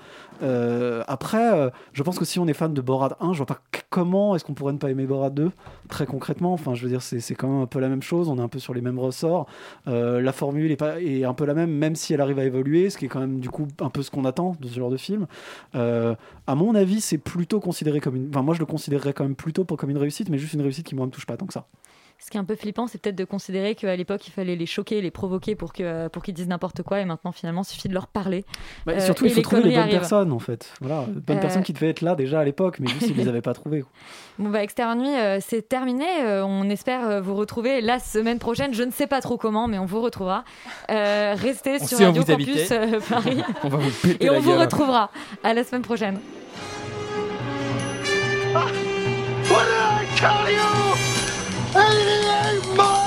Après, 1.06 1.72
je 1.94 2.02
pense 2.02 2.18
que 2.18 2.26
si 2.26 2.38
on 2.38 2.46
est 2.46 2.52
fan 2.52 2.74
de 2.74 2.80
Borat 2.82 3.16
1, 3.20 3.32
je 3.32 3.38
vois 3.38 3.46
pas 3.46 3.60
comment 3.88 4.34
est-ce 4.34 4.44
qu'on 4.44 4.52
pourrait 4.52 4.74
ne 4.74 4.78
pas 4.78 4.90
aimer 4.90 5.06
Borat 5.06 5.30
2 5.30 5.50
très 5.88 6.04
concrètement. 6.04 6.52
Enfin, 6.52 6.74
je 6.74 6.82
veux 6.82 6.90
dire, 6.90 7.00
c'est 7.00 7.34
quand 7.34 7.48
même 7.48 7.62
un 7.62 7.66
peu 7.66 7.78
la 7.78 7.88
même 7.88 8.02
chose. 8.02 8.28
On 8.28 8.36
est 8.36 8.42
un 8.42 8.48
peu 8.48 8.58
sur 8.58 8.74
les 8.74 8.82
mêmes 8.82 8.98
ressorts. 8.98 9.46
La 9.86 10.32
formule 10.32 10.70
est, 10.70 10.76
pas, 10.76 11.00
est 11.00 11.24
un 11.24 11.32
peu 11.32 11.46
la 11.46 11.54
même, 11.54 11.70
même 11.70 11.94
si 11.94 12.12
elle 12.12 12.20
arrive 12.20 12.40
à 12.40 12.44
évoluer, 12.44 12.90
ce 12.90 12.98
qui 12.98 13.06
est 13.06 13.08
quand 13.08 13.20
même 13.20 13.40
du 13.40 13.48
coup 13.48 13.68
un 13.80 13.88
peu 13.88 14.02
ce 14.02 14.10
qu'on 14.10 14.26
attend 14.26 14.54
de 14.60 14.68
ce 14.68 14.74
genre 14.74 14.90
de 14.90 14.98
film. 14.98 15.26
À 15.72 16.54
mon 16.54 16.74
avis, 16.74 17.00
c'est 17.00 17.16
plutôt 17.16 17.60
considéré 17.60 18.00
comme 18.00 18.16
une. 18.16 18.23
Enfin, 18.30 18.42
moi, 18.42 18.54
je 18.54 18.60
le 18.60 18.66
considérerais 18.66 19.12
quand 19.12 19.24
même 19.24 19.36
plutôt 19.36 19.64
pour, 19.64 19.76
comme 19.76 19.90
une 19.90 19.98
réussite, 19.98 20.28
mais 20.28 20.38
juste 20.38 20.54
une 20.54 20.62
réussite 20.62 20.86
qui 20.86 20.94
moi 20.94 21.06
me 21.06 21.10
touche 21.10 21.26
pas 21.26 21.36
tant 21.36 21.46
que 21.46 21.52
ça. 21.52 21.66
Ce 22.20 22.30
qui 22.30 22.36
est 22.36 22.40
un 22.40 22.44
peu 22.44 22.54
flippant, 22.54 22.86
c'est 22.86 22.98
peut-être 23.02 23.16
de 23.16 23.24
considérer 23.24 23.74
qu'à 23.74 23.94
l'époque, 23.96 24.26
il 24.28 24.30
fallait 24.30 24.54
les 24.54 24.66
choquer, 24.66 25.02
les 25.02 25.10
provoquer 25.10 25.56
pour 25.56 25.72
que 25.72 26.06
pour 26.08 26.22
qu'ils 26.22 26.32
disent 26.32 26.46
n'importe 26.46 26.82
quoi, 26.84 27.00
et 27.00 27.04
maintenant, 27.04 27.32
finalement, 27.32 27.62
il 27.62 27.66
suffit 27.66 27.88
de 27.88 27.92
leur 27.92 28.06
parler. 28.06 28.44
Bah, 28.86 28.92
Euh, 28.94 29.00
surtout, 29.00 29.26
et 29.26 29.28
il 29.28 29.34
faut 29.34 29.40
trouver 29.42 29.62
les 29.64 29.70
bonnes 29.70 29.78
arrivent. 29.80 29.98
personnes 29.98 30.30
en 30.32 30.38
fait. 30.38 30.72
Voilà, 30.80 31.04
les 31.12 31.20
bonnes 31.20 31.36
Euh, 31.38 31.40
personnes 31.40 31.64
qui 31.64 31.72
devaient 31.72 31.90
être 31.90 32.02
là 32.02 32.14
déjà 32.14 32.38
à 32.40 32.44
l'époque, 32.44 32.78
mais 32.78 32.86
juste 32.86 33.08
ils 33.10 33.16
les 33.16 33.26
avaient 33.28 33.42
pas 33.42 33.52
trouvées. 33.52 33.84
Bon 34.38 34.48
bah 34.48 34.62
Extérieur 34.62 34.94
Nuit, 34.94 35.08
euh, 35.14 35.38
c'est 35.40 35.68
terminé. 35.68 36.06
Euh, 36.22 36.46
on 36.46 36.70
espère 36.70 37.20
vous 37.20 37.34
retrouver 37.34 37.80
la 37.80 37.98
semaine 37.98 38.38
prochaine. 38.38 38.72
Je 38.74 38.84
ne 38.84 38.92
sais 38.92 39.08
pas 39.08 39.20
trop 39.20 39.36
comment, 39.36 39.66
mais 39.66 39.78
on 39.80 39.84
vous 39.86 40.00
retrouvera. 40.00 40.44
Euh, 40.90 41.34
restez 41.36 41.78
On 41.80 41.86
sur 41.86 41.98
Radio 41.98 42.22
Campus 42.22 42.70
euh, 42.70 43.00
Paris. 43.08 43.42
On 43.64 43.68
va 43.68 43.78
vous 43.78 43.90
péter 44.02 44.24
Et 44.24 44.30
on 44.30 44.38
vous 44.40 44.56
retrouvera 44.56 45.10
à 45.42 45.52
la 45.52 45.64
semaine 45.64 45.82
prochaine. 45.82 46.18
What 48.54 49.64
did 49.64 49.82
I 49.82 50.06
tell 50.16 50.48
you? 50.48 50.70
88 51.76 52.76
miles! 52.76 53.03